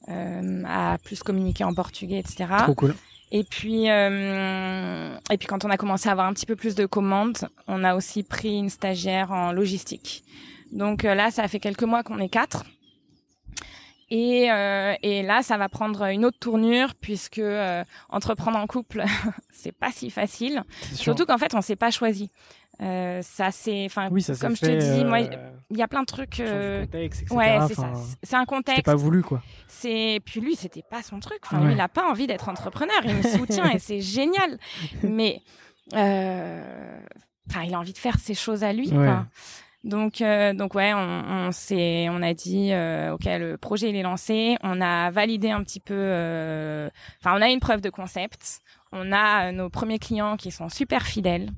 euh, 0.07 0.63
à 0.65 0.97
plus 1.03 1.21
communiquer 1.23 1.63
en 1.65 1.73
portugais, 1.73 2.19
etc. 2.19 2.45
Trop 2.63 2.73
cool. 2.73 2.95
Et 3.31 3.43
puis, 3.43 3.89
euh, 3.89 5.15
et 5.31 5.37
puis 5.37 5.47
quand 5.47 5.63
on 5.63 5.69
a 5.69 5.77
commencé 5.77 6.09
à 6.09 6.13
avoir 6.13 6.27
un 6.27 6.33
petit 6.33 6.47
peu 6.47 6.55
plus 6.55 6.75
de 6.75 6.85
commandes, 6.85 7.47
on 7.67 7.83
a 7.83 7.95
aussi 7.95 8.23
pris 8.23 8.57
une 8.57 8.69
stagiaire 8.69 9.31
en 9.31 9.51
logistique. 9.51 10.23
Donc 10.71 11.05
euh, 11.05 11.13
là, 11.13 11.29
ça 11.29 11.47
fait 11.47 11.59
quelques 11.59 11.83
mois 11.83 12.03
qu'on 12.03 12.19
est 12.19 12.29
quatre. 12.29 12.65
Et, 14.11 14.51
euh, 14.51 14.95
et 15.03 15.21
là, 15.23 15.43
ça 15.43 15.57
va 15.57 15.69
prendre 15.69 16.03
une 16.05 16.25
autre 16.25 16.39
tournure 16.39 16.95
puisque 16.95 17.37
euh, 17.39 17.83
entreprendre 18.09 18.57
en 18.57 18.65
couple, 18.67 19.03
c'est 19.51 19.71
pas 19.71 19.91
si 19.91 20.09
facile. 20.09 20.63
C'est. 20.81 20.95
Surtout 20.95 21.25
qu'en 21.25 21.37
fait, 21.37 21.53
on 21.55 21.61
s'est 21.61 21.75
pas 21.75 21.91
choisi. 21.91 22.31
Euh, 22.81 23.21
ça 23.21 23.51
c'est, 23.51 23.83
enfin, 23.85 24.07
oui, 24.09 24.25
comme 24.39 24.55
je 24.55 24.61
te 24.61 24.95
dis, 24.95 25.03
moi, 25.03 25.17
euh, 25.19 25.51
il 25.69 25.75
y 25.77 25.81
a 25.81 25.87
plein 25.89 25.99
de 25.99 26.05
trucs. 26.05 26.39
euh, 26.39 26.85
contexte, 26.85 27.29
ouais, 27.31 27.57
c'est 27.67 27.73
ça. 27.73 27.91
C'est 28.23 28.35
un 28.37 28.45
contexte. 28.45 28.85
pas 28.85 28.95
voulu, 28.95 29.21
quoi. 29.21 29.41
C'est 29.67 30.21
puis 30.23 30.39
lui, 30.39 30.55
c'était 30.55 30.83
pas 30.89 31.03
son 31.03 31.19
truc. 31.19 31.39
Enfin, 31.45 31.59
Ouais. 31.59 31.67
lui, 31.67 31.73
il 31.73 31.81
a 31.81 31.89
pas 31.89 32.09
envie 32.09 32.25
d'être 32.25 32.47
entrepreneur. 32.47 32.95
Il 33.03 33.15
me 33.15 33.21
soutient 33.21 33.69
et 33.69 33.79
c'est 33.79 33.99
génial. 33.99 34.57
Mais 35.03 35.41
euh, 35.93 36.99
enfin, 37.49 37.63
il 37.63 37.73
a 37.73 37.79
envie 37.79 37.91
de 37.93 37.97
faire 37.97 38.17
ses 38.17 38.33
choses 38.33 38.63
à 38.63 38.71
lui. 38.73 38.89
Ouais. 38.89 39.05
Quoi. 39.05 39.25
Donc, 39.85 40.21
euh, 40.21 40.53
donc 40.53 40.75
ouais, 40.75 40.93
on, 40.93 40.99
on 41.47 41.51
s'est, 41.51 42.07
on 42.09 42.21
a 42.21 42.33
dit, 42.33 42.71
euh, 42.73 43.13
ok, 43.13 43.23
le 43.25 43.55
projet 43.55 43.89
il 43.89 43.95
est 43.95 44.03
lancé. 44.03 44.57
On 44.61 44.81
a 44.81 45.09
validé 45.11 45.51
un 45.51 45.63
petit 45.63 45.79
peu. 45.79 45.93
euh, 45.95 46.89
Enfin, 47.21 47.37
on 47.37 47.41
a 47.41 47.49
une 47.49 47.59
preuve 47.61 47.79
de 47.81 47.89
concept. 47.89 48.59
On 48.91 49.11
a 49.13 49.47
euh, 49.47 49.51
nos 49.53 49.69
premiers 49.69 49.99
clients 49.99 50.35
qui 50.35 50.51
sont 50.51 50.67
super 50.69 51.05
fidèles. 51.05 51.49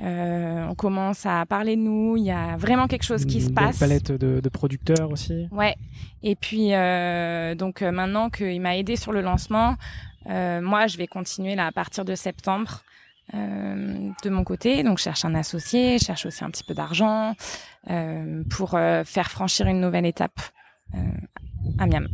Euh, 0.00 0.66
on 0.68 0.74
commence 0.74 1.24
à 1.24 1.46
parler 1.46 1.76
de 1.76 1.80
nous. 1.80 2.16
Il 2.16 2.24
y 2.24 2.30
a 2.32 2.56
vraiment 2.56 2.86
quelque 2.88 3.04
chose 3.04 3.24
qui 3.24 3.38
Une 3.38 3.46
se 3.46 3.50
passe. 3.52 3.78
palette 3.78 4.10
de, 4.12 4.40
de 4.40 4.48
producteurs 4.48 5.10
aussi. 5.10 5.46
Ouais. 5.52 5.76
Et 6.22 6.34
puis 6.34 6.74
euh, 6.74 7.54
donc 7.54 7.80
euh, 7.80 7.92
maintenant 7.92 8.28
qu'il 8.28 8.60
m'a 8.60 8.76
aidé 8.76 8.96
sur 8.96 9.12
le 9.12 9.20
lancement, 9.20 9.76
euh, 10.28 10.60
moi 10.60 10.88
je 10.88 10.96
vais 10.98 11.06
continuer 11.06 11.54
là 11.54 11.66
à 11.66 11.72
partir 11.72 12.04
de 12.04 12.14
septembre 12.16 12.82
euh, 13.32 14.10
de 14.22 14.30
mon 14.30 14.44
côté. 14.44 14.82
Donc, 14.82 14.98
je 14.98 15.04
cherche 15.04 15.24
un 15.24 15.34
associé, 15.34 15.98
je 15.98 16.04
cherche 16.04 16.26
aussi 16.26 16.44
un 16.44 16.50
petit 16.50 16.64
peu 16.64 16.74
d'argent 16.74 17.34
euh, 17.90 18.44
pour 18.50 18.74
euh, 18.74 19.02
faire 19.04 19.30
franchir 19.30 19.66
une 19.66 19.80
nouvelle 19.80 20.06
étape 20.06 20.40
à 21.78 21.86
Miam. 21.86 22.06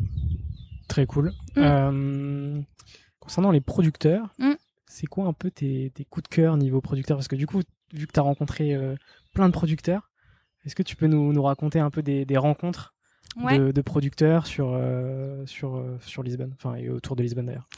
Très 0.89 1.07
cool. 1.07 1.33
Mm. 1.57 2.63
Concernant 3.19 3.51
les 3.51 3.61
producteurs, 3.61 4.33
Mm. 4.39 4.53
c'est 4.87 5.07
quoi 5.07 5.27
un 5.27 5.33
peu 5.33 5.51
tes, 5.51 5.91
tes 5.95 6.05
coups 6.05 6.29
de 6.31 6.35
cœur 6.35 6.57
niveau 6.57 6.81
producteur? 6.81 7.17
Parce 7.17 7.29
que 7.29 7.37
du 7.37 7.47
coup, 7.47 7.63
vu 7.93 8.07
que 8.07 8.13
tu 8.13 8.21
as 8.21 8.23
rencontré 8.23 8.77
plein 9.35 9.49
de 9.49 9.53
producteurs, 9.53 10.11
est-ce 10.65 10.75
que 10.75 10.83
tu 10.83 10.97
peux 10.97 11.07
nous, 11.07 11.33
nous 11.33 11.43
raconter 11.43 11.81
un 11.81 11.91
peu 11.91 12.03
des, 12.03 12.25
des 12.25 12.37
rencontres 12.37 12.95
Ouais. 13.37 13.57
de, 13.61 13.71
de 13.71 13.81
producteurs 13.81 14.45
sur, 14.45 14.77
sur, 15.47 15.85
sur 16.01 16.25
Lisbonne, 16.25 16.53
enfin 16.57 16.75
et 16.75 16.89
autour 16.89 17.15
de 17.15 17.23
Lisbonne 17.23 17.47
d'ailleurs? 17.47 17.69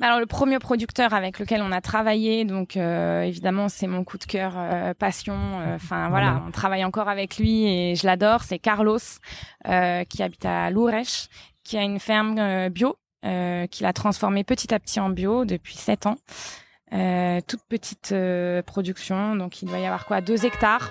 Alors 0.00 0.18
le 0.18 0.26
premier 0.26 0.58
producteur 0.58 1.14
avec 1.14 1.38
lequel 1.38 1.62
on 1.62 1.70
a 1.70 1.80
travaillé, 1.80 2.44
donc 2.44 2.76
euh, 2.76 3.22
évidemment 3.22 3.68
c'est 3.68 3.86
mon 3.86 4.02
coup 4.04 4.18
de 4.18 4.24
cœur, 4.24 4.54
euh, 4.56 4.92
passion. 4.94 5.34
euh, 5.60 5.76
Enfin 5.76 6.08
voilà, 6.10 6.32
Voilà. 6.32 6.44
on 6.46 6.50
travaille 6.50 6.84
encore 6.84 7.08
avec 7.08 7.38
lui 7.38 7.64
et 7.66 7.94
je 7.94 8.04
l'adore. 8.06 8.42
C'est 8.42 8.58
Carlos 8.58 8.98
euh, 9.68 10.04
qui 10.04 10.22
habite 10.22 10.44
à 10.44 10.70
Lourèche, 10.70 11.28
qui 11.62 11.78
a 11.78 11.82
une 11.82 12.00
ferme 12.00 12.36
euh, 12.38 12.68
bio, 12.70 12.96
euh, 13.24 13.66
qu'il 13.68 13.86
a 13.86 13.92
transformée 13.92 14.42
petit 14.44 14.74
à 14.74 14.78
petit 14.80 14.98
en 15.00 15.10
bio 15.10 15.44
depuis 15.44 15.76
sept 15.76 16.06
ans. 16.06 16.16
Euh, 16.92 17.40
toute 17.46 17.62
petite 17.68 18.10
euh, 18.12 18.62
production, 18.62 19.34
donc 19.36 19.62
il 19.62 19.68
doit 19.68 19.78
y 19.78 19.86
avoir 19.86 20.06
quoi, 20.06 20.20
deux 20.20 20.44
hectares. 20.44 20.90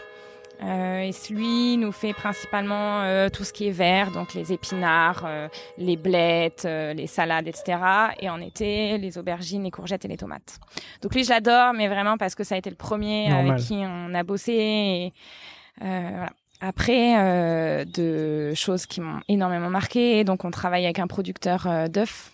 Euh, 0.64 1.02
et 1.02 1.12
celui 1.12 1.78
nous 1.78 1.92
fait 1.92 2.14
principalement 2.14 3.02
euh, 3.02 3.30
tout 3.30 3.44
ce 3.44 3.52
qui 3.52 3.68
est 3.68 3.72
vert, 3.72 4.12
donc 4.12 4.34
les 4.34 4.54
épinards, 4.54 5.24
euh, 5.26 5.48
les 5.78 5.98
blettes, 5.98 6.64
euh, 6.66 6.94
les 6.94 7.08
salades, 7.08 7.48
etc. 7.48 7.80
Et 8.20 8.30
en 8.30 8.40
été, 8.40 8.98
les 8.98 9.18
aubergines, 9.18 9.64
les 9.64 9.72
courgettes 9.72 10.06
et 10.06 10.08
les 10.08 10.18
tomates. 10.18 10.60
Donc 11.02 11.14
lui, 11.16 11.24
je 11.24 11.30
l'adore, 11.30 11.74
mais 11.74 11.88
vraiment 11.88 12.18
parce 12.18 12.36
que 12.36 12.44
ça 12.44 12.56
a 12.56 12.58
été 12.58 12.70
le 12.70 12.76
premier 12.76 13.30
Normal. 13.30 13.52
avec 13.52 13.64
qui 13.64 13.74
on 13.76 14.14
a 14.14 14.24
bossé. 14.24 14.54
Et, 14.54 15.14
voilà. 15.82 16.30
Après, 16.66 17.86
de 17.86 18.54
choses 18.54 18.86
qui 18.86 19.02
m'ont 19.02 19.20
énormément 19.28 19.70
marqué. 19.70 20.24
Donc, 20.24 20.46
on 20.46 20.52
travaille 20.52 20.86
avec 20.86 21.00
un 21.00 21.08
producteur 21.08 21.90
d'œufs 21.90 22.32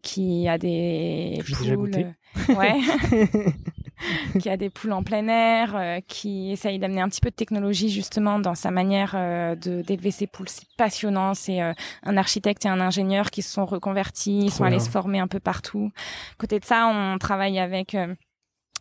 qui 0.00 0.48
a 0.48 0.56
des 0.56 1.42
poules. 1.46 1.76
goûté. 1.76 2.06
Ouais. 2.48 2.80
qui 4.40 4.48
a 4.48 4.56
des 4.56 4.70
poules 4.70 4.92
en 4.92 5.02
plein 5.02 5.26
air, 5.28 5.74
euh, 5.74 6.00
qui 6.06 6.52
essaye 6.52 6.78
d'amener 6.78 7.00
un 7.00 7.08
petit 7.08 7.20
peu 7.20 7.30
de 7.30 7.34
technologie 7.34 7.88
justement 7.88 8.38
dans 8.38 8.54
sa 8.54 8.70
manière 8.70 9.12
euh, 9.14 9.54
de 9.54 9.82
d'élever 9.82 10.10
ses 10.10 10.26
poules. 10.26 10.48
C'est 10.48 10.66
passionnant. 10.76 11.34
C'est 11.34 11.62
euh, 11.62 11.72
un 12.02 12.16
architecte 12.16 12.64
et 12.66 12.68
un 12.68 12.80
ingénieur 12.80 13.30
qui 13.30 13.42
se 13.42 13.52
sont 13.52 13.64
reconvertis, 13.64 14.38
ils 14.44 14.50
sont 14.50 14.64
allés 14.64 14.80
se 14.80 14.90
former 14.90 15.18
un 15.18 15.28
peu 15.28 15.40
partout. 15.40 15.90
Côté 16.38 16.58
de 16.60 16.64
ça, 16.64 16.86
on 16.86 17.18
travaille 17.18 17.58
avec 17.58 17.94
euh, 17.94 18.14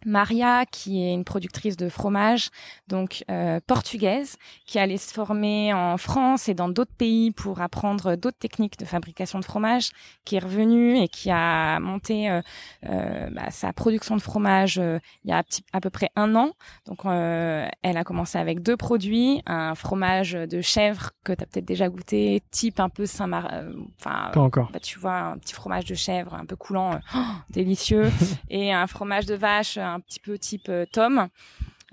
Maria, 0.06 0.66
qui 0.66 1.04
est 1.04 1.14
une 1.14 1.24
productrice 1.24 1.78
de 1.78 1.90
fromage, 1.90 2.50
donc 2.88 3.24
euh, 3.32 3.60
portugaise, 3.66 4.38
qui 4.66 4.80
allait 4.80 4.98
se 4.98 5.14
former 5.14 5.74
en 5.74 5.98
France 5.98 6.48
et 6.50 6.54
dans 6.54 6.70
d'autres 6.70 6.94
pays 6.98 7.32
pour 7.32 7.62
apprendre 7.62 8.16
d'autres 8.16 8.38
techniques 8.38 8.78
de 8.78 8.86
fabrication 8.86 9.40
de 9.40 9.46
fromage, 9.46 9.90
qui 10.26 10.36
est 10.36 10.40
revenue 10.40 10.98
et 10.98 11.08
qui 11.08 11.32
a 11.32 11.80
monté 11.80 12.30
euh, 12.30 12.42
euh, 12.88 13.30
bah, 13.32 13.50
sa 13.52 13.74
production 13.74 14.16
de 14.16 14.22
fromage 14.22 14.78
euh, 14.80 15.00
il 15.24 15.30
y 15.30 15.34
a 15.34 15.44
à 15.74 15.82
peu 15.82 15.90
près 15.90 16.10
un 16.16 16.36
an. 16.36 16.52
Donc, 16.86 17.06
euh, 17.06 17.68
elle 17.82 17.98
a 17.98 18.04
commencé 18.04 18.38
avec 18.38 18.62
deux 18.62 18.78
produits, 18.78 19.42
un 19.46 19.76
fromage 19.76 20.34
de 20.34 20.62
chèvre 20.62 21.12
que 21.24 21.34
tu 21.34 21.42
as 21.44 21.46
peut-être 21.46 21.66
déjà 21.66 21.90
goûté, 21.90 22.44
type 22.52 22.80
un 22.80 22.90
peu 22.90 23.06
Saint-Mar... 23.06 23.50
euh, 23.54 23.74
Enfin, 24.00 24.30
Pas 24.34 24.42
encore. 24.42 24.70
bah, 24.72 24.80
tu 24.80 25.00
vois, 25.00 25.16
un 25.18 25.38
petit 25.38 25.54
fromage 25.54 25.86
de 25.86 25.96
chèvre 25.96 26.34
un 26.36 26.46
peu 26.46 26.56
coulant, 26.56 27.00
oh, 27.16 27.20
délicieux, 27.50 28.12
et 28.50 28.72
un 28.74 28.88
fromage 28.88 29.26
de 29.26 29.36
vache 29.36 29.78
un 29.86 30.00
petit 30.00 30.20
peu 30.20 30.38
type 30.38 30.70
euh, 30.70 30.86
Tom. 30.92 31.30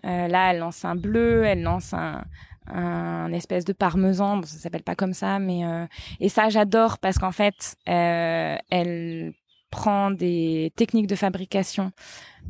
Euh, 0.05 0.29
là, 0.29 0.51
elle 0.51 0.59
lance 0.59 0.85
un 0.85 0.97
bleu, 0.97 1.45
elle 1.45 1.63
lance 1.63 1.95
un, 1.95 2.25
un 2.67 3.33
espèce 3.33 3.65
de 3.65 3.73
parmesan, 3.73 4.39
bon, 4.39 4.47
ça 4.47 4.59
s'appelle 4.59 4.83
pas 4.83 4.97
comme 4.97 5.13
ça, 5.13 5.39
mais 5.39 5.65
euh, 5.65 5.87
et 6.21 6.29
ça 6.29 6.49
j'adore 6.49 6.99
parce 6.99 7.19
qu'en 7.19 7.33
fait, 7.33 7.77
elle 7.87 9.33
prend 9.71 10.11
des 10.11 10.73
techniques 10.77 11.07
de 11.07 11.15
fabrication 11.15 11.93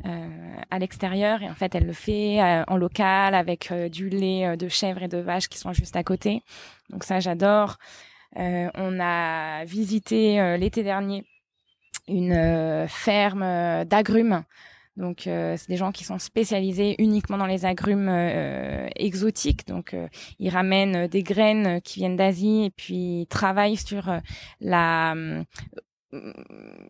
à 0.05 0.78
l'extérieur 0.78 1.43
et 1.43 1.51
en 1.51 1.55
fait 1.55 1.74
elle 1.74 1.86
le 1.86 1.93
fait 1.93 2.40
en 2.66 2.76
local 2.76 3.34
avec 3.34 3.72
du 3.93 4.09
lait 4.09 4.57
de 4.57 4.68
chèvre 4.68 5.03
et 5.03 5.09
de 5.09 5.18
vache 5.18 5.49
qui 5.49 5.59
sont 5.59 5.72
juste 5.72 5.95
à 5.95 6.03
côté. 6.03 6.43
Donc 6.90 7.05
ça 7.05 7.20
j'adore. 7.20 7.76
On 8.34 8.99
a 9.01 9.64
visité 9.66 10.57
l'été 10.59 10.82
dernier 10.82 11.24
une 12.09 12.86
ferme 12.88 13.84
d'agrumes. 13.84 14.43
Donc, 14.97 15.26
euh, 15.26 15.57
c'est 15.57 15.68
des 15.68 15.76
gens 15.76 15.90
qui 15.90 16.05
sont 16.05 16.18
spécialisés 16.18 16.97
uniquement 16.99 17.38
dans 17.38 17.47
les 17.47 17.64
agrumes 17.64 18.09
euh, 18.11 18.88
exotiques. 18.97 19.66
Donc, 19.66 19.95
euh, 19.95 20.07
ils 20.38 20.51
ramènent 20.51 20.97
euh, 21.05 21.09
des 21.09 21.22
graines 21.22 21.80
qui 21.80 22.01
viennent 22.01 22.16
d'Asie 22.16 22.64
et 22.64 22.70
puis 22.70 23.22
ils 23.22 23.26
travaillent 23.26 23.78
sur 23.78 24.11
euh, 24.11 24.18
la 24.61 25.14
euh, 25.14 25.43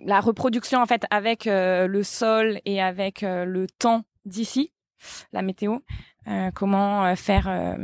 la 0.05 0.21
reproduction 0.21 0.81
en 0.83 0.87
fait 0.87 1.05
avec 1.11 1.47
euh, 1.47 1.87
le 1.87 2.03
sol 2.03 2.61
et 2.65 2.83
avec 2.83 3.23
euh, 3.23 3.45
le 3.45 3.69
temps 3.69 4.03
d'ici, 4.25 4.73
la 5.33 5.43
météo. 5.43 5.79
Euh, 6.27 6.51
comment 6.53 7.05
euh, 7.05 7.15
faire 7.15 7.47
euh, 7.49 7.77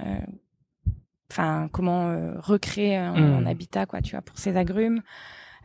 euh, 0.00 0.18
enfin 1.30 1.68
comment 1.70 2.08
euh, 2.08 2.34
recréer 2.40 2.96
un, 2.96 3.12
Mm. 3.12 3.34
un 3.34 3.46
habitat 3.46 3.84
quoi 3.86 4.00
tu 4.00 4.12
vois 4.12 4.22
pour 4.22 4.38
ces 4.38 4.56
agrumes 4.56 4.98
Euh, 4.98 5.02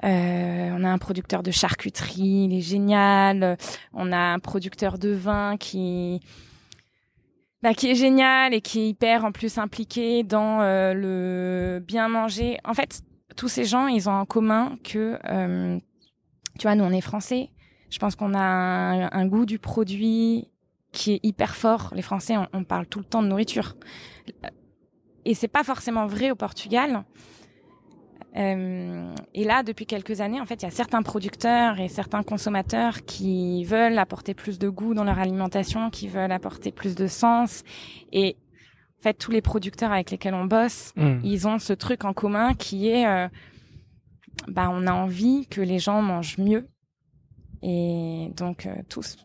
on 0.04 0.84
a 0.84 0.90
un 0.90 0.98
producteur 0.98 1.44
de 1.44 1.52
charcuterie 1.52 2.46
il 2.46 2.58
est 2.58 2.62
génial. 2.62 3.58
On 3.94 4.12
a 4.12 4.18
un 4.18 4.40
producteur 4.40 4.98
de 4.98 5.10
vin 5.10 5.58
qui 5.58 6.20
bah, 7.62 7.76
qui 7.76 7.92
est 7.92 7.96
génial 7.96 8.54
et 8.54 8.62
qui 8.62 8.80
est 8.80 8.90
hyper 8.90 9.24
en 9.24 9.32
plus 9.32 9.60
impliqué 9.60 10.24
dans 10.24 10.62
euh, 10.62 10.94
le 10.94 11.80
bien 11.80 12.08
manger. 12.08 12.58
En 12.64 12.74
fait 12.74 13.02
tous 13.36 13.48
ces 13.48 13.66
gens 13.66 13.88
ils 13.88 14.10
ont 14.10 14.14
en 14.14 14.26
commun 14.26 14.78
que 14.84 15.20
euh, 15.26 15.80
tu 16.58 16.64
vois 16.64 16.76
nous 16.76 16.84
on 16.84 16.92
est 16.92 17.02
français. 17.02 17.50
Je 17.90 18.00
pense 18.00 18.16
qu'on 18.16 18.34
a 18.34 18.40
un, 18.40 19.12
un 19.12 19.26
goût 19.28 19.46
du 19.46 19.60
produit 19.60 20.48
qui 20.92 21.14
est 21.14 21.20
hyper 21.24 21.56
fort. 21.56 21.92
Les 21.96 22.02
français 22.02 22.36
on, 22.38 22.48
on 22.54 22.64
parle 22.64 22.88
tout 22.88 23.00
le 23.00 23.06
temps 23.06 23.22
de 23.22 23.28
nourriture. 23.28 23.76
Et 25.24 25.36
c'est 25.36 25.48
pas 25.48 25.64
forcément 25.64 26.08
vrai 26.08 26.32
au 26.32 26.36
Portugal. 26.36 27.04
Euh, 28.38 29.14
et 29.34 29.44
là, 29.44 29.62
depuis 29.64 29.86
quelques 29.86 30.22
années, 30.22 30.40
en 30.40 30.46
fait, 30.46 30.62
il 30.62 30.66
y 30.66 30.68
a 30.68 30.72
certains 30.72 31.02
producteurs 31.02 31.80
et 31.80 31.90
certains 31.90 32.24
consommateurs 32.24 33.04
qui 33.06 33.66
veulent 33.66 33.98
apporter 33.98 34.34
plus 34.34 34.58
de 34.58 34.70
goût 34.70 34.94
dans 34.94 35.04
leur 35.04 35.20
alimentation, 35.20 35.90
qui 35.90 36.08
veulent 36.08 36.32
apporter 36.32 36.72
plus 36.72 36.96
de 36.96 37.08
sens. 37.08 37.64
Et 38.14 38.38
en 39.00 39.04
fait, 39.04 39.16
tous 39.16 39.32
les 39.32 39.42
producteurs 39.42 39.92
avec 39.92 40.12
lesquels 40.12 40.34
on 40.34 40.46
bosse, 40.46 40.94
Hmm. 40.96 41.20
ils 41.24 41.48
ont 41.48 41.60
ce 41.60 41.74
truc 41.74 42.06
en 42.06 42.14
commun 42.14 42.54
qui 42.54 42.88
est, 42.90 43.06
euh, 43.06 43.28
bah, 44.48 44.70
on 44.72 44.88
a 44.88 44.94
envie 44.94 45.48
que 45.48 45.60
les 45.62 45.80
gens 45.80 46.02
mangent 46.02 46.38
mieux. 46.38 46.68
Et 47.64 48.32
donc, 48.38 48.66
euh, 48.66 48.74
tous. 48.90 49.18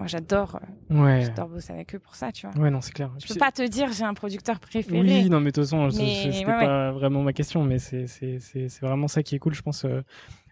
Moi, 0.00 0.06
j'adore, 0.06 0.58
euh, 0.90 1.02
Ouais. 1.02 1.20
j'adore 1.26 1.48
bosser 1.50 1.74
avec 1.74 1.94
eux 1.94 1.98
pour 1.98 2.14
ça, 2.14 2.32
tu 2.32 2.46
vois. 2.46 2.58
Ouais, 2.58 2.70
non, 2.70 2.80
c'est 2.80 2.92
clair. 2.92 3.10
Je 3.22 3.26
peux 3.30 3.38
pas 3.38 3.52
te 3.52 3.60
dire 3.68 3.92
j'ai 3.92 4.04
un 4.04 4.14
producteur 4.14 4.58
préféré. 4.58 4.98
Oui, 4.98 5.28
non, 5.28 5.40
mais 5.40 5.52
de 5.52 5.60
toute 5.60 5.64
façon, 5.64 5.90
c'était 5.90 6.38
ouais, 6.46 6.64
pas 6.66 6.90
vraiment 6.92 7.22
ma 7.22 7.34
question, 7.34 7.62
mais 7.64 7.78
c'est 7.78 8.06
c'est 8.06 8.38
c'est 8.38 8.70
c'est 8.70 8.80
vraiment 8.86 9.08
ça 9.08 9.22
qui 9.22 9.34
est 9.34 9.38
cool, 9.38 9.52
je 9.52 9.60
pense. 9.60 9.84
euh. 9.84 10.00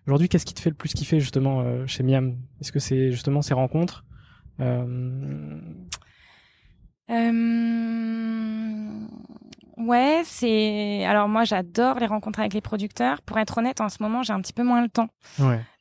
Aujourd'hui, 0.07 0.29
qu'est-ce 0.29 0.45
qui 0.45 0.53
te 0.53 0.61
fait 0.61 0.69
le 0.69 0.77
plus 0.77 0.93
kiffer 0.93 1.19
justement 1.19 1.63
euh, 1.63 1.87
chez 1.87 2.03
Miam? 2.03 2.37
Est-ce 2.61 2.73
que 2.73 2.79
c'est 2.79 3.11
justement 3.11 3.41
ces 3.41 3.55
rencontres? 3.55 4.05
Euh... 4.61 5.59
Euh, 7.11 9.07
Ouais, 9.79 10.23
c'est. 10.25 11.05
Alors 11.07 11.29
moi, 11.29 11.45
j'adore 11.45 12.01
les 12.01 12.07
rencontres 12.07 12.41
avec 12.41 12.53
les 12.53 12.61
producteurs. 12.61 13.23
Pour 13.23 13.39
être 13.39 13.57
honnête, 13.59 13.81
en 13.81 13.89
ce 13.89 14.03
moment, 14.03 14.23
j'ai 14.23 14.33
un 14.35 14.41
petit 14.43 14.53
peu 14.53 14.65
moins 14.65 14.83
le 14.83 14.89
temps 14.89 15.09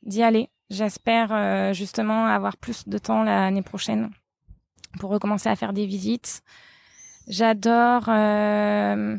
d'y 0.04 0.22
aller. 0.22 0.48
J'espère 0.70 1.32
euh, 1.32 1.72
justement 1.72 2.26
avoir 2.26 2.56
plus 2.56 2.86
de 2.88 2.98
temps 2.98 3.22
l'année 3.22 3.62
prochaine 3.62 4.10
pour 4.98 5.10
recommencer 5.10 5.48
à 5.48 5.56
faire 5.56 5.72
des 5.72 5.86
visites. 5.86 6.42
J'adore. 7.26 8.08
euh, 8.08 9.18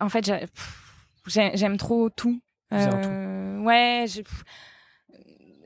En 0.00 0.08
fait, 0.08 0.30
j'aime 1.26 1.76
trop 1.76 2.10
tout. 2.10 2.40
Tout. 2.70 2.76
Euh, 2.76 3.58
Ouais, 3.60 4.06
je- 4.08 4.20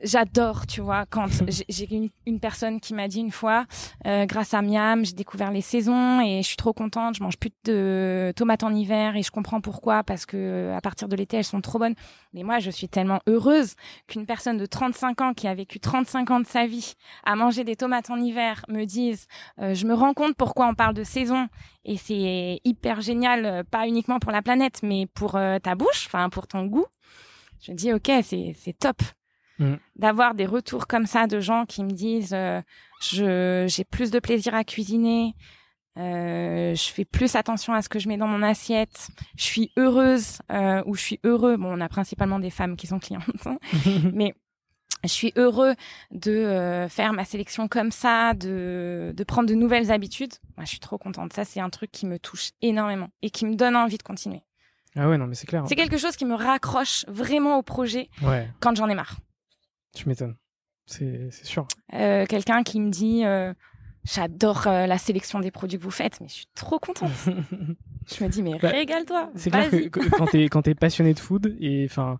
j'adore, 0.03 0.65
tu 0.67 0.81
vois, 0.81 1.05
quand 1.05 1.27
j'ai- 1.69 1.93
une, 1.95 2.09
une 2.25 2.39
personne 2.39 2.79
qui 2.79 2.93
m'a 2.93 3.07
dit 3.07 3.19
une 3.19 3.31
fois, 3.31 3.65
euh, 4.05 4.25
grâce 4.25 4.53
à 4.53 4.61
Miam, 4.61 5.03
j'ai 5.05 5.13
découvert 5.13 5.51
les 5.51 5.61
saisons 5.61 6.21
et 6.21 6.41
je 6.41 6.47
suis 6.47 6.55
trop 6.57 6.73
contente. 6.73 7.15
Je 7.15 7.23
mange 7.23 7.37
plus 7.37 7.51
de 7.65 8.31
tomates 8.35 8.63
en 8.63 8.73
hiver 8.73 9.15
et 9.15 9.23
je 9.23 9.31
comprends 9.31 9.61
pourquoi 9.61 10.03
parce 10.03 10.25
que 10.25 10.73
à 10.75 10.81
partir 10.81 11.07
de 11.07 11.15
l'été 11.15 11.37
elles 11.37 11.43
sont 11.43 11.61
trop 11.61 11.79
bonnes. 11.79 11.95
Mais 12.33 12.43
moi, 12.43 12.59
je 12.59 12.69
suis 12.69 12.87
tellement 12.87 13.19
heureuse 13.27 13.73
qu'une 14.07 14.25
personne 14.25 14.57
de 14.57 14.65
35 14.65 15.21
ans 15.21 15.33
qui 15.33 15.47
a 15.47 15.53
vécu 15.55 15.79
35 15.79 16.29
ans 16.31 16.39
de 16.39 16.45
sa 16.47 16.65
vie 16.67 16.93
à 17.25 17.35
manger 17.35 17.63
des 17.63 17.75
tomates 17.75 18.09
en 18.09 18.17
hiver 18.17 18.63
me 18.69 18.85
dise, 18.85 19.25
euh, 19.59 19.73
je 19.73 19.85
me 19.87 19.93
rends 19.93 20.13
compte 20.13 20.35
pourquoi 20.35 20.67
on 20.67 20.75
parle 20.75 20.93
de 20.93 21.03
saison 21.03 21.47
et 21.85 21.97
c'est 21.97 22.59
hyper 22.63 23.01
génial, 23.01 23.45
euh, 23.45 23.63
pas 23.63 23.87
uniquement 23.87 24.19
pour 24.19 24.31
la 24.31 24.41
planète, 24.41 24.81
mais 24.83 25.07
pour 25.07 25.35
euh, 25.35 25.57
ta 25.59 25.75
bouche, 25.75 26.05
enfin 26.07 26.29
pour 26.29 26.47
ton 26.47 26.65
goût. 26.65 26.85
Je 27.61 27.71
me 27.71 27.77
dis 27.77 27.91
ok, 27.91 28.09
c'est 28.23 28.77
top. 28.79 28.97
Mm. 29.59 29.75
D'avoir 29.97 30.35
des 30.35 30.45
retours 30.45 30.87
comme 30.87 31.05
ça 31.05 31.27
de 31.27 31.39
gens 31.39 31.65
qui 31.65 31.83
me 31.83 31.91
disent 31.91 32.33
euh, 32.33 32.61
je 33.01 33.65
j'ai 33.67 33.83
plus 33.83 34.09
de 34.09 34.19
plaisir 34.19 34.55
à 34.55 34.63
cuisiner, 34.63 35.35
euh, 35.97 36.73
je 36.75 36.89
fais 36.91 37.03
plus 37.03 37.35
attention 37.35 37.73
à 37.73 37.81
ce 37.81 37.89
que 37.89 37.99
je 37.99 38.07
mets 38.07 38.17
dans 38.17 38.27
mon 38.27 38.41
assiette, 38.41 39.09
je 39.37 39.43
suis 39.43 39.71
heureuse 39.75 40.39
euh, 40.51 40.81
ou 40.85 40.95
je 40.95 41.01
suis 41.01 41.19
heureux. 41.25 41.57
Bon, 41.57 41.77
on 41.77 41.81
a 41.81 41.89
principalement 41.89 42.39
des 42.39 42.49
femmes 42.49 42.77
qui 42.77 42.87
sont 42.87 42.99
clientes, 42.99 43.23
hein. 43.45 43.57
mais 44.13 44.33
je 45.03 45.09
suis 45.09 45.33
heureux 45.35 45.75
de 46.11 46.31
euh, 46.31 46.87
faire 46.87 47.13
ma 47.13 47.25
sélection 47.25 47.67
comme 47.67 47.91
ça, 47.91 48.33
de, 48.33 49.13
de 49.15 49.23
prendre 49.23 49.49
de 49.49 49.55
nouvelles 49.55 49.91
habitudes. 49.91 50.33
Moi, 50.55 50.65
je 50.65 50.69
suis 50.69 50.79
trop 50.79 50.97
contente. 50.97 51.33
Ça, 51.33 51.43
c'est 51.43 51.59
un 51.59 51.69
truc 51.69 51.91
qui 51.91 52.05
me 52.05 52.19
touche 52.19 52.51
énormément 52.61 53.09
et 53.21 53.29
qui 53.29 53.45
me 53.45 53.55
donne 53.55 53.75
envie 53.75 53.97
de 53.97 54.03
continuer. 54.03 54.43
Ah 54.95 55.07
ouais, 55.07 55.17
non, 55.17 55.27
mais 55.27 55.35
c'est 55.35 55.47
clair. 55.47 55.63
C'est 55.67 55.75
quelque 55.75 55.97
chose 55.97 56.15
qui 56.15 56.25
me 56.25 56.33
raccroche 56.33 57.05
vraiment 57.07 57.57
au 57.57 57.61
projet 57.61 58.09
Ouais, 58.21 58.49
quand 58.59 58.75
j'en 58.75 58.89
ai 58.89 58.95
marre. 58.95 59.17
Tu 59.95 60.07
m'étonnes. 60.09 60.35
C'est 60.85 61.31
sûr. 61.31 61.67
Euh, 61.93 62.25
Quelqu'un 62.25 62.63
qui 62.63 62.79
me 62.79 62.89
dit 62.89 63.23
euh, 63.23 63.53
j'adore 64.03 64.65
euh, 64.67 64.87
la 64.87 64.97
sélection 64.97 65.39
des 65.39 65.51
produits 65.51 65.77
que 65.77 65.83
vous 65.83 65.91
faites, 65.91 66.19
mais 66.19 66.27
je 66.27 66.33
suis 66.33 66.47
trop 66.55 66.79
contente. 66.79 67.11
Je 68.07 68.23
me 68.23 68.29
dis 68.29 68.41
mais 68.41 68.57
Bah, 68.59 68.69
régale-toi. 68.69 69.29
C'est 69.35 69.51
clair 69.51 69.69
que, 69.69 70.17
quand 70.17 70.25
t'es 70.25 70.45
quand 70.45 70.63
t'es 70.63 70.73
passionné 70.73 71.13
de 71.13 71.19
food 71.19 71.55
et 71.59 71.85
enfin, 71.85 72.17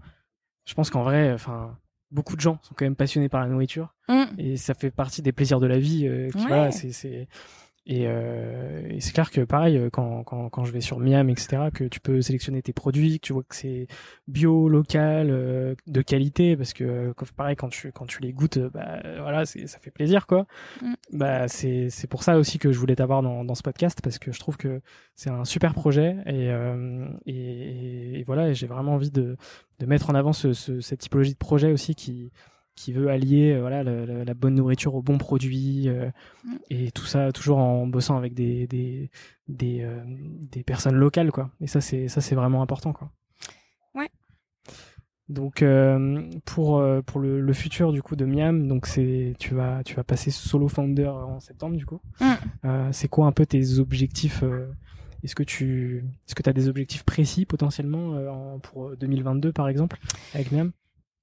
je 0.66 0.76
pense 0.76 0.92
qu'en 0.92 1.02
vrai, 1.02 1.34
enfin, 1.34 1.76
beaucoup 2.12 2.36
de 2.36 2.42
gens 2.42 2.60
sont 2.62 2.76
quand 2.76 2.86
même 2.86 2.96
passionnés 2.96 3.30
par 3.30 3.42
la 3.42 3.48
nourriture 3.48 3.96
Mm. 4.08 4.24
et 4.40 4.58
ça 4.58 4.74
fait 4.74 4.90
partie 4.92 5.22
des 5.22 5.32
plaisirs 5.32 5.60
de 5.60 5.68
la 5.68 5.78
vie. 5.80 6.08
Ouais. 6.10 6.72
c'est 6.72 7.28
et, 7.86 8.04
euh, 8.08 8.82
et 8.90 9.00
c'est 9.00 9.14
clair 9.14 9.32
que 9.32 9.42
pareil 9.42 9.78
euh, 9.78 9.90
quand 9.90 10.24
quand 10.24 10.50
quand 10.50 10.64
je 10.66 10.72
vais 10.72 10.82
sur 10.82 11.00
Miam 11.00 11.30
etc 11.30 11.70
que 11.74 11.86
tu 11.86 12.00
peux 12.00 12.22
sélectionner 12.22 12.62
tes 12.62 12.74
produits, 12.74 13.20
que 13.20 13.26
tu 13.28 13.34
vois 13.34 13.44
que 13.44 13.56
c'est 13.56 13.88
bio, 14.28 14.70
local, 14.70 15.30
euh, 15.32 15.76
de 15.88 16.02
qualité 16.02 16.56
parce 16.56 16.74
que 16.74 17.14
pareil 17.36 17.56
quand 17.56 17.70
tu 17.70 17.92
quand 17.92 18.06
tu 18.06 18.22
les 18.22 18.32
goûtes, 18.34 18.58
euh, 18.58 18.70
bah 18.70 19.00
voilà, 19.20 19.46
ça 19.46 19.80
fait 19.80 19.92
plaisir 19.92 20.28
quoi. 20.28 20.46
Mm. 20.82 20.94
Bah 21.14 21.48
c'est 21.48 21.90
c'est 21.90 22.08
pour 22.08 22.24
ça 22.24 22.38
aussi 22.38 22.60
que 22.60 22.72
je 22.72 22.78
voulais 22.80 22.96
t'avoir 22.96 23.22
dans 23.24 23.44
dans 23.44 23.56
ce 23.56 23.64
podcast 23.64 24.00
parce 24.04 24.20
que 24.20 24.32
je 24.32 24.40
trouve 24.40 24.58
que 24.58 24.82
c'est 25.16 25.30
un 25.30 25.46
super 25.46 25.74
projet 25.74 26.16
et, 26.26 26.50
euh, 26.52 27.08
et, 27.26 28.20
et 28.20 28.24
voilà, 28.24 28.54
j'ai 28.54 28.68
vraiment 28.68 28.94
envie 28.94 29.12
de, 29.12 29.36
de 29.80 29.86
mettre 29.86 30.10
en 30.10 30.16
avant 30.16 30.34
ce, 30.34 30.54
ce- 30.54 30.80
cette 30.80 31.00
typologie 31.00 31.34
de 31.34 31.38
projet 31.38 31.72
aussi 31.72 31.96
qui, 31.96 32.32
qui 32.80 32.94
veut 32.94 33.10
allier 33.10 33.52
euh, 33.54 33.60
voilà, 33.62 33.84
le- 33.84 34.06
le- 34.06 34.24
la 34.24 34.34
bonne 34.34 34.56
nourriture 34.56 34.96
aux 34.96 35.02
bons 35.02 35.18
produits 35.18 35.90
euh, 35.90 36.10
Mm. 36.46 36.56
et 36.70 36.92
tout 36.92 37.06
ça 37.06 37.32
toujours 37.34 37.58
en 37.58 37.86
bossant 37.88 38.16
avec 38.18 38.34
des, 38.34 38.68
des, 38.68 39.10
des, 39.50 39.82
euh, 39.82 40.02
des 40.08 40.64
personnes 40.64 40.96
locales. 40.96 41.32
Quoi. 41.32 41.50
Et 41.60 41.68
ça, 41.68 41.82
c'est 41.82 42.08
ça 42.08 42.22
c'est 42.22 42.36
vraiment 42.36 42.62
important. 42.62 42.94
Quoi. 42.94 43.12
Ouais. 43.96 44.10
Donc 45.28 45.62
euh, 45.62 46.24
pour 46.46 46.82
pour 47.06 47.20
le, 47.20 47.40
le 47.42 47.54
futur 47.54 47.92
du 47.92 48.02
coup 48.02 48.16
de 48.16 48.26
Miam, 48.26 48.68
donc 48.68 48.88
c'est 48.88 49.36
tu 49.40 49.54
vas 49.54 49.84
tu 49.84 49.94
vas 49.96 50.04
passer 50.04 50.32
solo 50.32 50.68
founder 50.68 51.08
en 51.08 51.40
septembre 51.40 51.76
du 51.76 51.86
coup. 51.86 52.00
Mm. 52.22 52.92
C'est 52.92 53.08
quoi 53.10 53.28
un 53.28 53.32
peu 53.32 53.46
tes 53.46 53.78
objectifs 53.80 54.44
Est-ce 55.24 55.36
que 55.36 55.44
tu 55.44 56.06
est-ce 56.28 56.34
que 56.34 56.50
as 56.50 56.54
des 56.54 56.68
objectifs 56.70 57.04
précis 57.04 57.46
potentiellement 57.46 58.14
en- 58.56 58.60
pour 58.60 58.96
2022 58.98 59.52
par 59.52 59.68
exemple 59.70 60.00
avec 60.34 60.52
Miam? 60.52 60.72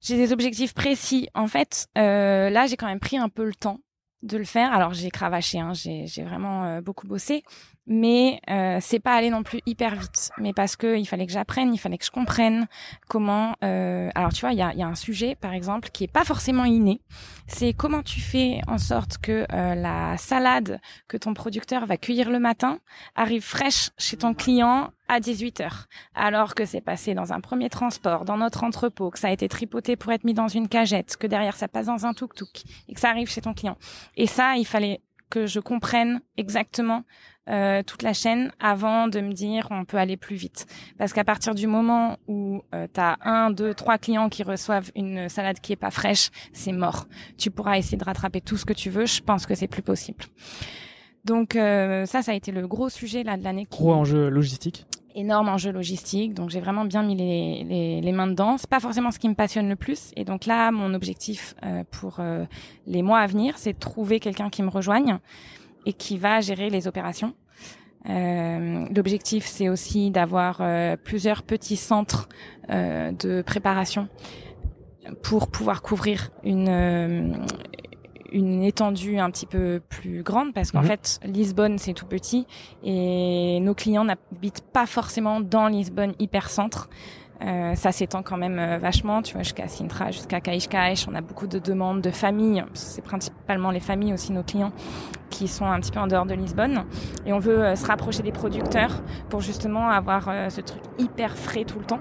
J'ai 0.01 0.17
des 0.17 0.33
objectifs 0.33 0.75
précis. 0.75 1.29
En 1.35 1.47
fait, 1.47 1.89
euh, 1.99 2.51
là, 2.51 2.67
j'ai 2.67 2.77
quand 2.77 2.87
même 2.87 3.01
pris 3.01 3.17
un 3.17 3.29
peu 3.29 3.45
le 3.45 3.55
temps 3.55 3.81
de 4.23 4.39
le 4.39 4.45
faire. 4.45 4.73
Alors, 4.73 4.93
j'ai 4.95 5.11
cravaché, 5.11 5.59
hein, 5.59 5.73
j'ai 5.75 6.23
vraiment 6.23 6.65
euh, 6.65 6.81
beaucoup 6.81 7.07
bossé, 7.07 7.43
mais 7.87 8.41
euh, 8.51 8.78
c'est 8.80 8.99
pas 8.99 9.14
aller 9.14 9.30
non 9.30 9.43
plus 9.43 9.61
hyper 9.66 9.95
vite. 9.95 10.30
Mais 10.39 10.53
parce 10.53 10.76
que 10.76 10.99
il 10.99 11.07
fallait 11.07 11.26
que 11.26 11.32
j'apprenne, 11.32 11.72
il 11.72 11.78
fallait 11.78 11.99
que 11.99 12.05
je 12.05 12.11
comprenne 12.11 12.66
comment. 13.09 13.55
euh, 13.62 14.11
alors, 14.14 14.32
tu 14.32 14.41
vois, 14.41 14.53
il 14.53 14.59
y 14.59 14.62
a, 14.62 14.74
y 14.74 14.82
a 14.82 14.87
un 14.87 14.95
sujet, 14.95 15.37
par 15.37 15.53
exemple, 15.53 15.91
qui 15.91 16.05
est 16.05 16.12
pas 16.12 16.24
forcément 16.24 16.64
inné. 16.64 17.01
C'est 17.47 17.72
comment 17.72 18.03
tu 18.03 18.20
fais 18.20 18.61
en 18.66 18.78
sorte 18.78 19.18
que 19.18 19.47
euh, 19.53 19.74
la 19.74 20.16
salade 20.16 20.80
que 21.09 21.16
ton 21.16 21.34
producteur 21.34 21.87
va 21.87 21.97
cueillir 21.97 22.30
le 22.30 22.41
matin 22.41 22.78
arrive 23.14 23.43
fraîche 23.45 23.91
chez 23.99 24.16
ton 24.16 24.34
client 24.34 24.91
à 25.09 25.20
18 25.20 25.61
heures 25.61 25.87
alors 26.14 26.55
que 26.55 26.64
c'est 26.64 26.80
passé 26.80 27.14
dans 27.14 27.32
un 27.32 27.41
premier 27.41 27.68
transport, 27.70 28.24
dans 28.24 28.39
notre 28.39 28.64
entrepôt, 28.64 29.11
que 29.11 29.18
ça 29.20 29.28
a 29.28 29.30
été 29.30 29.49
tripoté 29.49 29.95
pour 29.95 30.11
être 30.12 30.24
mis 30.24 30.34
dans 30.34 30.49
une 30.49 30.68
cagette, 30.68 31.16
que 31.16 31.28
derrière 31.28 31.57
ça 31.57 31.68
passe 31.68 31.87
dans 31.87 32.07
un 32.07 32.12
tuk-tuk 32.12 32.64
et 32.89 32.95
que 32.95 33.01
ça 33.01 33.11
arrive 33.11 33.28
chez 33.30 33.41
ton 33.41 33.55
client. 33.55 33.76
Et 34.16 34.26
ça, 34.26 34.57
il 34.57 34.66
fallait 34.66 35.01
que 35.30 35.47
je 35.47 35.61
comprenne 35.61 36.20
exactement 36.37 37.05
euh, 37.49 37.83
toute 37.83 38.03
la 38.03 38.13
chaîne 38.13 38.51
avant 38.61 39.09
de 39.09 39.21
me 39.21 39.33
dire 39.33 39.69
on 39.71 39.85
peut 39.85 39.97
aller 39.99 40.17
plus 40.17 40.37
vite. 40.37 40.67
Parce 40.99 41.13
qu'à 41.13 41.25
partir 41.25 41.55
du 41.55 41.67
moment 41.67 42.17
où 42.29 42.63
euh, 42.75 42.87
tu 42.93 43.01
as 43.01 43.17
un, 43.23 43.51
deux, 43.51 43.75
trois 43.75 43.99
clients 43.99 44.29
qui 44.29 44.43
reçoivent 44.43 44.91
une 44.97 45.29
salade 45.29 45.61
qui 45.61 45.73
est 45.73 45.77
pas 45.77 45.91
fraîche, 45.91 46.31
c'est 46.53 46.73
mort. 46.73 47.07
Tu 47.39 47.51
pourras 47.51 47.79
essayer 47.79 47.97
de 47.99 48.05
rattraper 48.05 48.41
tout 48.41 48.57
ce 48.57 48.65
que 48.65 48.73
tu 48.73 48.91
veux, 48.91 49.07
je 49.07 49.21
pense 49.23 49.47
que 49.47 49.55
c'est 49.55 49.69
plus 49.69 49.83
possible. 49.83 50.25
Donc 51.25 51.57
euh, 51.57 52.07
ça, 52.07 52.23
ça 52.23 52.33
a 52.33 52.35
été 52.35 52.53
le 52.53 52.67
gros 52.69 52.89
sujet 52.89 53.23
là 53.25 53.37
de 53.37 53.45
l'année. 53.45 53.65
qui- 53.65 53.79
Gros 53.79 53.93
enjeu 53.95 54.29
logistique. 54.29 54.87
énorme 55.15 55.49
enjeu 55.49 55.73
logistique. 55.73 56.35
Donc 56.35 56.51
j'ai 56.51 56.61
vraiment 56.61 56.85
bien 56.85 57.03
mis 57.03 57.17
les, 57.17 57.65
les, 57.65 58.01
les 58.01 58.13
mains 58.13 58.27
dedans. 58.29 58.57
C'est 58.59 58.71
pas 58.71 58.81
forcément 58.81 59.11
ce 59.11 59.19
qui 59.19 59.29
me 59.29 59.35
passionne 59.35 59.69
le 59.69 59.77
plus. 59.77 60.13
Et 60.17 60.25
donc 60.25 60.47
là, 60.47 60.71
mon 60.71 60.95
objectif 60.95 61.55
euh, 61.65 61.83
pour 61.91 62.17
euh, 62.21 62.45
les 62.87 63.03
mois 63.03 63.19
à 63.21 63.27
venir, 63.27 63.59
c'est 63.59 63.73
de 63.73 63.79
trouver 63.79 64.21
quelqu'un 64.21 64.51
qui 64.51 64.63
me 64.63 64.69
rejoigne 64.69 65.19
et 65.87 65.93
qui 65.95 66.18
va 66.18 66.41
gérer 66.41 66.68
les 66.68 66.87
opérations. 66.87 67.34
Euh, 68.09 68.87
L'objectif, 68.95 69.47
c'est 69.47 69.68
aussi 69.68 70.11
d'avoir 70.11 70.59
euh, 70.61 70.97
plusieurs 71.03 71.43
petits 71.43 71.76
centres 71.76 72.28
euh, 72.70 73.11
de 73.12 73.43
préparation 73.43 74.09
pour 75.22 75.49
pouvoir 75.49 75.82
couvrir 75.82 76.30
une 76.45 76.68
euh, 76.68 77.32
une 78.32 78.62
étendue 78.64 79.18
un 79.18 79.30
petit 79.30 79.47
peu 79.47 79.80
plus 79.89 80.22
grande 80.24 80.53
parce 80.53 80.72
qu'en 80.72 80.80
Mhm. 80.82 80.87
fait 80.89 81.20
Lisbonne 81.24 81.78
c'est 81.78 81.93
tout 81.95 82.07
petit 82.07 82.45
et 82.82 83.61
nos 83.61 83.72
clients 83.74 84.05
n'habitent 84.05 84.64
pas 84.72 84.84
forcément 84.87 85.41
dans 85.41 85.68
Lisbonne 85.68 86.12
hyper 86.18 86.51
centre. 86.51 86.91
Euh, 87.43 87.74
ça 87.74 87.93
s'étend 87.93 88.22
quand 88.22 88.39
même 88.39 88.59
euh, 88.59 88.78
vachement, 88.78 89.20
tu 89.20 89.34
vois, 89.34 89.43
jusqu'à 89.43 89.68
Sintra, 89.68 90.11
jusqu'à 90.11 90.41
Caïchcaïch. 90.41 91.07
On 91.07 91.14
a 91.14 91.20
beaucoup 91.20 91.47
de 91.47 91.59
demandes 91.59 92.01
de 92.01 92.11
familles. 92.11 92.64
C'est 92.72 93.03
principalement 93.03 93.70
les 93.70 93.80
familles 93.80 94.14
aussi, 94.14 94.32
nos 94.32 94.43
clients, 94.43 94.72
qui 95.28 95.47
sont 95.47 95.66
un 95.66 95.78
petit 95.80 95.91
peu 95.91 96.01
en 96.01 96.07
dehors 96.07 96.24
de 96.24 96.32
Lisbonne. 96.32 96.84
Et 97.26 97.34
on 97.34 97.39
veut 97.39 97.62
euh, 97.62 97.76
se 97.76 97.87
rapprocher 97.87 98.22
des 98.22 98.32
producteurs 98.32 99.03
pour 99.28 99.43
justement 99.43 99.91
avoir 99.91 100.28
euh, 100.28 100.49
ce 100.49 100.62
truc 100.62 100.80
hyper 100.99 101.37
frais 101.37 101.64
tout 101.64 101.78
le 101.78 101.84
temps. 101.84 102.01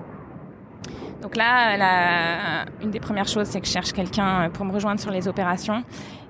Donc 1.21 1.35
là, 1.35 1.75
la, 1.75 2.65
une 2.81 2.91
des 2.91 3.01
premières 3.01 3.27
choses, 3.27 3.47
c'est 3.47 3.59
que 3.59 3.67
je 3.67 3.71
cherche 3.73 3.91
quelqu'un 3.91 4.43
euh, 4.43 4.49
pour 4.49 4.63
me 4.63 4.71
rejoindre 4.71 5.01
sur 5.01 5.11
les 5.11 5.27
opérations 5.27 5.83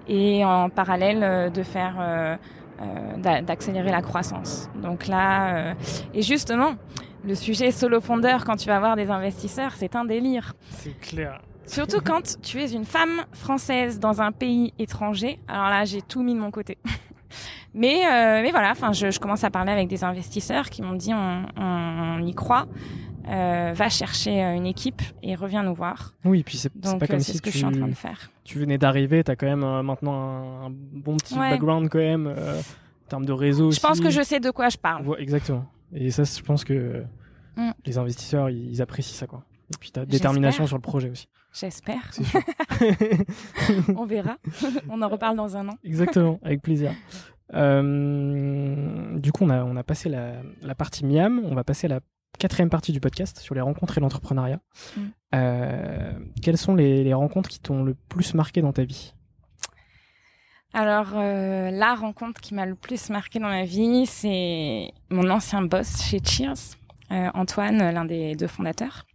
et 0.07 0.43
en 0.45 0.69
parallèle 0.69 1.51
de 1.51 1.63
faire 1.63 2.37
d'a- 3.17 3.41
d'accélérer 3.41 3.89
la 3.89 4.03
croissance. 4.03 4.69
Donc 4.75 5.07
là, 5.07 5.73
et 6.13 6.21
justement, 6.21 6.75
le 7.26 7.36
sujet 7.36 7.71
solo 7.71 7.99
fondeur 8.01 8.45
quand 8.45 8.55
tu 8.55 8.67
vas 8.67 8.80
voir 8.80 8.95
des 8.95 9.09
investisseurs, 9.09 9.73
c'est 9.76 9.95
un 9.95 10.05
délire. 10.05 10.53
C'est 10.69 10.97
clair. 10.99 11.41
Surtout 11.65 12.01
quand 12.05 12.38
tu 12.41 12.61
es 12.61 12.71
une 12.71 12.86
femme 12.86 13.23
française 13.34 13.99
dans 13.99 14.21
un 14.21 14.32
pays 14.32 14.73
étranger. 14.80 15.39
Alors 15.47 15.69
là, 15.69 15.86
j'ai 15.86 16.01
tout 16.01 16.21
mis 16.23 16.34
de 16.36 16.39
mon 16.39 16.51
côté. 16.51 16.78
mais 17.73 18.05
euh, 18.05 18.41
mais 18.43 18.51
voilà, 18.51 18.71
enfin, 18.71 18.93
je, 18.93 19.11
je 19.11 19.19
commence 19.19 19.43
à 19.43 19.49
parler 19.49 19.71
avec 19.71 19.88
des 19.88 20.03
investisseurs 20.03 20.69
qui 20.69 20.82
m'ont 20.82 20.93
dit 20.93 21.13
on, 21.13 21.45
on, 21.57 22.19
on 22.19 22.26
y 22.26 22.34
croit. 22.34 22.67
Euh, 23.28 23.71
va 23.73 23.89
chercher 23.89 24.43
euh, 24.43 24.53
une 24.53 24.67
équipe 24.67 25.01
et 25.23 25.34
reviens 25.34 25.63
nous 25.63 25.73
voir. 25.73 26.13
Oui, 26.26 26.43
puis 26.43 26.57
c'est 26.57 26.69
pas 26.69 27.07
comme 27.07 27.19
si 27.19 27.34
ce 27.36 27.41
que 27.41 27.49
tu, 27.49 27.53
je 27.53 27.57
suis 27.57 27.65
en 27.65 27.71
train 27.71 27.88
de 27.88 27.95
faire. 27.95 28.30
tu 28.43 28.59
venais 28.59 28.78
d'arriver, 28.78 29.23
t'as 29.23 29.36
quand 29.36 29.47
même 29.47 29.63
euh, 29.63 29.82
maintenant 29.82 30.13
un, 30.13 30.65
un 30.67 30.69
bon 30.69 31.17
petit 31.17 31.34
Ouais. 31.34 31.49
background 31.49 31.89
quand 31.89 31.97
même 31.97 32.28
en 32.28 33.09
termes 33.09 33.26
de 33.26 33.32
réseau 33.32 33.71
Je 33.71 33.80
pense 33.80 33.99
que 33.99 34.11
je 34.11 34.21
sais 34.21 34.39
de 34.39 34.51
quoi 34.51 34.69
je 34.69 34.78
parle. 34.78 35.07
Ouais, 35.07 35.19
exactement. 35.19 35.65
Et 35.93 36.11
ça, 36.11 36.23
je 36.23 36.41
pense 36.41 36.63
que 36.63 37.03
Mm. 37.57 37.71
les 37.86 37.97
investisseurs, 37.97 38.49
ils 38.49 38.81
apprécient 38.81 39.15
ça, 39.15 39.27
quoi. 39.27 39.45
Et 39.73 39.77
puis 39.79 39.89
ta 39.91 40.05
détermination 40.05 40.67
sur 40.67 40.75
le 40.75 40.81
projet 40.81 41.09
aussi. 41.09 41.27
J'espère. 41.53 42.11
On 43.95 44.05
verra. 44.05 44.38
on 44.89 45.01
en 45.01 45.07
reparle 45.07 45.38
dans 45.38 45.55
un 45.55 45.69
an. 45.69 45.77
Exactement, 45.83 46.39
avec 46.43 46.61
plaisir. 46.61 46.91
Euh, 47.53 49.17
du 49.17 49.31
coup, 49.31 49.45
on 49.45 49.49
a, 49.49 49.63
on 49.63 49.75
a 49.77 49.83
passé 49.83 50.09
la, 50.09 50.41
la 50.61 50.75
partie 50.75 51.05
Miam, 51.05 51.41
on 51.45 51.55
va 51.55 51.63
passer 51.63 51.86
à 51.88 51.89
la 51.89 51.99
quatrième 52.38 52.69
partie 52.69 52.91
du 52.91 52.99
podcast 52.99 53.39
sur 53.39 53.55
les 53.55 53.61
rencontres 53.61 53.97
et 53.97 54.01
l'entrepreneuriat. 54.01 54.59
Mm. 54.97 55.01
Euh, 55.36 56.11
quelles 56.41 56.57
sont 56.57 56.75
les, 56.75 57.03
les 57.03 57.13
rencontres 57.13 57.49
qui 57.49 57.59
t'ont 57.59 57.83
le 57.83 57.95
plus 58.09 58.33
marqué 58.33 58.61
dans 58.61 58.73
ta 58.73 58.83
vie? 58.83 59.14
Alors, 60.76 61.13
euh, 61.15 61.71
la 61.71 61.95
rencontre 61.95 62.41
qui 62.41 62.53
m'a 62.53 62.65
le 62.65 62.76
plus 62.76 63.09
marqué 63.09 63.39
dans 63.39 63.47
ma 63.47 63.63
vie, 63.63 64.05
c'est 64.05 64.91
mon 65.09 65.30
ancien 65.30 65.61
boss 65.61 66.03
chez 66.03 66.19
Cheers, 66.21 66.76
euh, 67.13 67.30
Antoine, 67.34 67.78
l'un 67.78 68.03
des 68.03 68.36
deux 68.36 68.47
fondateurs, 68.47 69.05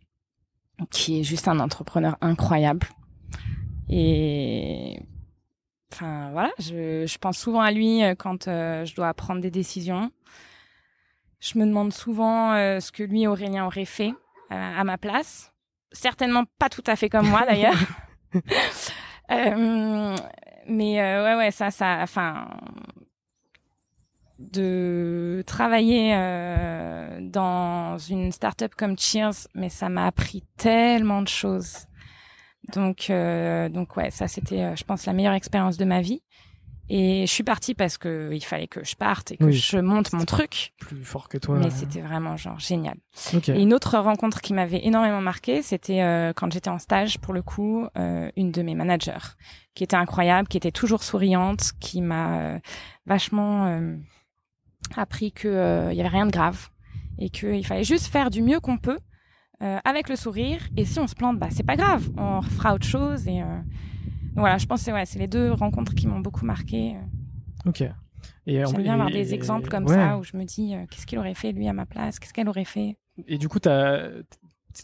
qui 0.91 1.21
est 1.21 1.23
juste 1.23 1.49
un 1.49 1.61
entrepreneur 1.61 2.17
incroyable. 2.23 2.87
Et 3.91 5.03
enfin 5.93 6.31
voilà, 6.33 6.51
je, 6.59 7.05
je 7.07 7.19
pense 7.19 7.37
souvent 7.37 7.61
à 7.61 7.73
lui 7.73 8.03
euh, 8.03 8.15
quand 8.15 8.49
euh, 8.49 8.87
je 8.87 8.95
dois 8.95 9.13
prendre 9.13 9.43
des 9.43 9.51
décisions. 9.51 10.11
Je 11.41 11.59
me 11.59 11.67
demande 11.67 11.93
souvent 11.93 12.55
ce 12.55 12.91
que 12.91 13.03
lui, 13.03 13.27
Aurélien, 13.27 13.67
aurait 13.67 13.85
fait 13.85 14.15
à 14.51 14.85
ma 14.85 14.97
place. 14.97 15.53
Certainement 15.93 16.45
pas 16.59 16.71
tout 16.71 16.85
à 16.87 16.97
fait 16.97 17.11
comme 17.11 17.29
moi 17.29 17.45
d'ailleurs. 17.47 17.79
Euh, 19.31 20.17
mais 20.71 21.01
euh, 21.01 21.25
ouais, 21.25 21.37
ouais, 21.37 21.51
ça, 21.51 21.71
ça, 21.71 21.99
enfin, 22.03 22.49
de 24.39 25.45
travailler 25.47 26.15
euh, 26.15 27.19
dans 27.21 27.99
une 27.99 28.33
start-up 28.33 28.75
comme 28.77 28.99
Cheers, 28.99 29.49
mais 29.55 29.69
ça 29.69 29.89
m'a 29.89 30.07
appris 30.07 30.43
tellement 30.57 31.23
de 31.23 31.29
choses. 31.29 31.87
Donc, 32.73 33.11
euh, 33.11 33.69
donc 33.69 33.97
ouais, 33.97 34.11
ça 34.11 34.29
c'était, 34.29 34.63
euh, 34.63 34.77
je 34.77 34.85
pense, 34.85 35.07
la 35.07 35.13
meilleure 35.13 35.35
expérience 35.35 35.77
de 35.77 35.85
ma 35.85 36.01
vie. 36.01 36.23
Et 36.93 37.25
je 37.25 37.31
suis 37.33 37.45
partie 37.45 37.75
parce 37.75 37.99
que 37.99 38.31
il 38.33 38.45
fallait 38.45 38.67
que 38.67 38.85
je 38.85 38.97
parte 38.97 39.31
et 39.31 39.37
que 39.37 39.45
Oui. 39.45 39.53
je 39.53 39.79
monte 39.79 40.13
mon 40.13 40.25
truc. 40.25 40.73
Plus 40.81 41.05
fort 41.05 41.29
que 41.29 41.39
toi. 41.39 41.57
Mais 41.57 41.71
c'était 41.71 42.01
vraiment 42.01 42.37
genre 42.37 42.59
génial. 42.59 42.97
Et 43.47 43.63
une 43.63 43.73
autre 43.73 43.97
rencontre 43.97 44.41
qui 44.41 44.53
m'avait 44.53 44.85
énormément 44.85 45.21
marqué, 45.21 45.63
c'était 45.63 46.03
euh, 46.03 46.33
quand 46.35 46.53
j'étais 46.53 46.69
en 46.69 46.81
stage, 46.81 47.21
pour 47.21 47.33
le 47.33 47.43
coup, 47.43 47.87
euh, 47.97 48.29
une 48.37 48.51
de 48.51 48.63
mes 48.63 48.75
managers, 48.75 49.37
qui 49.75 49.85
était 49.85 49.95
incroyable, 49.95 50.49
qui 50.49 50.57
était 50.57 50.73
toujours 50.73 51.05
souriante, 51.05 51.71
qui 51.79 52.03
m'a 52.03 52.41
euh, 52.41 52.59
vachement 53.07 53.81
appris 54.97 55.31
que 55.31 55.91
il 55.93 55.97
y 55.97 56.01
avait 56.01 56.09
rien 56.09 56.27
de 56.27 56.33
grave 56.33 56.71
et 57.19 57.31
qu'il 57.31 57.65
fallait 57.65 57.85
juste 57.85 58.07
faire 58.07 58.31
du 58.31 58.43
mieux 58.43 58.59
qu'on 58.59 58.79
peut 58.79 58.99
avec 59.61 60.09
le 60.09 60.17
sourire. 60.17 60.61
Et 60.77 60.85
si 60.85 60.99
on 60.99 61.07
se 61.07 61.15
plante, 61.15 61.39
bah 61.39 61.49
c'est 61.51 61.63
pas 61.67 61.77
grave, 61.77 62.09
on 62.17 62.43
fera 62.43 62.75
autre 62.75 62.87
chose. 62.87 63.29
Et 63.29 63.43
donc 64.35 64.39
voilà, 64.41 64.59
je 64.59 64.67
pense 64.67 64.81
que 64.81 64.85
c'est 64.87 64.93
ouais, 64.93 65.07
c'est 65.07 65.19
les 65.19 65.29
deux 65.29 65.53
rencontres 65.53 65.95
qui 65.95 66.07
m'ont 66.07 66.21
beaucoup 66.21 66.45
marqué. 66.45 66.97
Ok. 67.67 67.83
Et 68.47 68.65
J'aime 68.65 68.83
bien 68.83 68.95
avoir 68.95 69.09
et- 69.09 69.13
des 69.13 69.35
exemples 69.35 69.69
comme 69.69 69.85
ouais. 69.87 69.95
ça 69.95 70.19
où 70.19 70.23
je 70.25 70.37
me 70.37 70.45
dis 70.45 70.75
euh, 70.75 70.85
qu'est-ce 70.91 71.07
qu'il 71.07 71.19
aurait 71.19 71.35
fait 71.35 71.53
lui 71.53 71.69
à 71.69 71.73
ma 71.73 71.87
place, 71.87 72.19
qu'est-ce 72.19 72.33
qu'elle 72.33 72.49
aurait 72.49 72.65
fait? 72.65 72.97
Et 73.27 73.39
du 73.39 73.49
coup, 73.49 73.59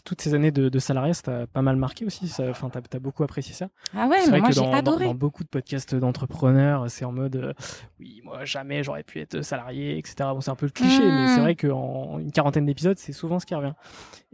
toutes 0.03 0.21
ces 0.21 0.33
années 0.33 0.51
de, 0.51 0.69
de 0.69 0.79
salariat, 0.79 1.13
ça 1.13 1.21
t'a 1.23 1.47
pas 1.47 1.61
mal 1.61 1.75
marqué 1.75 2.05
aussi. 2.05 2.31
Enfin, 2.49 2.69
t'as 2.69 2.79
as 2.93 2.99
beaucoup 2.99 3.23
apprécié 3.23 3.53
ça. 3.53 3.69
Ah 3.95 4.07
ouais, 4.07 4.17
mais 4.29 4.39
moi 4.39 4.49
j'ai 4.51 4.61
dans, 4.61 4.67
dans- 4.71 4.73
adoré. 4.77 5.05
dans 5.05 5.13
beaucoup 5.13 5.43
de 5.43 5.49
podcasts 5.49 5.95
d'entrepreneurs, 5.95 6.89
c'est 6.89 7.05
en 7.05 7.11
mode 7.11 7.35
euh, 7.37 7.53
oui, 7.99 8.21
moi 8.23 8.45
jamais 8.45 8.83
j'aurais 8.83 9.03
pu 9.03 9.19
être 9.19 9.41
salarié, 9.41 9.97
etc. 9.97 10.15
Bon, 10.33 10.41
c'est 10.41 10.51
un 10.51 10.55
peu 10.55 10.65
le 10.65 10.71
cliché, 10.71 11.03
mais 11.03 11.27
c'est 11.35 11.39
vrai 11.41 11.55
qu'en 11.55 12.19
une 12.19 12.31
quarantaine 12.31 12.65
d'épisodes, 12.65 12.97
c'est 12.97 13.13
souvent 13.13 13.39
ce 13.39 13.45
qui 13.45 13.55
revient. 13.55 13.73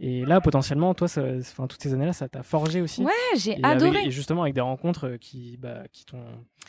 Et 0.00 0.24
là, 0.24 0.40
potentiellement, 0.40 0.92
toi, 0.94 1.06
ça, 1.06 1.22
enfin, 1.40 1.66
toutes 1.68 1.82
ces 1.82 1.94
années-là, 1.94 2.12
ça 2.12 2.28
t'a 2.28 2.42
forgé 2.42 2.80
aussi. 2.80 3.04
Ouais, 3.04 3.12
j'ai 3.36 3.56
adoré. 3.62 3.90
avec- 3.98 4.06
et 4.06 4.10
justement 4.10 4.42
avec 4.42 4.54
des 4.54 4.60
rencontres 4.60 5.06
euh, 5.08 5.16
qui, 5.18 5.56
bah, 5.56 5.82
qui 5.92 6.04
t'ont 6.04 6.18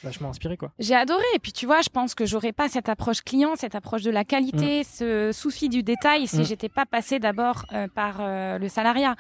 vachement 0.04 0.30
inspiré, 0.30 0.58
quoi. 0.58 0.72
J'ai 0.78 0.94
adoré. 0.96 1.24
Et 1.36 1.40
puis 1.40 1.52
tu 1.54 1.66
vois, 1.66 1.82
je 1.82 1.90
pense 1.90 2.14
que 2.16 2.26
j'aurais 2.26 2.52
pas 2.54 2.70
cette 2.70 2.88
approche 2.90 3.22
client, 3.24 3.56
cette 3.56 3.76
approche 3.76 4.04
de 4.04 4.12
la 4.12 4.24
qualité, 4.26 4.84
ce 4.84 5.32
souci 5.34 5.70
du 5.70 5.82
détail 5.84 6.28
si 6.28 6.42
Mm. 6.42 6.44
j'étais 6.46 6.70
pas 6.70 6.86
passée 6.86 7.18
d'abord 7.20 7.66
euh, 7.74 7.88
par 7.88 8.18
euh, 8.20 8.60
le 8.60 8.68
salariat. 8.76 9.16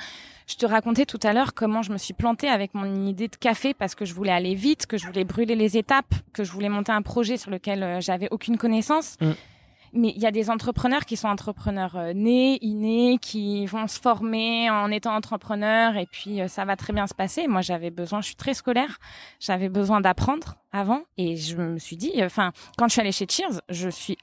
Je 0.47 0.55
te 0.55 0.65
racontais 0.65 1.05
tout 1.05 1.19
à 1.23 1.33
l'heure 1.33 1.53
comment 1.53 1.81
je 1.81 1.91
me 1.91 1.97
suis 1.97 2.13
plantée 2.13 2.47
avec 2.47 2.75
mon 2.75 3.07
idée 3.07 3.27
de 3.27 3.35
café 3.35 3.73
parce 3.73 3.95
que 3.95 4.05
je 4.05 4.13
voulais 4.13 4.31
aller 4.31 4.53
vite, 4.53 4.85
que 4.85 4.97
je 4.97 5.07
voulais 5.07 5.23
brûler 5.23 5.55
les 5.55 5.77
étapes, 5.77 6.13
que 6.33 6.43
je 6.43 6.51
voulais 6.51 6.69
monter 6.69 6.91
un 6.91 7.01
projet 7.01 7.37
sur 7.37 7.49
lequel 7.49 7.81
euh, 7.81 7.99
j'avais 7.99 8.27
aucune 8.29 8.57
connaissance. 8.57 9.17
Mm. 9.21 9.31
Mais 9.97 10.13
il 10.13 10.21
y 10.21 10.25
a 10.27 10.31
des 10.31 10.49
entrepreneurs 10.49 11.05
qui 11.05 11.15
sont 11.15 11.29
entrepreneurs 11.29 11.95
euh, 11.95 12.13
nés, 12.13 12.59
innés, 12.61 13.17
qui 13.19 13.65
vont 13.65 13.87
se 13.87 13.99
former 13.99 14.69
en 14.69 14.91
étant 14.91 15.15
entrepreneurs 15.15 15.95
et 15.95 16.05
puis 16.05 16.41
euh, 16.41 16.47
ça 16.47 16.65
va 16.65 16.75
très 16.75 16.93
bien 16.93 17.07
se 17.07 17.15
passer. 17.15 17.47
Moi, 17.47 17.61
j'avais 17.61 17.91
besoin, 17.91 18.21
je 18.21 18.27
suis 18.27 18.35
très 18.35 18.53
scolaire, 18.53 18.99
j'avais 19.39 19.69
besoin 19.69 20.01
d'apprendre 20.01 20.55
avant 20.71 21.01
et 21.17 21.37
je 21.37 21.55
me 21.55 21.79
suis 21.79 21.95
dit, 21.95 22.11
enfin, 22.23 22.51
quand 22.77 22.87
je 22.87 22.91
suis 22.91 23.01
allée 23.01 23.13
chez 23.13 23.25
Cheers, 23.27 23.61
je 23.69 23.89
suis 23.89 24.17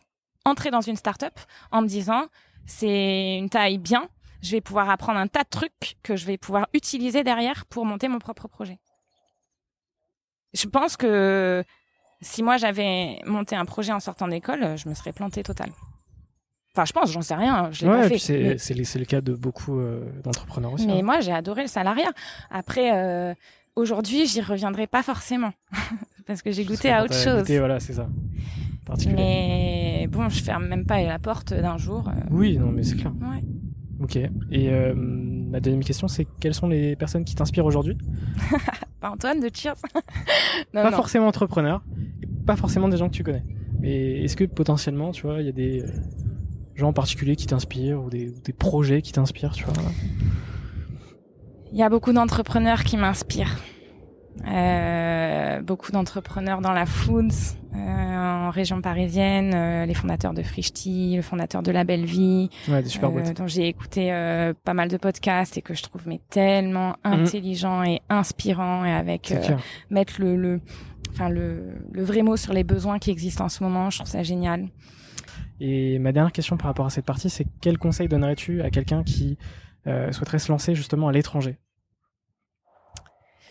entrée 0.44 0.70
dans 0.70 0.82
une 0.82 0.96
start-up 0.96 1.34
en 1.70 1.82
me 1.82 1.88
disant, 1.88 2.26
c'est 2.66 3.38
une 3.38 3.48
taille 3.48 3.78
bien, 3.78 4.08
je 4.42 4.50
vais 4.52 4.60
pouvoir 4.60 4.90
apprendre 4.90 5.18
un 5.18 5.28
tas 5.28 5.44
de 5.44 5.48
trucs 5.48 5.96
que 6.02 6.16
je 6.16 6.26
vais 6.26 6.36
pouvoir 6.36 6.68
utiliser 6.74 7.22
derrière 7.24 7.64
pour 7.66 7.84
monter 7.86 8.08
mon 8.08 8.18
propre 8.18 8.48
projet. 8.48 8.78
Je 10.54 10.66
pense 10.66 10.96
que 10.96 11.64
si 12.20 12.42
moi 12.42 12.56
j'avais 12.56 13.20
monté 13.24 13.56
un 13.56 13.64
projet 13.64 13.92
en 13.92 14.00
sortant 14.00 14.28
d'école, 14.28 14.76
je 14.76 14.88
me 14.88 14.94
serais 14.94 15.12
plantée 15.12 15.42
total. 15.42 15.70
Enfin, 16.74 16.84
je 16.86 16.92
pense, 16.92 17.10
j'en 17.12 17.20
sais 17.22 17.34
rien, 17.34 17.70
je 17.70 17.84
l'ai 17.84 17.90
Ouais, 17.92 18.00
pas 18.02 18.08
fait. 18.08 18.18
c'est 18.18 18.38
mais- 18.38 18.58
c'est 18.84 18.98
le, 18.98 19.04
cas 19.04 19.20
de 19.20 19.34
beaucoup 19.34 19.78
euh, 19.78 20.08
d'entrepreneurs 20.22 20.72
aussi. 20.72 20.86
mais 20.86 21.00
hein. 21.00 21.02
moi, 21.02 21.20
j'ai 21.20 21.32
adoré 21.32 21.62
le 21.62 21.68
salariat. 21.68 22.10
Après, 22.50 22.96
euh, 22.96 23.34
aujourd'hui, 23.76 24.26
j'y 24.26 24.40
reviendrai 24.40 24.86
pas 24.86 25.02
forcément 25.02 25.52
parce 26.26 26.40
que 26.40 26.50
j'ai 26.50 26.64
goûté 26.64 26.90
à 26.90 27.04
autre 27.04 27.14
chose. 27.14 27.40
goûté, 27.40 27.58
voilà, 27.58 27.78
c'est 27.78 27.92
ça. 27.92 28.08
Mais 29.06 30.06
bon, 30.10 30.28
je 30.28 30.42
ferme 30.42 30.66
même 30.66 30.86
pas 30.86 31.02
la 31.02 31.18
porte 31.18 31.52
d'un 31.54 31.76
jour. 31.78 32.08
euh, 32.08 32.12
Oui, 32.30 32.56
non, 32.58 32.72
mais 32.72 32.82
c'est 32.82 32.96
clair. 32.96 33.12
ouais. 33.20 33.42
Ok. 34.02 34.16
Et 34.16 34.30
euh, 34.70 34.94
ma 34.96 35.60
deuxième 35.60 35.84
question, 35.84 36.08
c'est 36.08 36.26
quelles 36.40 36.54
sont 36.54 36.68
les 36.68 36.96
personnes 36.96 37.24
qui 37.24 37.34
t'inspirent 37.34 37.66
aujourd'hui? 37.66 37.96
Pas 39.00 39.10
Antoine 39.10 39.40
de 39.40 39.48
Cheers. 39.52 39.74
non, 40.74 40.82
Pas 40.82 40.90
non. 40.90 40.96
forcément 40.96 41.26
entrepreneurs, 41.26 41.82
et 42.22 42.26
pas 42.46 42.56
forcément 42.56 42.88
des 42.88 42.96
gens 42.96 43.08
que 43.08 43.14
tu 43.14 43.22
connais. 43.22 43.44
Mais 43.80 44.22
est-ce 44.22 44.36
que 44.36 44.44
potentiellement, 44.44 45.10
tu 45.10 45.22
vois, 45.26 45.40
il 45.40 45.46
y 45.46 45.48
a 45.48 45.52
des 45.52 45.82
euh, 45.82 45.86
gens 46.74 46.88
en 46.88 46.92
particulier 46.92 47.36
qui 47.36 47.46
t'inspirent 47.46 48.02
ou 48.02 48.10
des, 48.10 48.28
ou 48.28 48.40
des 48.44 48.52
projets 48.52 49.02
qui 49.02 49.12
t'inspirent, 49.12 49.52
tu 49.52 49.64
vois? 49.64 49.74
Il 51.72 51.78
y 51.78 51.82
a 51.82 51.88
beaucoup 51.88 52.12
d'entrepreneurs 52.12 52.84
qui 52.84 52.96
m'inspirent. 52.96 53.56
Euh, 54.46 55.60
beaucoup 55.60 55.92
d'entrepreneurs 55.92 56.60
dans 56.60 56.72
la 56.72 56.86
foods, 56.86 57.28
euh, 57.74 57.78
en 57.78 58.50
région 58.50 58.80
parisienne, 58.80 59.52
euh, 59.54 59.86
les 59.86 59.94
fondateurs 59.94 60.32
de 60.34 60.42
Frichti, 60.42 61.14
le 61.16 61.22
fondateur 61.22 61.62
de 61.62 61.70
La 61.70 61.84
Belle 61.84 62.04
Vie, 62.04 62.48
Ouais, 62.68 62.82
des 62.82 62.88
super 62.88 63.10
boîtes. 63.10 63.36
dont 63.36 63.46
j'ai 63.46 63.68
écouté 63.68 64.08
pas 64.64 64.74
mal 64.74 64.88
de 64.88 64.96
podcasts 64.96 65.56
et 65.58 65.62
que 65.62 65.74
je 65.74 65.82
trouve 65.82 66.02
mais 66.06 66.20
tellement 66.30 66.96
intelligent 67.04 67.82
et 67.84 68.00
inspirant 68.08 68.84
et 68.84 68.92
avec 68.92 69.32
mettre 69.90 70.20
le, 70.20 70.36
le 70.36 70.60
enfin 71.10 71.28
le, 71.28 71.74
le 71.92 72.02
vrai 72.02 72.22
mot 72.22 72.36
sur 72.36 72.52
les 72.52 72.64
besoins 72.64 72.98
qui 72.98 73.10
existent 73.10 73.44
en 73.44 73.48
ce 73.48 73.62
moment, 73.62 73.90
je 73.90 73.98
trouve 73.98 74.10
ça 74.10 74.22
génial. 74.22 74.68
Et 75.60 75.98
ma 75.98 76.10
dernière 76.12 76.32
question 76.32 76.56
par 76.56 76.66
rapport 76.68 76.86
à 76.86 76.90
cette 76.90 77.04
partie, 77.04 77.30
c'est 77.30 77.46
quel 77.60 77.78
conseil 77.78 78.08
donnerais-tu 78.08 78.62
à 78.62 78.70
quelqu'un 78.70 79.04
qui 79.04 79.36
souhaiterait 79.84 80.38
se 80.38 80.50
lancer 80.50 80.74
justement 80.74 81.08
à 81.08 81.12
l'étranger? 81.12 81.58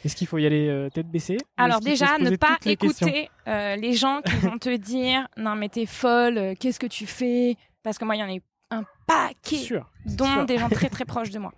Est-ce 0.04 0.16
qu'il 0.16 0.28
faut 0.28 0.38
y 0.38 0.46
aller 0.46 0.68
euh, 0.68 0.90
tête 0.90 1.08
baissée 1.08 1.38
Alors 1.58 1.80
déjà, 1.80 2.18
ne 2.18 2.36
pas 2.36 2.58
les 2.66 2.72
écouter 2.72 3.30
euh, 3.48 3.76
les 3.76 3.94
gens 3.94 4.22
qui 4.26 4.36
vont 4.38 4.58
te 4.58 4.76
dire 4.78 5.28
non 5.38 5.56
mais 5.56 5.70
t'es 5.70 5.86
folle, 5.86 6.38
euh, 6.38 6.54
qu'est-ce 6.60 6.80
que 6.80 6.88
tu 6.88 7.06
fais? 7.06 7.56
Parce 7.84 7.98
que 7.98 8.06
moi 8.06 8.16
il 8.16 8.20
y 8.20 8.24
en 8.24 8.30
a 8.30 8.34
eu 8.36 8.42
un 8.72 8.84
paquet, 9.08 9.58
Sûr. 9.58 9.90
dont 10.06 10.26
sûr. 10.26 10.46
des 10.46 10.58
gens 10.58 10.70
très 10.70 10.90
très 10.96 11.06
proches 11.06 11.30
de 11.30 11.40
moi. 11.40 11.52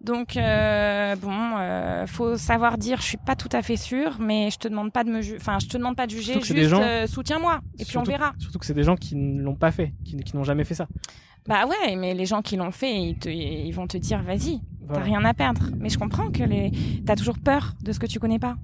Donc 0.00 0.36
euh, 0.36 1.16
bon, 1.16 2.06
faut 2.06 2.36
savoir 2.36 2.78
dire 2.78 2.98
je 3.00 3.06
suis 3.06 3.16
pas 3.16 3.34
tout 3.34 3.48
à 3.52 3.62
fait 3.62 3.76
sûre, 3.76 4.16
mais 4.20 4.48
je 4.50 4.58
te 4.58 4.68
demande 4.68 4.92
pas 4.92 5.02
de 5.02 5.10
me, 5.10 5.18
enfin 5.36 5.58
je 5.60 5.66
te 5.66 5.76
demande 5.76 5.96
pas 5.96 6.06
de 6.06 6.12
juger, 6.12 6.34
juste 6.40 6.56
gens- 6.68 7.06
soutiens-moi 7.08 7.58
et 7.80 7.84
puis 7.84 7.98
on 7.98 8.04
verra. 8.04 8.32
Surtout 8.38 8.58
que 8.60 8.66
c'est 8.66 8.74
des 8.74 8.84
gens 8.84 8.94
qui 8.94 9.16
ne 9.16 9.42
l'ont 9.42 9.56
pas 9.56 9.72
fait, 9.72 9.92
qui, 10.04 10.16
qui 10.18 10.36
n'ont 10.36 10.44
jamais 10.44 10.62
fait 10.64 10.74
ça. 10.74 10.86
Bah 11.48 11.66
ouais, 11.66 11.96
mais 11.96 12.14
les 12.14 12.26
gens 12.26 12.42
qui 12.42 12.56
l'ont 12.56 12.70
fait, 12.70 12.94
ils, 13.00 13.18
te- 13.18 13.28
ils 13.28 13.72
vont 13.72 13.86
te 13.86 13.96
dire 13.96 14.22
vas-y, 14.22 14.60
Voilà. 14.86 15.00
T'as 15.02 15.06
rien 15.08 15.24
à 15.24 15.34
perdre. 15.34 15.62
Mais 15.78 15.88
je 15.88 15.98
comprends 15.98 16.30
que 16.30 16.42
les... 16.44 16.70
t'as 17.06 17.16
toujours 17.16 17.38
peur 17.38 17.74
de 17.82 17.90
ce 17.92 17.98
que 17.98 18.06
tu 18.06 18.18
connais 18.20 18.38
pas. 18.38 18.56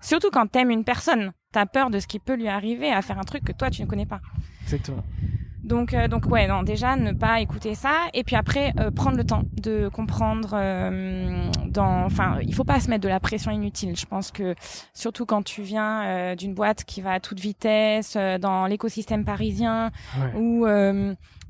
Surtout 0.00 0.30
quand 0.32 0.46
t'aimes 0.46 0.70
une 0.70 0.84
personne, 0.84 1.32
t'as 1.52 1.66
peur 1.66 1.90
de 1.90 1.98
ce 1.98 2.06
qui 2.06 2.20
peut 2.20 2.36
lui 2.36 2.46
arriver 2.48 2.90
à 2.92 3.02
faire 3.02 3.18
un 3.18 3.24
truc 3.24 3.42
que 3.44 3.52
toi 3.52 3.68
tu 3.70 3.82
ne 3.82 3.86
connais 3.88 4.06
pas. 4.06 4.20
Exactement. 4.62 5.02
Donc, 5.64 5.92
euh, 5.92 6.06
donc 6.08 6.26
ouais, 6.26 6.46
non, 6.46 6.62
déjà 6.62 6.96
ne 6.96 7.12
pas 7.12 7.40
écouter 7.40 7.74
ça, 7.74 7.92
et 8.14 8.22
puis 8.24 8.36
après 8.36 8.72
euh, 8.78 8.90
prendre 8.92 9.16
le 9.18 9.24
temps 9.24 9.42
de 9.60 9.88
comprendre. 9.92 10.50
euh, 10.54 11.50
dans, 11.66 12.04
enfin, 12.04 12.38
il 12.42 12.54
faut 12.54 12.64
pas 12.64 12.80
se 12.80 12.88
mettre 12.88 13.02
de 13.02 13.08
la 13.08 13.20
pression 13.20 13.50
inutile. 13.50 13.94
Je 13.96 14.06
pense 14.06 14.30
que 14.30 14.54
surtout 14.94 15.26
quand 15.26 15.42
tu 15.42 15.60
viens 15.62 16.02
euh, 16.04 16.34
d'une 16.36 16.54
boîte 16.54 16.84
qui 16.84 17.02
va 17.02 17.12
à 17.14 17.20
toute 17.20 17.40
vitesse 17.40 18.14
euh, 18.16 18.38
dans 18.38 18.66
l'écosystème 18.66 19.24
parisien, 19.24 19.90
Ouais. 20.18 20.40
ou 20.40 20.66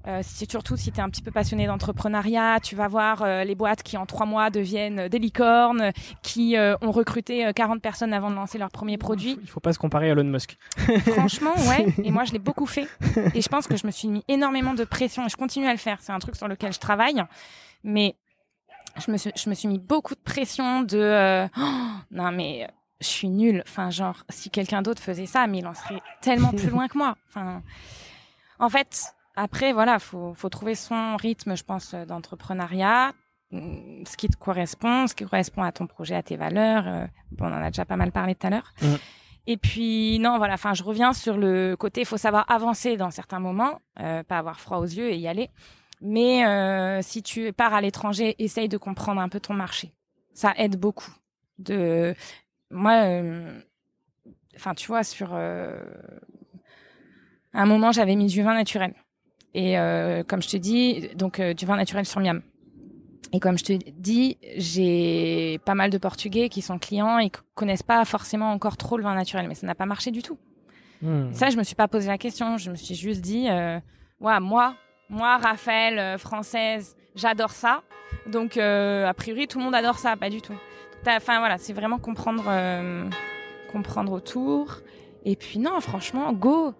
euh, 0.09 0.19
euh, 0.19 0.21
c'est 0.23 0.51
surtout 0.51 0.77
si 0.77 0.93
tu 0.93 0.99
es 0.99 1.03
un 1.03 1.09
petit 1.09 1.23
peu 1.23 1.31
passionné 1.31 1.67
d'entrepreneuriat, 1.67 2.59
tu 2.61 2.75
vas 2.75 2.89
voir 2.89 3.23
euh, 3.23 3.45
les 3.45 3.55
boîtes 3.55 3.83
qui 3.83 3.97
en 3.97 4.07
trois 4.07 4.27
mois 4.27 4.51
deviennent 4.51 5.09
des 5.09 5.19
licornes, 5.19 5.93
qui 6.23 6.57
euh, 6.57 6.77
ont 6.83 6.91
recruté 6.91 7.47
euh, 7.47 7.53
40 7.53 7.81
personnes 7.81 8.13
avant 8.13 8.31
de 8.31 8.35
lancer 8.35 8.59
leur 8.59 8.71
premier 8.71 8.99
produit. 8.99 9.39
Il 9.43 9.49
faut 9.49 9.61
pas 9.61 9.73
se 9.73 9.79
comparer 9.79 10.09
à 10.09 10.13
Elon 10.13 10.25
Musk. 10.25 10.57
Franchement, 11.13 11.55
ouais. 11.69 11.95
Et 12.03 12.11
moi, 12.11 12.25
je 12.25 12.33
l'ai 12.33 12.39
beaucoup 12.39 12.67
fait. 12.67 12.89
Et 13.35 13.43
je 13.43 13.49
pense 13.49 13.67
que 13.67 13.77
je 13.77 13.87
me 13.87 13.91
suis 13.91 14.09
mis 14.09 14.25
énormément 14.29 14.75
de 14.75 14.85
pression 14.85 15.27
et 15.27 15.29
je 15.29 15.37
continue 15.37 15.67
à 15.67 15.73
le 15.73 15.79
faire. 15.79 15.99
C'est 16.01 16.13
un 16.13 16.19
truc 16.19 16.37
sur 16.37 16.49
lequel 16.49 16.73
je 16.73 16.81
travaille. 16.81 17.23
Mais 17.85 18.17
je 18.97 19.11
me 19.11 19.17
suis, 19.17 19.31
je 19.37 19.49
me 19.49 19.55
suis 19.55 19.69
mis 19.69 19.79
beaucoup 19.79 20.15
de 20.15 20.21
pression 20.21 20.83
de, 20.83 20.99
euh, 20.99 21.47
Oh, 21.57 21.81
non, 22.11 22.33
mais 22.33 22.65
euh, 22.65 22.73
je 23.01 23.07
suis 23.07 23.29
nulle. 23.29 23.63
Enfin, 23.67 23.91
genre, 23.91 24.25
si 24.29 24.51
quelqu'un 24.51 24.83
d'autre 24.83 25.03
faisait 25.03 25.27
ça, 25.27 25.47
mais 25.47 25.59
il 25.59 25.67
en 25.67 25.75
serait 25.75 26.01
tellement 26.21 26.51
plus 26.51 26.71
loin 26.71 26.89
que 26.89 26.99
moi. 26.99 27.17
Enfin, 27.29 27.63
en 28.59 28.69
fait, 28.69 29.15
après, 29.43 29.73
voilà, 29.73 29.99
faut, 29.99 30.35
faut 30.35 30.49
trouver 30.49 30.75
son 30.75 31.17
rythme, 31.17 31.57
je 31.57 31.65
pense, 31.65 31.95
euh, 31.95 32.05
d'entrepreneuriat. 32.05 33.13
hum, 33.53 34.03
Ce 34.07 34.17
qui 34.17 34.29
te 34.29 34.37
correspond, 34.37 35.07
ce 35.07 35.15
qui 35.15 35.25
correspond 35.25 35.63
à 35.63 35.73
ton 35.73 35.87
projet, 35.87 36.15
à 36.15 36.23
tes 36.23 36.37
valeurs. 36.37 36.87
euh, 36.87 37.07
Bon, 37.33 37.47
on 37.47 37.53
en 37.53 37.63
a 37.63 37.71
déjà 37.71 37.85
pas 37.85 37.97
mal 37.97 38.13
parlé 38.13 38.35
tout 38.35 38.47
à 38.47 38.51
l'heure. 38.51 38.73
Mhm. 38.83 38.99
Et 39.47 39.57
puis 39.57 40.19
non, 40.19 40.37
voilà. 40.39 40.55
Enfin, 40.55 40.75
je 40.75 40.83
reviens 40.83 41.13
sur 41.15 41.37
le 41.39 41.75
côté. 41.77 42.03
Il 42.03 42.07
faut 42.07 42.19
savoir 42.19 42.45
avancer 42.51 42.97
dans 42.99 43.11
certains 43.11 43.41
moments, 43.41 43.81
euh, 44.01 44.23
pas 44.23 44.39
avoir 44.39 44.61
froid 44.61 44.79
aux 44.79 44.85
yeux 44.85 45.09
et 45.11 45.17
y 45.17 45.27
aller. 45.27 45.49
Mais 46.03 46.47
euh, 46.47 47.01
si 47.03 47.23
tu 47.23 47.53
pars 47.53 47.73
à 47.75 47.81
l'étranger, 47.81 48.35
essaye 48.39 48.69
de 48.69 48.77
comprendre 48.77 49.21
un 49.21 49.29
peu 49.29 49.41
ton 49.41 49.55
marché. 49.55 49.95
Ça 50.35 50.53
aide 50.57 50.77
beaucoup. 50.79 51.11
De 51.59 52.15
moi, 52.71 52.93
euh, 53.07 53.59
enfin, 54.55 54.75
tu 54.75 54.87
vois, 54.89 55.03
sur 55.03 55.31
euh, 55.33 55.81
un 57.55 57.67
moment, 57.67 57.91
j'avais 57.93 58.15
mis 58.17 58.27
du 58.27 58.43
vin 58.43 58.55
naturel. 58.55 58.95
Et 59.55 59.79
euh, 59.79 60.23
comme 60.23 60.43
je 60.43 60.49
te 60.49 60.57
dis, 60.57 61.09
donc 61.15 61.41
du 61.41 61.67
vin 61.67 61.77
naturel 61.77 62.07
sur 62.07 62.21
Miam. 62.21 62.43
Et 63.33 63.41
comme 63.41 63.59
je 63.59 63.65
te 63.65 63.73
dis, 63.93 64.39
j'ai 64.57 65.61
pas 65.65 65.75
mal 65.75 65.91
de 65.91 65.99
Portugais 65.99 66.49
qui 66.49 66.63
sont 66.63 66.79
clients 66.79 67.19
et 67.19 67.31
qui 67.31 67.41
connaissent 67.55 67.83
pas 67.83 68.05
forcément 68.05 68.53
encore 68.53 68.77
trop 68.77 68.97
le 68.97 69.03
vin 69.03 69.15
naturel, 69.15 69.49
mais 69.49 69.55
ça 69.55 69.67
n'a 69.67 69.75
pas 69.75 69.87
marché 69.87 70.11
du 70.11 70.23
tout. 70.23 70.39
Hmm. 71.03 71.33
Ça, 71.33 71.51
je 71.51 71.57
me 71.57 71.63
suis 71.63 71.75
pas 71.75 71.89
posé 71.89 72.09
la 72.09 72.19
question. 72.19 72.57
Je 72.57 72.71
me 72.71 72.77
suis 72.77 72.95
juste 72.95 73.21
dit, 73.21 73.49
euh, 73.49 73.79
ouais, 74.21 74.41
moi, 74.41 74.75
moi, 75.09 75.39
Raphaël, 75.39 75.99
euh, 75.99 76.19
française, 76.19 76.97
j'adore 77.15 77.51
ça. 77.51 77.83
Donc, 78.27 78.57
euh, 78.57 79.07
a 79.07 79.15
priori, 79.15 79.49
tout 79.49 79.59
le 79.59 79.65
monde 79.65 79.75
adore 79.75 79.99
ça, 79.99 80.17
pas 80.17 80.31
du 80.31 80.43
tout. 80.43 80.55
Enfin, 81.07 81.39
voilà, 81.39 81.57
c'est 81.57 81.73
vraiment 81.73 81.99
comprendre, 81.99 82.45
euh, 82.49 83.09
comprendre 83.73 84.13
autour. 84.13 84.81
Et 85.25 85.37
puis, 85.37 85.59
non, 85.59 85.81
franchement, 85.81 86.33
go. 86.33 86.75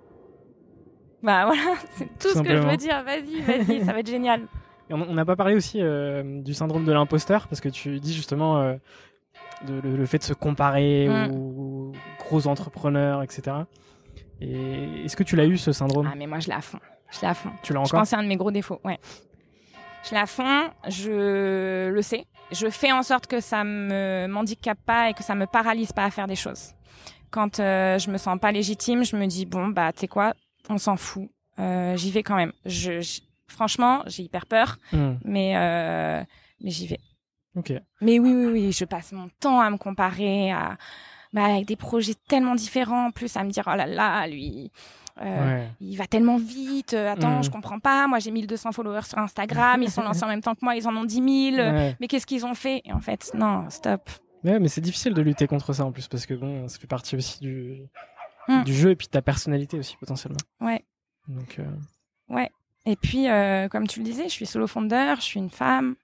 Bah 1.23 1.47
voilà, 1.47 1.63
c'est 1.93 2.07
tout 2.19 2.29
ce 2.29 2.43
que 2.43 2.57
je 2.57 2.69
veux 2.69 2.77
dire. 2.77 3.03
Vas-y, 3.05 3.41
vas-y, 3.41 3.85
ça 3.85 3.93
va 3.93 4.01
être 4.01 4.11
génial. 4.11 4.43
on 4.91 5.15
n'a 5.15 5.25
pas 5.25 5.37
parlé 5.37 5.55
aussi 5.55 5.83
du 6.43 6.55
syndrome 6.55 6.85
de 6.85 6.93
l'imposteur 6.93 7.49
parce 7.49 7.61
que 7.61 7.69
tu 7.69 8.01
dis 8.01 8.15
justement 8.15 8.77
de, 9.67 9.81
le, 9.81 10.07
fait 10.07 10.19
de 10.19 10.23
se 10.25 10.35
comparer 10.35 11.09
mm. 11.09 11.33
aux 11.33 11.93
gros 12.19 12.47
entrepreneurs, 12.47 13.23
etc. 13.23 13.57
Et 14.41 15.05
est-ce 15.05 15.17
que 15.17 15.23
tu 15.23 15.37
l'as 15.37 15.47
eu 15.47 15.59
ce 15.59 15.73
syndrome? 15.73 16.09
Ah 16.11 16.15
mais 16.17 16.27
moi 16.27 16.39
je 16.39 16.49
l'ai 16.49 16.55
à 16.55 16.61
fond. 16.61 16.79
Je 17.11 17.21
l'ai 17.21 17.29
à 17.29 17.35
fond. 17.35 17.51
Tu 17.63 17.73
l'as 17.73 17.81
encore? 17.81 17.89
Je 17.89 17.93
pense 17.93 18.03
que 18.03 18.09
c'est 18.09 18.17
un 18.17 18.23
de 18.23 18.29
mes 18.29 18.37
gros 18.37 18.51
défauts. 18.51 18.81
Ouais. 18.85 18.99
Je 20.05 20.11
l'ai 20.11 20.21
à 20.21 20.27
fond. 20.27 20.71
Je 20.89 21.91
le 21.91 22.03
sais. 22.03 22.27
Je 22.53 22.69
fais 22.69 22.93
en 22.93 23.03
sorte 23.03 23.27
que 23.27 23.41
ça 23.41 23.65
me 23.65 24.27
m'handicape 24.29 24.79
pas 24.85 25.11
et 25.11 25.15
que 25.15 25.23
ça 25.23 25.35
me 25.35 25.47
paralyse 25.47 25.93
pas 25.93 26.05
à 26.05 26.11
faire 26.11 26.27
des 26.27 26.37
choses. 26.37 26.73
Quand 27.31 27.61
euh, 27.61 27.99
je 27.99 28.11
me 28.11 28.17
sens 28.17 28.39
pas 28.39 28.53
légitime, 28.53 29.05
je 29.05 29.17
me 29.17 29.27
dis 29.27 29.45
bon 29.45 29.69
bah 29.69 29.93
tu 29.93 30.01
sais 30.01 30.09
quoi, 30.09 30.33
on 30.69 30.79
s'en 30.79 30.97
fout. 30.97 31.29
Euh, 31.59 31.97
j'y 31.97 32.11
vais 32.11 32.23
quand 32.23 32.37
même. 32.37 32.53
Je, 32.65 33.21
franchement, 33.47 34.03
j'ai 34.07 34.23
hyper 34.23 34.47
peur, 34.47 34.79
hmm. 34.93 35.15
mais 35.25 35.57
euh, 35.57 36.23
mais 36.63 36.71
j'y 36.71 36.87
vais. 36.87 37.01
Ok. 37.57 37.73
Mais 38.01 38.19
oui 38.19 38.33
oui 38.33 38.47
oui, 38.47 38.73
je 38.73 38.85
passe 38.85 39.13
mon 39.13 39.29
temps 39.41 39.61
à 39.61 39.69
me 39.71 39.77
comparer 39.77 40.53
à 40.53 40.77
bah, 41.33 41.45
avec 41.45 41.67
des 41.67 41.77
projets 41.77 42.15
tellement 42.29 42.55
différents, 42.55 43.11
plus 43.11 43.37
à 43.37 43.45
me 43.45 43.51
dire 43.51 43.65
oh 43.67 43.77
là 43.77 43.87
là, 43.87 44.27
lui, 44.29 44.71
euh, 45.21 45.67
il 45.81 45.97
va 45.97 46.07
tellement 46.07 46.39
vite. 46.39 46.95
Attends, 46.95 47.41
mm. 47.41 47.45
je 47.45 47.51
comprends 47.51 47.81
pas. 47.81 48.07
Moi, 48.07 48.21
j'ai 48.21 48.31
1200 48.31 48.73
followers 48.73 49.03
sur 49.03 49.19
Instagram. 49.19 49.83
Ils 49.83 49.91
sont 49.91 50.03
lancés 50.05 50.25
en 50.25 50.29
même 50.29 50.43
temps 50.43 50.55
que 50.55 50.65
moi. 50.65 50.77
Ils 50.77 50.87
en 50.87 50.97
ont 50.97 51.05
10 51.05 51.55
000. 51.57 51.71
Mais 52.01 52.07
qu'est-ce 52.07 52.27
qu'ils 52.27 52.47
ont 52.47 52.55
fait? 52.55 52.83
Et 52.85 52.93
en 52.93 53.01
fait, 53.01 53.33
non, 53.35 53.69
stop. 53.69 54.09
Ouais, 54.45 54.61
mais 54.61 54.69
c'est 54.69 54.81
difficile 54.81 55.15
de 55.15 55.23
lutter 55.23 55.47
contre 55.49 55.73
ça 55.73 55.85
en 55.85 55.91
plus 55.91 56.07
parce 56.07 56.25
que 56.25 56.35
bon, 56.35 56.69
ça 56.69 56.79
fait 56.79 56.87
partie 56.87 57.17
aussi 57.17 57.41
du 57.41 57.83
mm. 58.49 58.65
du 58.65 58.75
jeu 58.75 58.91
et 58.91 58.97
puis 58.97 59.07
de 59.07 59.13
ta 59.13 59.23
personnalité 59.23 59.79
aussi 59.79 59.97
potentiellement. 59.97 60.39
Ouais. 60.61 60.85
Donc. 61.29 61.59
Euh... 61.59 61.65
Ouais. 62.29 62.51
Et 62.87 62.97
puis, 62.97 63.29
euh, 63.29 63.69
comme 63.69 63.87
tu 63.87 64.01
le 64.01 64.05
disais, 64.05 64.25
je 64.25 64.33
suis 64.33 64.47
solo 64.47 64.67
fondeur, 64.67 65.17
je 65.17 65.23
suis 65.23 65.41
une 65.41 65.51
femme. 65.51 65.95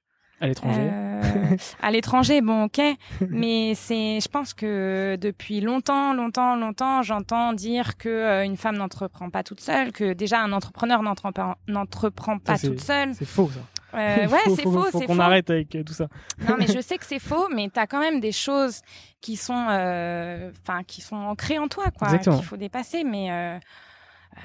À 0.41 0.49
l'étranger. 0.49 0.91
Euh, 0.93 1.57
à 1.81 1.91
l'étranger, 1.91 2.41
bon, 2.43 2.65
ok. 2.65 2.81
Mais 3.31 3.75
c'est, 3.75 4.21
je 4.21 4.29
pense 4.29 4.53
que 4.53 5.17
depuis 5.19 5.61
longtemps, 5.61 6.13
longtemps, 6.13 6.57
longtemps, 6.57 7.03
j'entends 7.03 7.53
dire 7.53 7.97
que 7.97 8.09
euh, 8.09 8.45
une 8.45 8.57
femme 8.57 8.77
n'entreprend 8.77 9.31
pas 9.31 9.43
toute 9.43 9.61
seule, 9.61 9.93
que 9.93 10.13
déjà 10.13 10.43
un 10.43 10.53
entrepreneur 10.53 11.03
n'entreprend 11.03 12.39
pas 12.39 12.59
toute 12.59 12.81
seule. 12.81 13.15
C'est 13.15 13.25
faux 13.25 13.49
ça. 13.49 13.61
Euh, 13.95 14.29
ouais, 14.29 14.39
c'est 14.57 14.63
faux. 14.63 14.83
Faut, 14.91 15.01
qu'on 15.01 15.19
arrête 15.19 15.51
avec 15.51 15.77
tout 15.85 15.93
ça. 15.93 16.09
non, 16.49 16.57
mais 16.59 16.67
je 16.67 16.81
sais 16.83 16.99
que 16.99 17.07
c'est 17.07 17.19
faux, 17.19 17.49
mais 17.55 17.69
t'as 17.73 17.87
quand 17.87 18.01
même 18.01 18.21
des 18.21 18.33
choses 18.33 18.81
qui 19.21 19.37
sont, 19.37 19.53
enfin, 19.55 20.83
qui 20.87 21.01
sont 21.01 21.17
ancrées 21.17 21.59
en 21.59 21.69
toi, 21.69 21.91
quoi, 21.97 22.19
qu'il 22.19 22.45
faut 22.45 22.57
dépasser. 22.57 23.05
Mais 23.05 23.61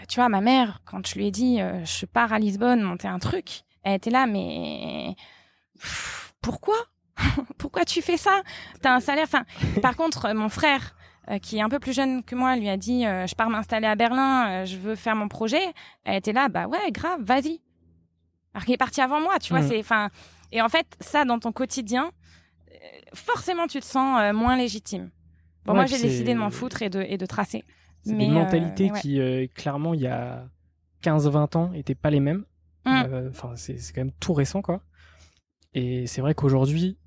tu 0.08 0.20
vois, 0.20 0.30
ma 0.30 0.42
mère, 0.42 0.82
quand 0.86 1.06
je 1.08 1.16
lui 1.16 1.28
ai 1.28 1.32
dit, 1.32 1.60
je 1.84 2.06
pars 2.06 2.32
à 2.32 2.40
Lisbonne 2.40 2.82
monter 2.82 3.08
un 3.08 3.20
truc, 3.20 3.64
elle 3.84 3.96
était 3.96 4.12
là, 4.12 4.28
mais 4.28 5.16
pourquoi? 6.42 6.76
Pourquoi 7.58 7.86
tu 7.86 8.02
fais 8.02 8.18
ça? 8.18 8.42
T'as 8.82 8.96
un 8.96 9.00
salaire. 9.00 9.26
Enfin, 9.26 9.44
par 9.82 9.96
contre, 9.96 10.26
euh, 10.26 10.34
mon 10.34 10.50
frère, 10.50 10.96
euh, 11.30 11.38
qui 11.38 11.58
est 11.58 11.62
un 11.62 11.70
peu 11.70 11.80
plus 11.80 11.94
jeune 11.94 12.24
que 12.24 12.36
moi, 12.36 12.56
lui 12.56 12.70
a 12.70 12.78
dit 12.78 13.06
euh, 13.06 13.28
je 13.28 13.36
pars 13.36 13.50
m'installer 13.50 13.88
à 13.88 13.96
Berlin, 13.96 14.66
je 14.66 14.78
veux 14.78 14.96
faire 14.96 15.16
mon 15.16 15.28
projet. 15.28 15.62
Elle 16.06 16.18
était 16.18 16.34
là, 16.34 16.50
bah 16.50 16.68
ouais, 16.68 16.92
grave, 16.92 17.22
vas-y. 17.22 17.62
Alors 18.54 18.66
qu'il 18.66 18.74
est 18.74 18.78
parti 18.78 19.02
avant 19.02 19.22
moi, 19.22 19.40
tu 19.40 19.54
vois. 19.54 19.62
C'est, 19.62 19.80
enfin, 19.80 20.10
et 20.52 20.62
en 20.62 20.70
fait, 20.70 20.88
ça 21.00 21.26
dans 21.26 21.40
ton 21.40 21.52
quotidien, 21.52 22.12
forcément, 23.14 23.68
tu 23.68 23.80
te 23.80 23.86
sens 23.86 24.34
moins 24.34 24.58
légitime. 24.58 25.12
Bon, 25.66 25.74
moi, 25.74 25.86
j'ai 25.86 26.02
décidé 26.02 26.34
de 26.34 26.40
m'en 26.40 26.50
foutre 26.50 26.82
et 26.82 26.90
de 26.90 27.02
et 27.02 27.18
de 27.18 27.26
tracer. 27.26 27.64
C'est 28.04 28.18
des 28.18 28.28
mentalités 28.28 28.92
qui, 29.02 29.20
clairement, 29.56 29.94
il 29.94 30.02
y 30.02 30.08
a 30.08 30.48
15-20 31.04 31.58
ans, 31.58 31.74
étaient 31.74 31.96
pas 31.96 32.10
les 32.10 32.20
mêmes. 32.20 32.46
Mmh. 32.86 33.30
Enfin, 33.30 33.54
c'est 33.56 33.76
quand 33.94 34.02
même 34.02 34.14
tout 34.20 34.34
récent, 34.34 34.62
quoi. 34.62 34.82
Et 35.74 36.08
c'est 36.08 36.22
vrai 36.22 36.34
qu'aujourd'hui, 36.34 36.98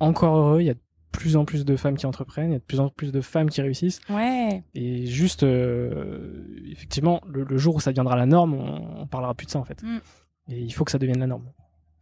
encore 0.00 0.36
heureux, 0.36 0.60
il 0.60 0.66
y 0.66 0.70
a 0.70 0.74
de 0.74 0.80
plus 1.12 1.36
en 1.36 1.44
plus 1.44 1.64
de 1.64 1.76
femmes 1.76 1.96
qui 1.96 2.06
entreprennent, 2.06 2.50
il 2.50 2.52
y 2.52 2.56
a 2.56 2.60
de 2.60 2.64
plus 2.64 2.80
en 2.80 2.88
plus 2.88 3.12
de 3.12 3.20
femmes 3.20 3.50
qui 3.50 3.60
réussissent. 3.60 4.00
Ouais. 4.08 4.62
Et 4.74 5.06
juste, 5.06 5.42
euh, 5.42 6.44
effectivement, 6.70 7.20
le, 7.26 7.58
jour 7.58 7.76
où 7.76 7.80
ça 7.80 7.90
deviendra 7.90 8.16
la 8.16 8.26
norme, 8.26 8.54
on, 8.54 9.02
on, 9.02 9.06
parlera 9.06 9.34
plus 9.34 9.46
de 9.46 9.50
ça 9.50 9.58
en 9.58 9.64
fait. 9.64 9.82
Mm. 9.82 10.00
Et 10.48 10.60
il 10.60 10.72
faut 10.72 10.84
que 10.84 10.90
ça 10.90 10.98
devienne 10.98 11.18
la 11.18 11.26
norme. 11.26 11.44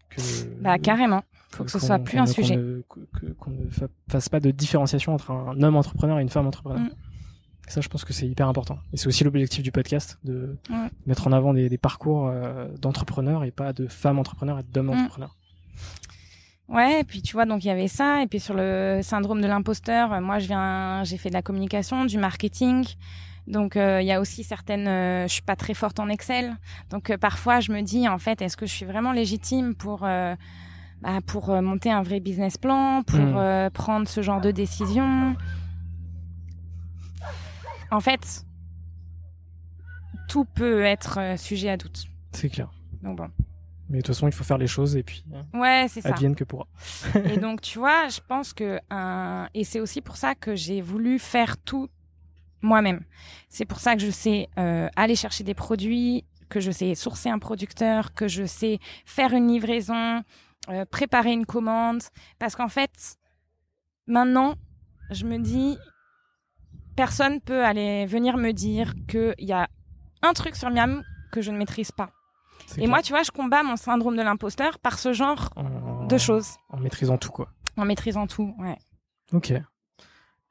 Que, 0.08 0.20
bah 0.60 0.78
carrément. 0.78 1.22
Il 1.52 1.56
faut 1.56 1.64
que, 1.64 1.70
ce 1.70 1.78
soit 1.78 1.98
plus 1.98 2.18
un 2.18 2.26
sujet. 2.26 2.58
Qu'on 3.38 3.50
ne, 3.50 3.68
fasse 4.08 4.28
pas 4.28 4.40
de 4.40 4.50
différenciation 4.50 5.14
entre 5.14 5.30
un 5.30 5.60
homme 5.62 5.76
entrepreneur 5.76 6.18
et 6.18 6.22
une 6.22 6.28
femme 6.28 6.46
entrepreneur. 6.46 6.80
Mm. 6.80 6.90
Ça, 7.68 7.80
je 7.80 7.88
pense 7.88 8.04
que 8.04 8.12
c'est 8.12 8.28
hyper 8.28 8.48
important. 8.48 8.78
Et 8.92 8.96
c'est 8.96 9.08
aussi 9.08 9.24
l'objectif 9.24 9.62
du 9.62 9.72
podcast, 9.72 10.18
de 10.22 10.56
mettre 11.06 11.26
en 11.26 11.32
avant 11.32 11.52
des, 11.52 11.68
des 11.68 11.78
parcours 11.78 12.28
euh, 12.28 12.68
d'entrepreneurs 12.80 13.42
et 13.42 13.50
pas 13.50 13.72
de 13.72 13.88
femmes 13.88 14.18
entrepreneurs 14.18 14.60
et 14.60 14.62
d'hommes 14.62 14.86
mm. 14.86 14.90
entrepreneurs. 14.90 15.36
Ouais, 16.68 17.00
et 17.00 17.04
puis 17.04 17.22
tu 17.22 17.34
vois, 17.34 17.44
donc 17.44 17.64
il 17.64 17.68
y 17.68 17.70
avait 17.70 17.88
ça, 17.88 18.22
et 18.22 18.26
puis 18.26 18.40
sur 18.40 18.54
le 18.54 19.00
syndrome 19.02 19.40
de 19.40 19.46
l'imposteur, 19.46 20.12
euh, 20.12 20.20
moi 20.20 20.40
je 20.40 20.48
viens, 20.48 21.04
j'ai 21.04 21.16
fait 21.16 21.28
de 21.28 21.34
la 21.34 21.42
communication, 21.42 22.04
du 22.04 22.18
marketing, 22.18 22.84
donc 23.46 23.76
euh, 23.76 24.02
il 24.02 24.06
y 24.06 24.12
a 24.12 24.20
aussi 24.20 24.42
certaines, 24.42 24.88
euh, 24.88 25.28
je 25.28 25.32
suis 25.32 25.42
pas 25.42 25.56
très 25.56 25.74
forte 25.74 26.00
en 26.00 26.08
Excel, 26.08 26.56
donc 26.90 27.14
parfois 27.16 27.60
je 27.60 27.72
me 27.72 27.82
dis 27.82 28.08
en 28.08 28.18
fait, 28.18 28.42
est-ce 28.42 28.56
que 28.56 28.66
je 28.66 28.72
suis 28.72 28.86
vraiment 28.86 29.12
légitime 29.12 29.74
pour 29.74 30.00
bah, 30.00 31.20
pour 31.26 31.50
monter 31.62 31.90
un 31.90 32.02
vrai 32.02 32.20
business 32.20 32.56
plan, 32.56 33.02
pour 33.02 33.18
hmm. 33.18 33.70
prendre 33.70 34.08
ce 34.08 34.22
genre 34.22 34.40
de 34.40 34.50
décision? 34.50 35.36
En 37.90 38.00
fait, 38.00 38.44
tout 40.28 40.44
peut 40.44 40.82
être 40.82 41.38
sujet 41.38 41.70
à 41.70 41.76
doute. 41.76 42.06
C'est 42.32 42.48
clair. 42.48 42.70
Donc 43.02 43.18
bon. 43.18 43.28
Mais 43.88 43.98
de 43.98 44.02
toute 44.02 44.16
façon, 44.16 44.26
il 44.26 44.32
faut 44.32 44.42
faire 44.42 44.58
les 44.58 44.66
choses 44.66 44.96
et 44.96 45.04
puis 45.04 45.24
ouais, 45.54 45.86
c'est 45.88 46.00
ça. 46.00 46.08
Advienne 46.08 46.34
que 46.34 46.42
pourra. 46.42 46.66
et 47.14 47.36
donc, 47.36 47.60
tu 47.60 47.78
vois, 47.78 48.08
je 48.08 48.18
pense 48.26 48.52
que 48.52 48.80
et 49.54 49.62
c'est 49.62 49.78
aussi 49.78 50.00
pour 50.00 50.16
ça 50.16 50.34
que 50.34 50.56
j'ai 50.56 50.80
voulu 50.80 51.20
faire 51.20 51.56
tout 51.58 51.88
moi-même. 52.62 53.04
C'est 53.48 53.64
pour 53.64 53.80
ça 53.80 53.94
que 53.94 54.02
je 54.02 54.10
sais 54.10 54.48
euh, 54.58 54.88
aller 54.96 55.16
chercher 55.16 55.44
des 55.44 55.54
produits, 55.54 56.24
que 56.48 56.60
je 56.60 56.70
sais 56.70 56.94
sourcer 56.94 57.28
un 57.28 57.38
producteur, 57.38 58.14
que 58.14 58.28
je 58.28 58.44
sais 58.44 58.78
faire 59.04 59.32
une 59.32 59.48
livraison, 59.48 60.22
euh, 60.68 60.84
préparer 60.84 61.32
une 61.32 61.46
commande, 61.46 62.02
parce 62.38 62.56
qu'en 62.56 62.68
fait, 62.68 63.16
maintenant, 64.06 64.54
je 65.10 65.24
me 65.24 65.38
dis, 65.38 65.78
personne 66.96 67.40
peut 67.40 67.64
aller 67.64 68.06
venir 68.06 68.36
me 68.36 68.52
dire 68.52 68.94
qu'il 69.08 69.34
y 69.38 69.52
a 69.52 69.68
un 70.22 70.32
truc 70.32 70.56
sur 70.56 70.70
Miam 70.70 71.02
que 71.32 71.40
je 71.40 71.50
ne 71.50 71.58
maîtrise 71.58 71.92
pas. 71.92 72.10
Et 72.78 72.86
moi, 72.86 73.02
tu 73.02 73.12
vois, 73.12 73.22
je 73.22 73.30
combats 73.30 73.62
mon 73.62 73.76
syndrome 73.76 74.16
de 74.16 74.22
l'imposteur 74.22 74.78
par 74.78 74.98
ce 74.98 75.12
genre 75.12 75.50
de 76.08 76.18
choses. 76.18 76.56
En 76.70 76.78
maîtrisant 76.78 77.16
tout, 77.16 77.30
quoi. 77.30 77.48
En 77.76 77.84
maîtrisant 77.84 78.26
tout, 78.26 78.54
ouais. 78.58 78.76
Ok. 79.32 79.52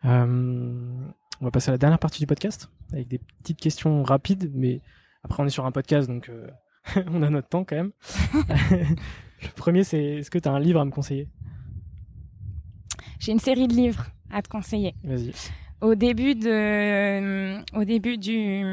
Euh, 0.06 1.08
on 1.42 1.46
va 1.46 1.52
passer 1.52 1.70
à 1.70 1.72
la 1.72 1.78
dernière 1.78 2.00
partie 2.00 2.20
du 2.20 2.28
podcast 2.28 2.70
avec 2.92 3.08
des 3.08 3.20
petites 3.20 3.60
questions 3.60 4.04
rapides, 4.04 4.52
mais 4.54 4.82
après 5.24 5.42
on 5.44 5.46
est 5.46 5.52
sur 5.52 5.66
un 5.66 5.72
podcast, 5.72 6.08
donc 6.08 6.30
euh, 6.30 6.48
on 7.08 7.22
a 7.22 7.30
notre 7.30 7.50
temps 7.50 7.64
quand 7.64 7.76
même. 7.76 7.92
Le 9.42 9.50
premier, 9.56 9.84
c'est 9.84 10.04
est-ce 10.04 10.32
que 10.32 10.40
tu 10.40 10.48
as 10.48 10.52
un 10.52 10.60
livre 10.60 10.80
à 10.80 10.86
me 10.86 10.92
conseiller? 10.92 11.28
J'ai 13.20 13.32
une 13.32 13.40
série 13.40 13.68
de 13.68 13.74
livres 13.74 14.06
à 14.32 14.42
te 14.42 14.50
conseiller. 14.50 14.96
Vas-y. 15.04 15.34
Au 15.82 15.96
début 15.96 16.36
de, 16.36 17.62
au 17.78 17.84
début 17.84 18.18
du, 18.18 18.64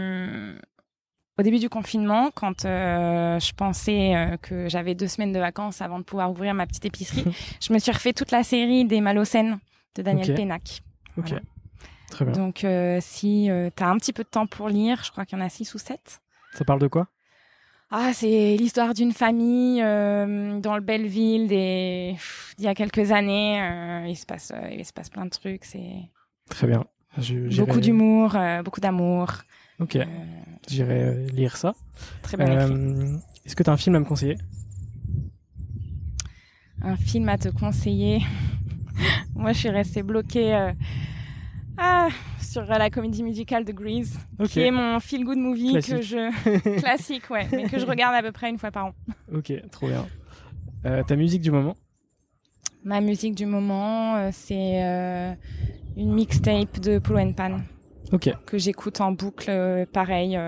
au 1.39 1.43
début 1.43 1.59
du 1.59 1.69
confinement, 1.69 2.31
quand 2.35 2.65
euh, 2.65 3.39
je 3.39 3.53
pensais 3.53 4.15
euh, 4.15 4.37
que 4.37 4.69
j'avais 4.69 4.95
deux 4.95 5.09
semaines 5.09 5.33
de 5.33 5.39
vacances 5.39 5.81
avant 5.81 5.99
de 5.99 6.05
pouvoir 6.05 6.31
ouvrir 6.31 6.55
ma 6.55 6.67
petite 6.67 6.85
épicerie, 6.85 7.25
je 7.61 7.73
me 7.73 7.79
suis 7.79 7.93
refait 7.93 8.13
toute 8.13 8.31
la 8.31 8.43
série 8.43 8.85
des 8.85 9.01
Malocènes 9.01 9.59
de 9.95 10.03
Daniel 10.03 10.27
okay. 10.27 10.35
Pénac. 10.35 10.83
Ok. 11.17 11.35
Très 12.13 12.25
bien. 12.25 12.35
Donc, 12.35 12.63
euh, 12.65 12.99
si 13.01 13.49
tu 13.77 13.83
as 13.83 13.89
un 13.89 13.97
petit 13.97 14.13
peu 14.13 14.23
de 14.23 14.29
temps 14.29 14.47
pour 14.47 14.69
lire, 14.69 15.03
je 15.05 15.11
crois 15.11 15.25
qu'il 15.25 15.39
y 15.39 15.43
en 15.43 15.45
a 15.45 15.49
six 15.49 15.75
ou 15.75 15.79
sept. 15.79 16.21
Ça 16.53 16.65
parle 16.65 16.79
de 16.81 16.87
quoi? 16.87 17.09
Ah, 17.91 18.13
c'est 18.15 18.57
l'histoire 18.57 18.95
d'une 18.95 19.13
famille 19.13 19.81
dans 19.81 20.75
le 20.77 20.81
Belleville 20.81 21.47
des... 21.47 22.17
il 22.59 22.65
y 22.65 22.69
a 22.69 22.75
quelques 22.75 23.13
années. 23.13 24.07
il 24.09 24.17
se 24.17 24.25
passe, 24.25 24.53
il 24.71 24.85
se 24.85 24.93
passe 24.95 25.11
plein 25.11 25.25
de 25.27 25.31
trucs. 25.31 25.65
C'est 25.65 26.09
Très 26.49 26.67
bien. 26.67 26.85
beaucoup 27.59 27.81
d'humour, 27.81 28.37
beaucoup 28.65 28.81
d'amour. 28.81 29.29
Ok, 29.79 29.99
j'irai 30.69 31.27
lire 31.33 31.57
ça. 31.57 31.75
Très 32.23 32.37
bien. 32.39 32.69
Est-ce 33.45 33.57
que 33.57 33.63
tu 33.63 33.71
as 33.71 33.73
un 33.73 33.77
film 33.77 33.97
à 33.97 34.01
me 34.01 34.05
conseiller? 34.05 34.39
Un 36.83 36.97
film 36.97 37.29
à 37.29 37.39
te 37.39 37.49
conseiller? 37.49 38.23
Moi, 39.35 39.53
je 39.53 39.59
suis 39.59 39.71
restée 39.71 40.03
bloquée 40.03 40.55
euh, 40.55 40.73
ah, 41.85 42.09
sur 42.41 42.62
la 42.64 42.91
comédie 42.91 43.24
musicale 43.24 43.64
de 43.64 43.72
Grease, 43.72 44.16
qui 44.49 44.61
est 44.61 44.70
mon 44.70 45.01
feel-good 45.01 45.39
movie 45.39 45.72
Classique. 45.72 45.95
que 45.97 46.03
je 46.03 46.78
classique, 46.80 47.28
ouais, 47.30 47.49
mais 47.51 47.64
que 47.64 47.78
je 47.78 47.87
regarde 47.87 48.14
à 48.14 48.22
peu 48.22 48.30
près 48.30 48.51
une 48.51 48.59
fois 48.59 48.70
par 48.70 48.87
an. 48.87 48.95
Ok, 49.35 49.53
trop 49.70 49.89
bien. 49.89 50.07
Euh, 50.87 51.03
ta 51.03 51.16
musique 51.16 51.43
du 51.43 51.51
moment? 51.51 51.74
Ma 52.85 53.01
musique 53.01 53.35
du 53.35 53.47
moment, 53.47 54.16
euh, 54.16 54.30
c'est 54.33 55.37
une 55.97 56.14
mixtape 56.14 56.78
de 56.78 56.99
Polo 56.99 57.33
Pan. 57.33 57.61
Ok. 58.12 58.30
Que 58.47 58.59
j'écoute 58.59 59.01
en 59.01 59.12
boucle, 59.12 59.87
pareil, 59.93 60.39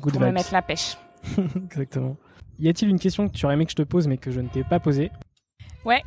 pour 0.00 0.20
me 0.20 0.30
mettre 0.30 0.52
la 0.52 0.62
pêche. 0.62 0.96
Exactement. 1.66 2.16
Y 2.58 2.68
a-t-il 2.68 2.88
une 2.90 2.98
question 2.98 3.28
que 3.28 3.32
tu 3.32 3.44
aurais 3.44 3.54
aimé 3.54 3.64
que 3.64 3.72
je 3.72 3.76
te 3.76 3.82
pose 3.82 4.06
mais 4.06 4.16
que 4.16 4.30
je 4.30 4.40
ne 4.40 4.48
t'ai 4.48 4.62
pas 4.62 4.78
posée? 4.78 5.10
Ouais. 5.84 6.02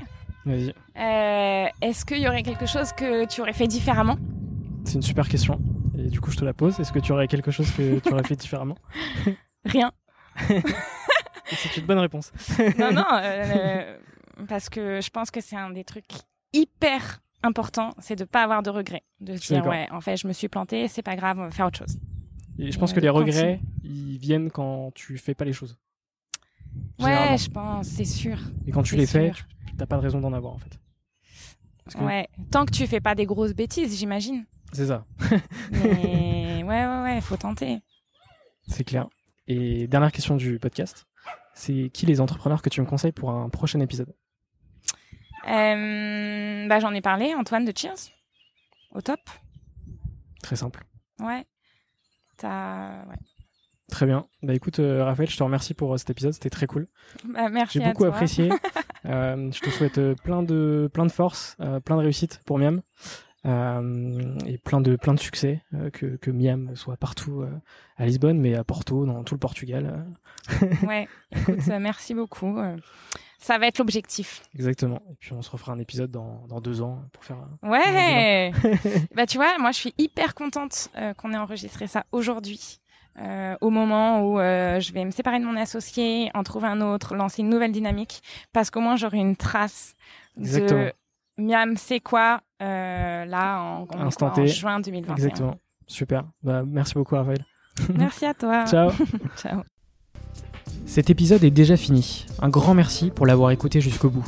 Vas-y. 0.46 0.74
Euh, 0.98 1.68
est-ce 1.82 2.06
qu'il 2.06 2.20
y 2.20 2.28
aurait 2.28 2.44
quelque 2.44 2.68
chose 2.68 2.94
que 2.94 3.26
tu 3.26 3.42
aurais 3.42 3.54
fait 3.54 3.68
différemment? 3.68 4.18
C'est 4.86 4.94
une 4.94 5.02
super 5.02 5.28
question. 5.28 5.60
Et 5.98 6.10
du 6.10 6.22
coup, 6.22 6.32
je 6.32 6.38
te 6.38 6.46
la 6.46 6.54
pose. 6.54 6.80
Est-ce 6.80 6.92
que 6.94 7.00
tu 7.00 7.12
aurais 7.12 7.28
quelque 7.28 7.52
chose 7.52 7.70
que 7.72 8.00
tu 8.00 8.14
aurais 8.14 8.24
fait 8.24 8.36
différemment 8.36 8.78
Rien. 9.66 9.92
C'est 11.48 11.78
une 11.78 11.86
bonne 11.86 12.00
réponse. 12.00 12.32
non, 12.78 12.92
non, 12.92 13.06
euh, 13.14 13.98
parce 14.48 14.70
que 14.70 15.00
je 15.02 15.10
pense 15.10 15.30
que 15.30 15.42
c'est 15.42 15.56
un 15.56 15.70
des 15.70 15.84
trucs 15.84 16.12
hyper 16.54 17.22
importants, 17.44 17.92
c'est 18.00 18.16
de 18.16 18.24
ne 18.24 18.28
pas 18.28 18.44
avoir 18.44 18.64
de 18.64 18.72
regrets. 18.72 19.04
De 19.20 19.36
se 19.36 19.54
dire, 19.54 19.66
ouais, 19.66 19.88
en 19.92 20.02
fait, 20.02 20.18
je 20.18 20.28
me 20.28 20.34
suis 20.34 20.50
planté, 20.50 20.88
c'est 20.88 21.04
pas 21.04 21.16
grave, 21.16 21.38
on 21.40 21.44
va 21.44 21.52
faire 21.52 21.68
autre 21.68 21.78
chose. 21.78 21.98
Et 22.58 22.72
je 22.72 22.80
pense 22.80 22.94
que 22.94 23.00
les 23.00 23.10
regrets, 23.10 23.60
ils 23.84 24.18
viennent 24.18 24.50
quand 24.50 24.92
tu 24.96 25.18
fais 25.18 25.36
pas 25.36 25.46
les 25.46 25.54
choses. 25.54 25.78
Ouais, 27.00 27.38
je 27.38 27.50
pense, 27.50 27.88
c'est 27.88 28.06
sûr. 28.06 28.38
Et 28.66 28.72
quand 28.72 28.84
tu 28.84 28.96
les 28.96 29.06
fais, 29.06 29.32
tu 29.32 29.76
n'as 29.78 29.86
pas 29.86 29.98
de 29.98 30.02
raison 30.02 30.20
d'en 30.20 30.34
avoir 30.34 30.54
en 30.54 30.58
fait. 30.58 30.80
Ouais, 32.02 32.28
tant 32.50 32.66
que 32.66 32.72
tu 32.72 32.88
fais 32.88 33.00
pas 33.00 33.14
des 33.14 33.26
grosses 33.26 33.54
bêtises, 33.54 33.98
j'imagine. 33.98 34.46
C'est 34.76 34.88
ça. 34.88 35.06
Mais 35.72 36.62
ouais, 36.66 36.86
ouais, 36.86 37.02
ouais, 37.04 37.22
faut 37.22 37.38
tenter. 37.38 37.80
C'est 38.68 38.84
clair. 38.84 39.08
Et 39.48 39.88
dernière 39.88 40.12
question 40.12 40.36
du 40.36 40.60
podcast, 40.60 41.08
c'est 41.54 41.90
qui 41.94 42.06
les 42.06 42.20
entrepreneurs 42.20 42.62
que 42.62 42.68
tu 42.68 42.82
me 42.82 42.86
conseilles 42.86 43.14
pour 43.14 43.32
un 43.32 43.48
prochain 43.48 43.80
épisode? 43.80 44.14
Euh, 45.48 46.68
bah, 46.68 46.80
J'en 46.82 46.94
ai 46.94 47.00
parlé, 47.00 47.34
Antoine 47.36 47.64
de 47.64 47.72
Cheers, 47.74 48.12
au 48.92 49.00
top. 49.00 49.22
Très 50.44 50.58
simple. 50.58 50.84
Ouais. 51.22 51.46
Ouais. 52.44 53.16
Très 53.90 54.06
bien. 54.06 54.28
Bah 54.44 54.54
écoute, 54.54 54.80
euh, 54.80 55.06
Raphaël, 55.06 55.30
je 55.30 55.38
te 55.38 55.44
remercie 55.44 55.74
pour 55.74 55.94
euh, 55.94 55.98
cet 55.98 56.10
épisode, 56.10 56.34
c'était 56.34 56.50
très 56.50 56.68
cool. 56.68 56.90
Bah, 57.24 57.48
merci. 57.48 57.80
J'ai 57.80 57.86
beaucoup 57.86 58.04
apprécié. 58.04 58.50
je 59.06 59.60
te 59.62 59.70
souhaite 59.70 60.02
plein 60.16 60.44
de 60.44 60.90
plein 60.92 61.06
de 61.06 61.12
force, 61.12 61.56
plein 61.86 61.96
de 61.96 62.02
réussite 62.02 62.42
pour 62.46 62.60
Miam 62.60 62.82
et 63.46 64.58
plein 64.58 64.82
de 64.82 64.96
plein 64.96 65.14
de 65.14 65.20
succès, 65.20 65.62
que, 65.94 66.18
que 66.18 66.32
Miam 66.32 66.76
soit 66.76 66.98
partout 66.98 67.46
à 67.98 68.06
Lisbonne, 68.06 68.40
mais 68.40 68.56
à 68.56 68.64
Porto, 68.64 69.06
dans 69.06 69.24
tout 69.24 69.36
le 69.36 69.40
Portugal. 69.40 70.06
ouais. 70.88 71.08
Écoute, 71.32 71.68
merci 71.80 72.14
beaucoup. 72.14 72.58
Ça 73.38 73.58
va 73.58 73.68
être 73.68 73.78
l'objectif. 73.78 74.42
Exactement. 74.56 75.02
Et 75.12 75.16
puis 75.20 75.34
on 75.34 75.42
se 75.42 75.52
refera 75.52 75.74
un 75.74 75.80
épisode 75.80 76.10
dans, 76.10 76.46
dans 76.48 76.60
deux 76.60 76.82
ans 76.82 77.04
pour 77.14 77.24
faire. 77.24 77.38
ouais. 77.64 78.52
bah 79.16 79.26
tu 79.28 79.38
vois, 79.38 79.58
moi 79.60 79.72
je 79.72 79.78
suis 79.78 79.94
hyper 79.98 80.34
contente 80.34 80.90
qu'on 81.18 81.32
ait 81.34 81.38
enregistré 81.38 81.88
ça 81.88 82.06
aujourd'hui. 82.12 82.80
Euh, 83.18 83.56
au 83.62 83.70
moment 83.70 84.22
où 84.24 84.40
euh, 84.40 84.82
je 84.82 84.92
vais 84.92 85.06
me 85.06 85.12
séparer 85.12 85.40
de 85.40 85.46
mon 85.46 85.56
associé, 85.56 86.30
en 86.34 86.44
trouver 86.44 86.68
un 86.68 86.82
autre, 86.82 87.16
lancer 87.16 87.44
une 87.44 87.50
nouvelle 87.50 87.72
dynamique, 87.72 88.22
parce 88.52 88.70
qu'au 88.70 88.82
moins 88.82 88.98
j'aurai 88.98 89.20
une 89.20 89.38
trace 89.38 89.96
de 90.36 90.92
Miam, 91.38 91.76
c'est 91.78 92.00
quoi 92.00 92.42
euh, 92.62 93.26
là 93.26 93.60
en, 93.62 93.88
en, 93.94 94.46
juin 94.46 94.80
2021. 94.80 95.16
Exactement. 95.16 95.56
Super. 95.88 96.24
Bah, 96.44 96.64
merci 96.66 96.94
beaucoup, 96.94 97.16
Raphaël. 97.16 97.46
Merci 97.94 98.26
à 98.26 98.34
toi. 98.34 98.66
Ciao. 98.66 98.90
Ciao. 99.38 99.62
Cet 100.86 101.10
épisode 101.10 101.44
est 101.44 101.52
déjà 101.52 101.76
fini. 101.76 102.26
Un 102.42 102.48
grand 102.48 102.74
merci 102.74 103.12
pour 103.12 103.26
l'avoir 103.26 103.52
écouté 103.52 103.82
jusqu'au 103.82 104.10
bout. 104.10 104.26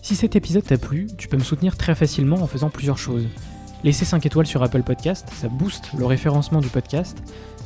Si 0.00 0.14
cet 0.14 0.36
épisode 0.36 0.62
t'a 0.62 0.78
plu, 0.78 1.08
tu 1.18 1.26
peux 1.26 1.36
me 1.36 1.42
soutenir 1.42 1.76
très 1.76 1.96
facilement 1.96 2.36
en 2.36 2.46
faisant 2.46 2.70
plusieurs 2.70 2.98
choses. 2.98 3.26
Laisser 3.82 4.04
5 4.04 4.24
étoiles 4.24 4.46
sur 4.46 4.62
Apple 4.62 4.84
Podcast, 4.84 5.28
ça 5.32 5.48
booste 5.48 5.92
le 5.98 6.06
référencement 6.06 6.60
du 6.60 6.68
podcast 6.68 7.20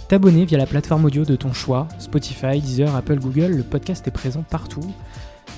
t'abonner 0.08 0.44
via 0.44 0.58
la 0.58 0.66
plateforme 0.66 1.04
audio 1.04 1.24
de 1.24 1.36
ton 1.36 1.52
choix, 1.52 1.88
Spotify, 1.98 2.60
Deezer, 2.60 2.94
Apple, 2.94 3.18
Google, 3.18 3.52
le 3.52 3.62
podcast 3.62 4.06
est 4.06 4.12
présent 4.12 4.44
partout. 4.48 4.94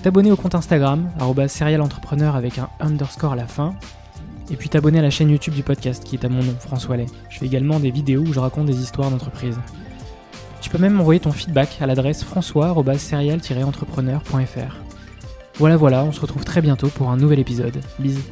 T'abonner 0.03 0.31
au 0.31 0.37
compte 0.37 0.55
Instagram, 0.55 1.11
serialentrepreneur 1.49 2.37
avec 2.37 2.59
un 2.59 2.69
underscore 2.81 3.33
à 3.33 3.37
la 3.37 3.47
fin. 3.47 3.75
Et 4.51 4.57
puis 4.57 4.69
t'abonner 4.69 4.99
à 5.01 5.03
la 5.03 5.11
chaîne 5.11 5.31
YouTube 5.31 5.55
du 5.55 5.63
podcast 5.63 6.05
qui 6.05 6.17
est 6.17 6.25
à 6.25 6.29
mon 6.29 6.43
nom, 6.43 6.55
François 6.59 6.97
Lay. 6.97 7.07
Je 7.29 7.39
fais 7.39 7.47
également 7.47 7.79
des 7.81 7.91
vidéos 7.91 8.23
où 8.23 8.33
je 8.33 8.41
raconte 8.41 8.67
des 8.67 8.81
histoires 8.81 9.11
d'entreprise. 9.11 9.59
Tu 10.61 10.71
peux 10.71 10.79
même 10.79 10.95
m'envoyer 10.95 11.21
ton 11.21 11.33
feedback 11.33 11.77
à 11.81 11.87
l'adresse 11.87 12.25
françois-serial-entrepreneur.fr. 12.25 14.77
Voilà 15.57 15.77
voilà, 15.77 16.05
on 16.05 16.13
se 16.13 16.21
retrouve 16.21 16.45
très 16.45 16.63
bientôt 16.63 16.89
pour 16.89 17.11
un 17.11 17.17
nouvel 17.17 17.41
épisode. 17.41 17.79
Bisous. 17.99 18.23